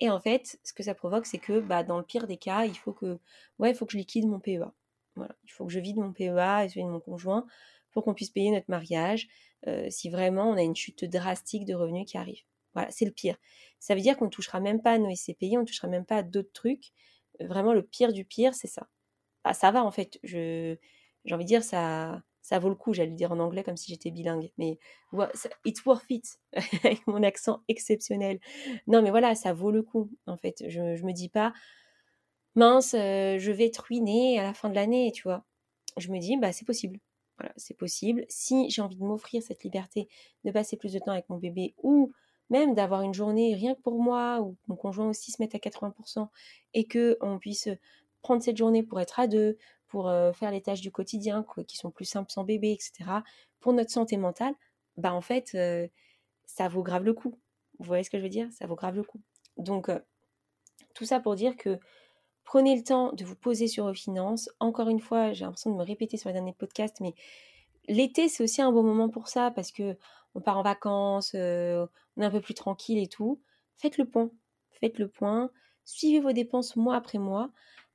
Et 0.00 0.08
en 0.08 0.18
fait, 0.18 0.58
ce 0.64 0.72
que 0.72 0.82
ça 0.82 0.94
provoque, 0.94 1.26
c'est 1.26 1.38
que 1.38 1.60
bah, 1.60 1.84
dans 1.84 1.98
le 1.98 2.04
pire 2.04 2.26
des 2.26 2.38
cas, 2.38 2.64
il 2.64 2.76
faut 2.76 2.92
que, 2.92 3.18
ouais, 3.58 3.74
faut 3.74 3.84
que 3.84 3.92
je 3.92 3.98
liquide 3.98 4.26
mon 4.26 4.40
PEA. 4.40 4.72
Voilà, 5.14 5.34
il 5.44 5.50
faut 5.52 5.66
que 5.66 5.72
je 5.72 5.80
vide 5.80 5.98
mon 5.98 6.12
PEA 6.12 6.64
et 6.64 6.68
celui 6.68 6.84
de 6.84 6.90
mon 6.90 7.00
conjoint 7.00 7.46
pour 7.92 8.04
qu'on 8.04 8.14
puisse 8.14 8.30
payer 8.30 8.50
notre 8.50 8.70
mariage 8.70 9.28
euh, 9.66 9.90
si 9.90 10.08
vraiment 10.08 10.48
on 10.48 10.56
a 10.56 10.62
une 10.62 10.76
chute 10.76 11.04
drastique 11.04 11.66
de 11.66 11.74
revenus 11.74 12.06
qui 12.06 12.16
arrive. 12.16 12.40
Voilà, 12.74 12.90
c'est 12.90 13.04
le 13.04 13.10
pire. 13.10 13.36
Ça 13.78 13.94
veut 13.94 14.00
dire 14.00 14.16
qu'on 14.16 14.26
ne 14.26 14.30
touchera 14.30 14.60
même 14.60 14.80
pas 14.80 14.92
à 14.92 14.98
nos 14.98 15.10
SCPI, 15.10 15.58
on 15.58 15.62
ne 15.62 15.66
touchera 15.66 15.88
même 15.88 16.06
pas 16.06 16.16
à 16.18 16.22
d'autres 16.22 16.52
trucs. 16.52 16.92
Vraiment, 17.40 17.72
le 17.74 17.82
pire 17.82 18.12
du 18.12 18.24
pire, 18.24 18.54
c'est 18.54 18.68
ça. 18.68 18.88
Ah, 19.44 19.54
ça 19.54 19.70
va 19.70 19.84
en 19.84 19.90
fait. 19.90 20.18
Je, 20.22 20.76
j'ai 21.24 21.34
envie 21.34 21.44
de 21.44 21.48
dire, 21.48 21.64
ça, 21.64 22.22
ça 22.42 22.58
vaut 22.58 22.68
le 22.68 22.74
coup, 22.74 22.92
j'allais 22.92 23.12
dire 23.12 23.32
en 23.32 23.38
anglais 23.38 23.62
comme 23.62 23.76
si 23.76 23.90
j'étais 23.90 24.10
bilingue, 24.10 24.50
mais 24.58 24.78
it's 25.64 25.84
worth 25.84 26.04
it, 26.08 26.40
avec 26.84 27.06
mon 27.06 27.22
accent 27.22 27.62
exceptionnel. 27.68 28.40
Non, 28.86 29.02
mais 29.02 29.10
voilà, 29.10 29.34
ça 29.34 29.52
vaut 29.52 29.70
le 29.70 29.82
coup, 29.82 30.10
en 30.26 30.36
fait. 30.36 30.64
Je, 30.68 30.80
ne 30.80 31.06
me 31.06 31.12
dis 31.12 31.28
pas, 31.28 31.52
mince, 32.54 32.94
euh, 32.94 33.38
je 33.38 33.52
vais 33.52 33.66
être 33.66 33.84
ruinée 33.84 34.38
à 34.38 34.42
la 34.42 34.54
fin 34.54 34.68
de 34.70 34.74
l'année, 34.74 35.12
tu 35.14 35.22
vois. 35.22 35.44
Je 35.96 36.10
me 36.10 36.18
dis, 36.18 36.36
bah, 36.36 36.52
c'est 36.52 36.64
possible. 36.64 36.98
Voilà, 37.38 37.52
c'est 37.56 37.76
possible. 37.76 38.24
Si 38.28 38.68
j'ai 38.70 38.82
envie 38.82 38.96
de 38.96 39.04
m'offrir 39.04 39.42
cette 39.42 39.64
liberté 39.64 40.08
de 40.44 40.50
passer 40.50 40.76
plus 40.76 40.92
de 40.92 40.98
temps 40.98 41.12
avec 41.12 41.28
mon 41.28 41.38
bébé 41.38 41.74
ou 41.82 42.12
même 42.50 42.74
d'avoir 42.74 43.02
une 43.02 43.14
journée 43.14 43.54
rien 43.54 43.74
que 43.74 43.80
pour 43.80 44.02
moi, 44.02 44.40
ou 44.42 44.56
mon 44.66 44.76
conjoint 44.76 45.08
aussi 45.08 45.30
se 45.30 45.40
mette 45.40 45.54
à 45.54 45.58
80%, 45.58 46.28
et 46.74 46.84
que 46.84 47.16
on 47.20 47.38
puisse 47.38 47.68
prendre 48.22 48.42
cette 48.42 48.56
journée 48.56 48.82
pour 48.82 49.00
être 49.00 49.20
à 49.20 49.26
deux, 49.26 49.56
pour 49.90 50.10
faire 50.34 50.50
les 50.50 50.62
tâches 50.62 50.80
du 50.80 50.90
quotidien 50.90 51.44
qui 51.66 51.76
sont 51.76 51.90
plus 51.90 52.06
simples 52.06 52.30
sans 52.30 52.44
bébé, 52.44 52.72
etc., 52.72 53.10
pour 53.60 53.74
notre 53.74 53.90
santé 53.90 54.16
mentale, 54.16 54.54
bah 54.96 55.12
en 55.12 55.20
fait, 55.20 55.56
ça 56.46 56.68
vaut 56.68 56.82
grave 56.82 57.04
le 57.04 57.12
coup. 57.12 57.38
Vous 57.78 57.86
voyez 57.86 58.04
ce 58.04 58.10
que 58.10 58.16
je 58.16 58.22
veux 58.22 58.30
dire? 58.30 58.48
Ça 58.52 58.66
vaut 58.66 58.76
grave 58.76 58.96
le 58.96 59.02
coup. 59.02 59.20
Donc, 59.58 59.90
tout 60.94 61.04
ça 61.04 61.20
pour 61.20 61.34
dire 61.34 61.56
que 61.56 61.78
prenez 62.44 62.76
le 62.76 62.82
temps 62.82 63.12
de 63.12 63.24
vous 63.24 63.36
poser 63.36 63.68
sur 63.68 63.84
vos 63.86 63.94
finances. 63.94 64.48
Encore 64.60 64.88
une 64.88 65.00
fois, 65.00 65.32
j'ai 65.32 65.44
l'impression 65.44 65.70
de 65.70 65.76
me 65.76 65.84
répéter 65.84 66.16
sur 66.16 66.28
les 66.28 66.34
derniers 66.34 66.54
podcasts, 66.54 67.00
mais 67.00 67.14
l'été, 67.88 68.28
c'est 68.28 68.42
aussi 68.44 68.62
un 68.62 68.72
bon 68.72 68.82
moment 68.82 69.08
pour 69.08 69.28
ça 69.28 69.50
parce 69.50 69.72
que 69.72 69.96
on 70.34 70.40
part 70.40 70.58
en 70.58 70.62
vacances, 70.62 71.34
on 71.34 71.88
est 72.20 72.24
un 72.24 72.30
peu 72.30 72.40
plus 72.40 72.54
tranquille 72.54 72.98
et 72.98 73.08
tout. 73.08 73.40
Faites 73.76 73.98
le 73.98 74.04
point. 74.04 74.30
Faites 74.80 74.98
le 74.98 75.08
point. 75.08 75.50
Suivez 75.84 76.20
vos 76.20 76.32
dépenses 76.32 76.76
mois 76.76 76.94
après 76.94 77.18
mois. 77.18 77.50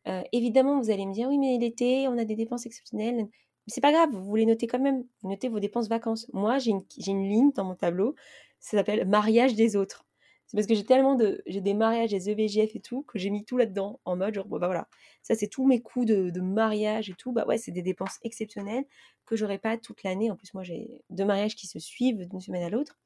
Euh, 0.07 0.21
évidemment, 0.31 0.79
vous 0.79 0.91
allez 0.91 1.05
me 1.05 1.13
dire, 1.13 1.27
oui, 1.29 1.37
mais 1.37 1.57
l'été, 1.57 2.07
on 2.07 2.17
a 2.17 2.25
des 2.25 2.35
dépenses 2.35 2.65
exceptionnelles. 2.65 3.15
Mais 3.15 3.29
c'est 3.67 3.81
pas 3.81 3.91
grave, 3.91 4.09
vous 4.13 4.35
les 4.35 4.45
notez 4.45 4.67
quand 4.67 4.79
même. 4.79 5.05
Notez 5.23 5.49
vos 5.49 5.59
dépenses 5.59 5.87
vacances. 5.87 6.27
Moi, 6.33 6.59
j'ai 6.59 6.71
une, 6.71 7.29
ligne 7.29 7.51
dans 7.53 7.63
mon 7.65 7.75
tableau, 7.75 8.15
ça 8.59 8.77
s'appelle 8.77 9.07
mariage 9.07 9.55
des 9.55 9.75
autres. 9.75 10.05
C'est 10.45 10.57
parce 10.57 10.67
que 10.67 10.75
j'ai 10.75 10.85
tellement 10.85 11.15
de. 11.15 11.41
J'ai 11.47 11.61
des 11.61 11.73
mariages, 11.73 12.11
des 12.11 12.29
EVGF 12.29 12.75
et 12.75 12.79
tout, 12.79 13.03
que 13.03 13.17
j'ai 13.17 13.31
mis 13.31 13.45
tout 13.45 13.57
là-dedans, 13.57 13.99
en 14.05 14.15
mode, 14.15 14.35
genre, 14.35 14.45
bah 14.45 14.57
voilà, 14.59 14.87
ça 15.23 15.33
c'est 15.35 15.47
tous 15.47 15.65
mes 15.65 15.81
coûts 15.81 16.05
de, 16.05 16.39
mariage 16.39 17.09
et 17.09 17.15
tout. 17.15 17.31
Bah 17.31 17.45
ouais, 17.47 17.57
c'est 17.57 17.71
des 17.71 17.81
dépenses 17.81 18.19
exceptionnelles 18.23 18.85
que 19.25 19.35
j'aurais 19.35 19.57
pas 19.57 19.77
toute 19.77 20.03
l'année. 20.03 20.29
En 20.29 20.35
plus, 20.35 20.53
moi, 20.53 20.63
j'ai 20.63 21.01
deux 21.09 21.25
mariages 21.25 21.55
qui 21.55 21.67
se 21.67 21.79
suivent 21.79 22.27
d'une 22.27 22.41
semaine 22.41 22.63
à 22.63 22.69
l'autre. 22.69 22.99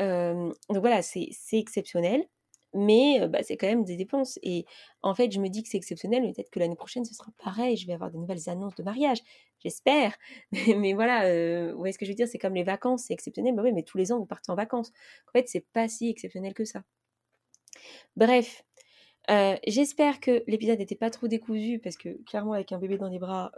Euh, 0.00 0.52
donc 0.70 0.78
voilà, 0.78 1.02
c'est 1.02 1.28
exceptionnel 1.52 2.26
mais 2.74 3.26
bah, 3.28 3.42
c'est 3.42 3.56
quand 3.56 3.66
même 3.66 3.84
des 3.84 3.96
dépenses. 3.96 4.38
Et 4.42 4.66
en 5.02 5.14
fait, 5.14 5.30
je 5.32 5.40
me 5.40 5.48
dis 5.48 5.62
que 5.62 5.68
c'est 5.68 5.76
exceptionnel, 5.76 6.22
mais 6.22 6.32
peut-être 6.32 6.50
que 6.50 6.58
l'année 6.58 6.76
prochaine, 6.76 7.04
ce 7.04 7.14
sera 7.14 7.30
pareil. 7.42 7.76
Je 7.76 7.86
vais 7.86 7.94
avoir 7.94 8.10
de 8.10 8.16
nouvelles 8.16 8.48
annonces 8.48 8.74
de 8.74 8.82
mariage, 8.82 9.18
j'espère. 9.60 10.16
mais 10.52 10.92
voilà, 10.92 11.70
vous 11.72 11.78
voyez 11.78 11.92
ce 11.92 11.98
que 11.98 12.04
je 12.04 12.10
veux 12.10 12.16
dire 12.16 12.28
C'est 12.28 12.38
comme 12.38 12.54
les 12.54 12.64
vacances, 12.64 13.04
c'est 13.06 13.14
exceptionnel. 13.14 13.54
Bah 13.54 13.62
oui, 13.62 13.72
mais 13.72 13.82
tous 13.82 13.98
les 13.98 14.12
ans, 14.12 14.18
vous 14.18 14.26
partez 14.26 14.50
en 14.50 14.56
vacances. 14.56 14.92
En 15.28 15.32
fait, 15.32 15.48
c'est 15.48 15.66
pas 15.72 15.88
si 15.88 16.08
exceptionnel 16.08 16.54
que 16.54 16.64
ça. 16.64 16.82
Bref, 18.16 18.64
j'espère 19.66 20.20
que 20.20 20.42
l'épisode 20.46 20.78
n'était 20.78 20.96
pas 20.96 21.10
trop 21.10 21.28
décousu, 21.28 21.80
parce 21.82 21.96
que 21.96 22.22
clairement, 22.24 22.52
avec 22.52 22.72
un 22.72 22.78
bébé 22.78 22.98
dans 22.98 23.08
les 23.08 23.18
bras, 23.18 23.52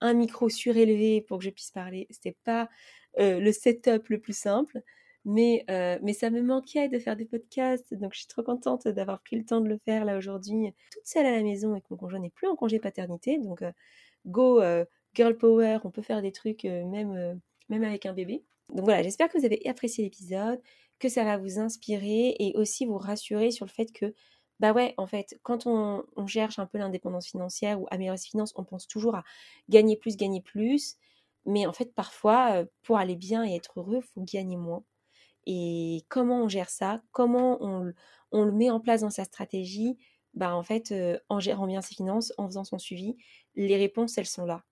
un 0.00 0.14
micro 0.14 0.48
surélevé 0.48 1.20
pour 1.22 1.38
que 1.38 1.44
je 1.44 1.50
puisse 1.50 1.70
parler, 1.70 2.06
c'était 2.10 2.36
pas 2.44 2.68
le 3.16 3.52
setup 3.52 4.08
le 4.08 4.18
plus 4.20 4.36
simple. 4.36 4.82
Mais, 5.24 5.64
euh, 5.70 5.98
mais 6.02 6.14
ça 6.14 6.30
me 6.30 6.42
manquait 6.42 6.88
de 6.88 6.98
faire 6.98 7.16
des 7.16 7.24
podcasts, 7.24 7.94
donc 7.94 8.12
je 8.12 8.20
suis 8.20 8.26
trop 8.26 8.42
contente 8.42 8.88
d'avoir 8.88 9.20
pris 9.20 9.36
le 9.36 9.44
temps 9.44 9.60
de 9.60 9.68
le 9.68 9.78
faire 9.84 10.04
là 10.04 10.18
aujourd'hui, 10.18 10.74
toute 10.90 11.06
seule 11.06 11.26
à 11.26 11.30
la 11.30 11.42
maison 11.42 11.76
et 11.76 11.80
que 11.80 11.86
mon 11.90 11.96
conjoint 11.96 12.18
n'est 12.18 12.30
plus 12.30 12.48
en 12.48 12.56
congé 12.56 12.80
paternité. 12.80 13.38
Donc, 13.38 13.62
euh, 13.62 13.70
go 14.26 14.60
euh, 14.60 14.84
girl 15.14 15.36
power, 15.36 15.78
on 15.84 15.90
peut 15.90 16.02
faire 16.02 16.22
des 16.22 16.32
trucs 16.32 16.64
même, 16.64 17.40
même 17.68 17.84
avec 17.84 18.06
un 18.06 18.14
bébé. 18.14 18.42
Donc 18.70 18.84
voilà, 18.84 19.02
j'espère 19.02 19.28
que 19.28 19.38
vous 19.38 19.44
avez 19.44 19.60
apprécié 19.68 20.02
l'épisode, 20.04 20.60
que 20.98 21.08
ça 21.08 21.24
va 21.24 21.36
vous 21.36 21.58
inspirer 21.58 22.34
et 22.38 22.56
aussi 22.56 22.86
vous 22.86 22.98
rassurer 22.98 23.50
sur 23.50 23.66
le 23.66 23.70
fait 23.70 23.92
que, 23.92 24.14
bah 24.60 24.72
ouais, 24.72 24.94
en 24.96 25.06
fait, 25.06 25.38
quand 25.42 25.66
on, 25.66 26.04
cherche 26.26 26.58
un 26.58 26.66
peu 26.66 26.78
l'indépendance 26.78 27.26
financière 27.28 27.80
ou 27.80 27.86
améliorer 27.90 28.16
ses 28.16 28.30
finances, 28.30 28.52
on 28.56 28.64
pense 28.64 28.88
toujours 28.88 29.16
à 29.16 29.24
gagner 29.68 29.96
plus, 29.96 30.16
gagner 30.16 30.40
plus. 30.40 30.96
Mais 31.46 31.66
en 31.66 31.72
fait, 31.72 31.92
parfois, 31.94 32.64
pour 32.82 32.98
aller 32.98 33.16
bien 33.16 33.44
et 33.44 33.54
être 33.56 33.80
heureux, 33.80 33.98
il 33.98 34.02
faut 34.02 34.24
gagner 34.24 34.56
moins. 34.56 34.84
Et 35.46 36.04
comment 36.08 36.44
on 36.44 36.48
gère 36.48 36.70
ça 36.70 37.02
Comment 37.12 37.58
on, 37.60 38.44
le 38.44 38.52
met 38.52 38.70
en 38.70 38.80
place 38.80 39.02
dans 39.02 39.10
sa 39.10 39.24
stratégie 39.24 39.98
bah, 40.34 40.54
En 40.54 40.62
fait, 40.62 40.94
en 41.28 41.40
gérant 41.40 41.66
bien 41.66 41.82
ses 41.82 41.94
finances, 41.94 42.32
en 42.38 42.46
faisant 42.46 42.64
son 42.64 42.78
suivi, 42.78 43.16
les 43.54 43.76
réponses, 43.76 44.16
elles 44.18 44.26
sont 44.26 44.46
là. 44.46 44.64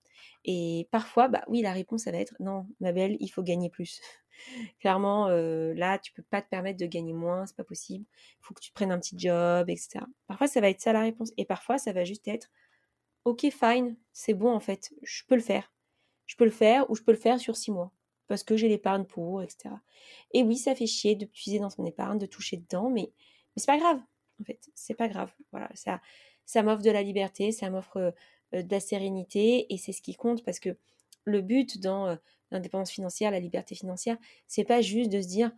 Et 0.45 0.87
parfois, 0.91 1.27
bah 1.27 1.43
oui, 1.47 1.61
la 1.61 1.73
réponse, 1.73 2.03
ça 2.03 2.11
va 2.11 2.17
être 2.17 2.35
non, 2.39 2.67
ma 2.79 2.91
belle, 2.91 3.17
il 3.19 3.27
faut 3.27 3.43
gagner 3.43 3.69
plus. 3.69 4.01
Clairement, 4.79 5.27
là, 5.27 5.99
tu 5.99 6.13
peux 6.13 6.23
pas 6.23 6.41
te 6.41 6.49
permettre 6.49 6.79
de 6.79 6.85
gagner 6.85 7.13
moins, 7.13 7.45
c'est 7.45 7.55
pas 7.55 7.63
possible. 7.63 8.05
Il 8.39 8.45
faut 8.45 8.53
que 8.53 8.61
tu 8.61 8.71
prennes 8.71 8.91
un 8.91 8.99
petit 8.99 9.17
job, 9.19 9.69
etc. 9.69 9.99
Parfois, 10.27 10.47
ça 10.47 10.61
va 10.61 10.69
être 10.69 10.81
ça 10.81 10.93
la 10.93 11.01
réponse. 11.01 11.31
Et 11.37 11.45
parfois, 11.45 11.77
ça 11.77 11.93
va 11.93 12.03
juste 12.03 12.27
être 12.27 12.49
ok, 13.25 13.47
fine, 13.51 13.95
c'est 14.13 14.33
bon 14.33 14.53
en 14.53 14.59
fait, 14.59 14.91
je 15.03 15.23
peux 15.27 15.35
le 15.35 15.41
faire. 15.41 15.71
Je 16.25 16.35
peux 16.35 16.45
le 16.45 16.51
faire 16.51 16.89
ou 16.89 16.95
je 16.95 17.03
peux 17.03 17.11
le 17.11 17.17
faire 17.17 17.39
sur 17.39 17.55
six 17.57 17.71
mois 17.71 17.91
parce 18.31 18.45
que 18.45 18.55
j'ai 18.55 18.69
l'épargne 18.69 19.03
pour, 19.03 19.43
etc. 19.43 19.75
Et 20.31 20.41
oui, 20.41 20.55
ça 20.55 20.73
fait 20.73 20.87
chier 20.87 21.15
de 21.15 21.25
puiser 21.25 21.59
dans 21.59 21.69
son 21.69 21.85
épargne, 21.85 22.17
de 22.17 22.25
toucher 22.25 22.55
dedans, 22.55 22.89
mais, 22.89 23.11
c'est 23.57 23.65
pas 23.65 23.77
grave, 23.77 23.99
en 24.39 24.45
fait, 24.45 24.69
c'est 24.73 24.93
pas 24.93 25.09
grave. 25.09 25.29
Voilà, 25.51 25.69
ça, 25.73 25.99
ça 26.45 26.63
m'offre 26.63 26.81
de 26.81 26.91
la 26.91 27.03
liberté, 27.03 27.51
ça 27.51 27.69
m'offre 27.69 28.13
de 28.53 28.71
la 28.71 28.79
sérénité, 28.79 29.73
et 29.73 29.77
c'est 29.77 29.91
ce 29.91 30.01
qui 30.01 30.15
compte 30.15 30.45
parce 30.45 30.61
que 30.61 30.77
le 31.25 31.41
but 31.41 31.81
dans 31.81 32.17
l'indépendance 32.51 32.91
financière, 32.91 33.31
la 33.31 33.41
liberté 33.41 33.75
financière, 33.75 34.17
c'est 34.47 34.63
pas 34.63 34.79
juste 34.79 35.11
de 35.11 35.21
se 35.21 35.27
dire 35.27 35.51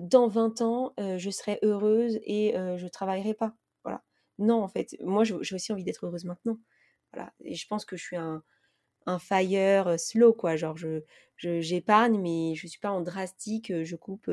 dans 0.00 0.28
20 0.28 0.62
ans, 0.62 0.94
je 0.98 1.30
serai 1.30 1.58
heureuse 1.62 2.20
et 2.22 2.54
je 2.76 2.86
travaillerai 2.86 3.34
pas. 3.34 3.56
Voilà. 3.82 4.04
Non, 4.38 4.62
en 4.62 4.68
fait, 4.68 4.96
moi, 5.02 5.24
j'ai 5.24 5.34
aussi 5.34 5.72
envie 5.72 5.82
d'être 5.82 6.06
heureuse 6.06 6.26
maintenant. 6.26 6.60
Voilà. 7.12 7.32
Et 7.40 7.56
je 7.56 7.66
pense 7.66 7.84
que 7.84 7.96
je 7.96 8.04
suis 8.04 8.16
un, 8.16 8.44
un 9.06 9.18
fire 9.18 9.98
slow, 9.98 10.32
quoi. 10.32 10.56
Genre, 10.56 10.76
je, 10.76 11.00
j'épargne, 11.38 12.18
mais 12.20 12.54
je 12.54 12.66
suis 12.66 12.78
pas 12.80 12.90
en 12.90 13.00
drastique, 13.00 13.72
je 13.84 13.96
coupe, 13.96 14.30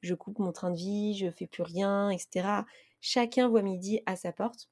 je 0.00 0.14
coupe 0.14 0.38
mon 0.38 0.52
train 0.52 0.70
de 0.70 0.76
vie, 0.76 1.14
je 1.16 1.30
fais 1.30 1.46
plus 1.46 1.62
rien, 1.62 2.10
etc. 2.10 2.66
Chacun 3.00 3.48
voit 3.48 3.62
midi 3.62 4.00
à 4.06 4.16
sa 4.16 4.32
porte. 4.32 4.68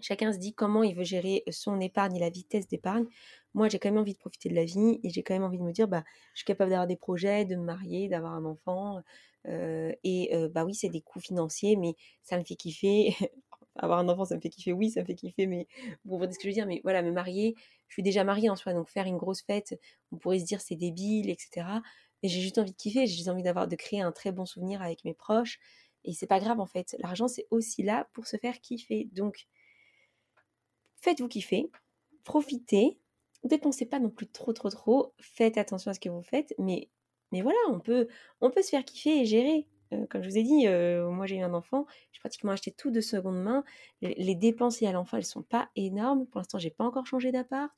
Chacun 0.00 0.32
se 0.32 0.38
dit 0.38 0.54
comment 0.54 0.82
il 0.82 0.94
veut 0.94 1.04
gérer 1.04 1.42
son 1.50 1.80
épargne 1.80 2.16
et 2.16 2.20
la 2.20 2.30
vitesse 2.30 2.68
d'épargne. 2.68 3.06
Moi, 3.54 3.68
j'ai 3.68 3.78
quand 3.78 3.88
même 3.90 3.98
envie 4.00 4.12
de 4.12 4.18
profiter 4.18 4.48
de 4.50 4.54
la 4.54 4.64
vie 4.64 5.00
et 5.02 5.10
j'ai 5.10 5.22
quand 5.22 5.34
même 5.34 5.44
envie 5.44 5.58
de 5.58 5.62
me 5.62 5.72
dire, 5.72 5.88
bah, 5.88 6.04
je 6.34 6.40
suis 6.40 6.44
capable 6.44 6.70
d'avoir 6.70 6.86
des 6.86 6.96
projets, 6.96 7.44
de 7.46 7.56
me 7.56 7.64
marier, 7.64 8.08
d'avoir 8.08 8.34
un 8.34 8.44
enfant. 8.44 9.02
et 9.46 10.30
bah 10.52 10.64
oui, 10.64 10.74
c'est 10.74 10.88
des 10.90 11.00
coûts 11.00 11.20
financiers, 11.20 11.76
mais 11.76 11.94
ça 12.22 12.38
me 12.38 12.44
fait 12.44 12.56
kiffer. 12.56 13.14
avoir 13.78 13.98
un 13.98 14.08
enfant, 14.08 14.24
ça 14.24 14.36
me 14.36 14.40
fait 14.40 14.48
kiffer. 14.48 14.72
Oui, 14.72 14.90
ça 14.90 15.00
me 15.00 15.06
fait 15.06 15.14
kiffer, 15.14 15.46
mais 15.46 15.66
vous 16.04 16.12
comprenez 16.12 16.32
ce 16.32 16.38
que 16.38 16.44
je 16.44 16.48
veux 16.48 16.54
dire. 16.54 16.66
Mais 16.66 16.80
voilà, 16.84 17.02
me 17.02 17.12
marier, 17.12 17.54
je 17.88 17.94
suis 17.94 18.02
déjà 18.02 18.24
mariée 18.24 18.50
en 18.50 18.56
soi, 18.56 18.72
donc 18.72 18.88
faire 18.88 19.06
une 19.06 19.16
grosse 19.16 19.42
fête, 19.42 19.78
on 20.12 20.18
pourrait 20.18 20.38
se 20.38 20.44
dire 20.44 20.60
c'est 20.60 20.76
débile, 20.76 21.30
etc. 21.30 21.66
Mais 22.22 22.28
j'ai 22.28 22.40
juste 22.40 22.58
envie 22.58 22.72
de 22.72 22.76
kiffer, 22.76 23.06
j'ai 23.06 23.14
juste 23.14 23.28
envie 23.28 23.42
d'avoir, 23.42 23.68
de 23.68 23.76
créer 23.76 24.00
un 24.00 24.12
très 24.12 24.32
bon 24.32 24.46
souvenir 24.46 24.82
avec 24.82 25.04
mes 25.04 25.14
proches. 25.14 25.58
Et 26.04 26.12
c'est 26.12 26.26
pas 26.26 26.40
grave 26.40 26.60
en 26.60 26.66
fait. 26.66 26.96
L'argent, 27.00 27.28
c'est 27.28 27.46
aussi 27.50 27.82
là 27.82 28.08
pour 28.12 28.26
se 28.26 28.36
faire 28.36 28.60
kiffer. 28.60 29.08
Donc, 29.12 29.46
faites-vous 31.02 31.28
kiffer, 31.28 31.70
profitez, 32.24 32.98
dépensez 33.44 33.86
pas 33.86 33.98
non 33.98 34.10
plus 34.10 34.28
trop, 34.28 34.52
trop, 34.52 34.70
trop. 34.70 35.12
Faites 35.20 35.58
attention 35.58 35.90
à 35.90 35.94
ce 35.94 36.00
que 36.00 36.08
vous 36.08 36.22
faites, 36.22 36.54
mais, 36.58 36.88
mais 37.32 37.42
voilà, 37.42 37.58
on 37.68 37.80
peut, 37.80 38.08
on 38.40 38.50
peut 38.50 38.62
se 38.62 38.70
faire 38.70 38.84
kiffer 38.84 39.20
et 39.20 39.26
gérer. 39.26 39.66
Euh, 39.92 40.06
comme 40.08 40.22
je 40.22 40.28
vous 40.28 40.38
ai 40.38 40.42
dit, 40.42 40.66
euh, 40.66 41.10
moi 41.10 41.26
j'ai 41.26 41.36
eu 41.36 41.42
un 41.42 41.54
enfant, 41.54 41.86
j'ai 42.12 42.20
pratiquement 42.20 42.52
acheté 42.52 42.72
tout 42.72 42.90
de 42.90 43.00
seconde 43.00 43.40
main. 43.42 43.64
Les, 44.02 44.34
dépenses 44.34 44.80
liées 44.80 44.88
à 44.88 44.92
l'enfant, 44.92 45.16
elles 45.16 45.24
sont 45.24 45.42
pas 45.42 45.68
énormes. 45.76 46.26
Pour 46.26 46.40
l'instant, 46.40 46.58
j'ai 46.58 46.70
pas 46.70 46.84
encore 46.84 47.06
changé 47.06 47.32
d'appart. 47.32 47.72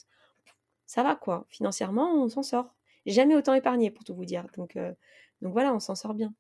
Ça 0.87 1.03
va 1.03 1.17
quoi. 1.17 1.47
Financièrement, 1.51 2.15
on 2.15 2.29
s'en 2.29 2.43
sort. 2.43 2.75
Jamais 3.07 3.37
autant 3.37 3.55
épargné 3.55 3.91
pour 3.91 4.05
tout 4.05 4.15
vous 4.15 4.25
dire. 4.25 4.47
Donc, 4.57 4.77
euh, 4.77 4.93
donc 5.43 5.53
voilà, 5.53 5.75
on 5.75 5.81
s'en 5.81 5.95
sort 5.95 6.15
bien. 6.15 6.35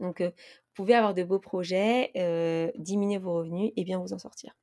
Donc 0.00 0.22
vous 0.22 0.32
pouvez 0.74 0.94
avoir 0.94 1.14
de 1.14 1.22
beaux 1.22 1.38
projets, 1.38 2.10
diminuer 2.76 3.18
vos 3.18 3.34
revenus 3.34 3.72
et 3.76 3.84
bien 3.84 4.00
vous 4.00 4.12
en 4.12 4.18
sortir. 4.18 4.56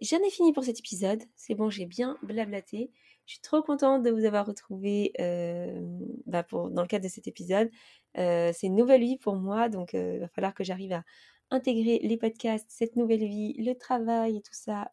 J'en 0.00 0.18
ai 0.18 0.30
fini 0.30 0.52
pour 0.52 0.64
cet 0.64 0.78
épisode. 0.78 1.22
C'est 1.36 1.54
bon, 1.54 1.70
j'ai 1.70 1.86
bien 1.86 2.18
blablaté. 2.22 2.90
Je 3.26 3.34
suis 3.34 3.42
trop 3.42 3.62
contente 3.62 4.02
de 4.02 4.10
vous 4.10 4.24
avoir 4.24 4.46
retrouvé 4.46 5.12
bah, 6.26 6.44
dans 6.50 6.82
le 6.82 6.88
cadre 6.88 7.04
de 7.04 7.10
cet 7.10 7.28
épisode. 7.28 7.70
c'est 8.14 8.62
une 8.64 8.76
nouvelle 8.76 9.02
vie 9.02 9.18
pour 9.18 9.36
moi, 9.36 9.68
donc 9.68 9.92
il 9.92 10.18
va 10.18 10.28
falloir 10.28 10.54
que 10.54 10.64
j'arrive 10.64 10.92
à 10.92 11.04
intégrer 11.52 12.00
les 12.02 12.16
podcasts, 12.16 12.66
cette 12.68 12.96
nouvelle 12.96 13.24
vie, 13.26 13.54
le 13.58 13.74
travail 13.74 14.36
et 14.36 14.42
tout 14.42 14.54
ça 14.54 14.90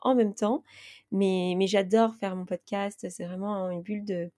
en 0.00 0.14
même 0.14 0.34
temps. 0.34 0.62
Mais 1.10 1.56
j'adore 1.66 2.14
faire 2.14 2.36
mon 2.36 2.44
podcast, 2.44 3.06
c'est 3.10 3.24
vraiment 3.24 3.70
une 3.70 3.82
bulle 3.82 4.04
de, 4.04 4.30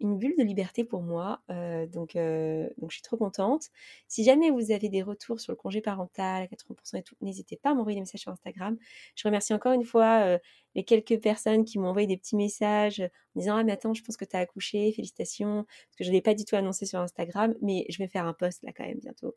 une 0.00 0.18
bulle 0.18 0.34
de 0.38 0.42
liberté 0.42 0.84
pour 0.84 1.02
moi. 1.02 1.40
Euh, 1.50 1.86
donc, 1.86 2.16
euh, 2.16 2.68
donc, 2.78 2.90
je 2.90 2.96
suis 2.96 3.02
trop 3.02 3.16
contente. 3.16 3.68
Si 4.06 4.24
jamais 4.24 4.50
vous 4.50 4.70
avez 4.70 4.88
des 4.88 5.02
retours 5.02 5.40
sur 5.40 5.52
le 5.52 5.56
congé 5.56 5.80
parental 5.80 6.42
à 6.42 6.46
80% 6.46 6.98
et 6.98 7.02
tout, 7.02 7.16
n'hésitez 7.20 7.56
pas 7.56 7.70
à 7.70 7.74
m'envoyer 7.74 7.96
des 7.96 8.02
messages 8.02 8.20
sur 8.20 8.32
Instagram. 8.32 8.76
Je 9.14 9.26
remercie 9.26 9.54
encore 9.54 9.72
une 9.72 9.84
fois 9.84 10.20
euh, 10.24 10.38
les 10.74 10.84
quelques 10.84 11.20
personnes 11.20 11.64
qui 11.64 11.78
m'ont 11.78 11.88
envoyé 11.88 12.06
des 12.06 12.16
petits 12.16 12.36
messages 12.36 13.00
en 13.00 13.40
disant 13.40 13.56
Ah, 13.56 13.64
mais 13.64 13.72
attends, 13.72 13.94
je 13.94 14.02
pense 14.02 14.16
que 14.16 14.24
tu 14.24 14.36
as 14.36 14.40
accouché, 14.40 14.92
félicitations. 14.92 15.64
Parce 15.64 15.96
que 15.98 16.04
je 16.04 16.10
ne 16.10 16.14
l'ai 16.14 16.22
pas 16.22 16.34
du 16.34 16.44
tout 16.44 16.56
annoncé 16.56 16.86
sur 16.86 17.00
Instagram, 17.00 17.54
mais 17.62 17.86
je 17.88 17.98
vais 17.98 18.08
faire 18.08 18.26
un 18.26 18.34
post 18.34 18.62
là 18.62 18.72
quand 18.72 18.84
même 18.84 18.98
bientôt 19.00 19.34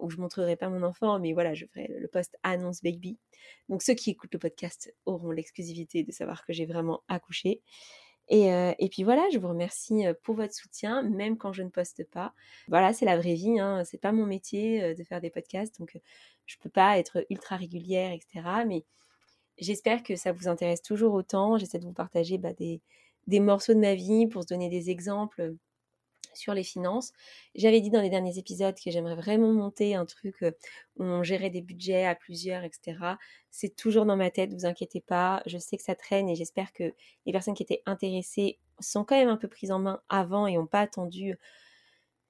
où 0.00 0.10
je 0.10 0.16
montrerai 0.16 0.56
pas 0.56 0.68
mon 0.68 0.82
enfant, 0.82 1.20
mais 1.20 1.32
voilà, 1.32 1.54
je 1.54 1.64
ferai 1.66 1.86
le 1.96 2.08
post 2.08 2.36
annonce 2.42 2.82
baby. 2.82 3.18
Donc, 3.68 3.82
ceux 3.82 3.94
qui 3.94 4.10
écoutent 4.10 4.32
le 4.32 4.40
podcast 4.40 4.92
auront 5.06 5.30
l'exclusivité 5.30 6.02
de 6.02 6.10
savoir 6.10 6.44
que 6.44 6.52
j'ai 6.52 6.66
vraiment 6.66 7.02
accouché. 7.06 7.62
Et, 8.28 8.88
puis 8.90 9.02
voilà, 9.02 9.24
je 9.32 9.38
vous 9.38 9.48
remercie 9.48 10.04
pour 10.22 10.36
votre 10.36 10.54
soutien, 10.54 11.02
même 11.02 11.36
quand 11.36 11.52
je 11.52 11.62
ne 11.62 11.68
poste 11.68 12.04
pas. 12.10 12.32
Voilà, 12.68 12.92
c'est 12.92 13.04
la 13.04 13.16
vraie 13.16 13.34
vie, 13.34 13.58
hein, 13.58 13.82
c'est 13.84 14.00
pas 14.00 14.12
mon 14.12 14.24
métier 14.24 14.94
de 14.94 15.02
faire 15.02 15.20
des 15.20 15.30
podcasts, 15.30 15.80
donc 15.80 15.98
je 16.46 16.56
peux 16.58 16.70
pas 16.70 16.98
être 16.98 17.26
ultra 17.28 17.56
régulière, 17.56 18.12
etc. 18.12 18.64
Mais 18.66 18.84
j'espère 19.58 20.02
que 20.02 20.14
ça 20.16 20.32
vous 20.32 20.48
intéresse 20.48 20.82
toujours 20.82 21.14
autant. 21.14 21.58
J'essaie 21.58 21.80
de 21.80 21.86
vous 21.86 21.92
partager 21.92 22.38
bah, 22.38 22.52
des 22.52 23.40
morceaux 23.40 23.74
de 23.74 23.80
ma 23.80 23.94
vie 23.94 24.28
pour 24.28 24.42
se 24.42 24.48
donner 24.48 24.68
des 24.68 24.90
exemples 24.90 25.54
sur 26.34 26.54
les 26.54 26.62
finances. 26.62 27.12
J'avais 27.54 27.80
dit 27.80 27.90
dans 27.90 28.00
les 28.00 28.10
derniers 28.10 28.38
épisodes 28.38 28.74
que 28.74 28.90
j'aimerais 28.90 29.16
vraiment 29.16 29.52
monter 29.52 29.94
un 29.94 30.06
truc 30.06 30.42
euh, 30.42 30.52
où 30.96 31.04
on 31.04 31.22
gérait 31.22 31.50
des 31.50 31.62
budgets 31.62 32.06
à 32.06 32.14
plusieurs, 32.14 32.64
etc. 32.64 32.98
C'est 33.50 33.76
toujours 33.76 34.06
dans 34.06 34.16
ma 34.16 34.30
tête, 34.30 34.52
vous 34.52 34.66
inquiétez 34.66 35.00
pas. 35.00 35.42
Je 35.46 35.58
sais 35.58 35.76
que 35.76 35.82
ça 35.82 35.94
traîne 35.94 36.28
et 36.28 36.34
j'espère 36.34 36.72
que 36.72 36.92
les 37.26 37.32
personnes 37.32 37.54
qui 37.54 37.62
étaient 37.62 37.82
intéressées 37.86 38.58
sont 38.80 39.04
quand 39.04 39.16
même 39.16 39.28
un 39.28 39.36
peu 39.36 39.48
prises 39.48 39.72
en 39.72 39.78
main 39.78 40.00
avant 40.08 40.46
et 40.46 40.54
n'ont 40.54 40.66
pas 40.66 40.80
attendu 40.80 41.36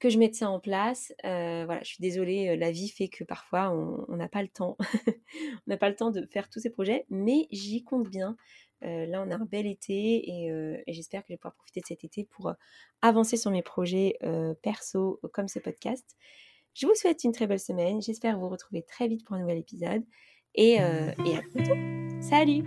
que 0.00 0.08
je 0.08 0.18
mette 0.18 0.34
ça 0.34 0.50
en 0.50 0.58
place. 0.58 1.12
Euh, 1.24 1.64
voilà, 1.66 1.82
je 1.82 1.90
suis 1.90 2.00
désolée, 2.00 2.48
euh, 2.48 2.56
la 2.56 2.70
vie 2.70 2.88
fait 2.88 3.08
que 3.08 3.22
parfois 3.22 3.70
on 3.70 4.16
n'a 4.16 4.28
pas 4.28 4.42
le 4.42 4.48
temps. 4.48 4.76
on 5.06 5.68
n'a 5.68 5.76
pas 5.76 5.90
le 5.90 5.94
temps 5.94 6.10
de 6.10 6.26
faire 6.26 6.48
tous 6.48 6.58
ces 6.58 6.70
projets, 6.70 7.04
mais 7.10 7.46
j'y 7.52 7.84
compte 7.84 8.08
bien. 8.08 8.36
Euh, 8.82 9.06
là, 9.06 9.22
on 9.26 9.30
a 9.30 9.36
un 9.36 9.44
bel 9.44 9.66
été 9.66 10.30
et, 10.30 10.84
j'espère 10.88 11.22
que 11.22 11.28
je 11.28 11.34
vais 11.34 11.38
pouvoir 11.38 11.54
profiter 11.54 11.80
de 11.80 11.86
cet 11.86 12.04
été 12.04 12.24
pour 12.24 12.52
avancer 13.02 13.36
sur 13.36 13.50
mes 13.50 13.62
projets 13.62 14.18
perso 14.62 15.20
comme 15.32 15.48
ce 15.48 15.58
podcast. 15.58 16.16
Je 16.74 16.86
vous 16.86 16.94
souhaite 16.94 17.24
une 17.24 17.32
très 17.32 17.46
belle 17.46 17.60
semaine. 17.60 18.00
J'espère 18.00 18.38
vous 18.38 18.48
retrouver 18.48 18.82
très 18.82 19.08
vite 19.08 19.24
pour 19.24 19.36
un 19.36 19.40
nouvel 19.40 19.58
épisode 19.58 20.02
et, 20.54 20.74
et 20.74 20.78
à 20.80 21.14
bientôt. 21.22 21.74
Salut 22.20 22.64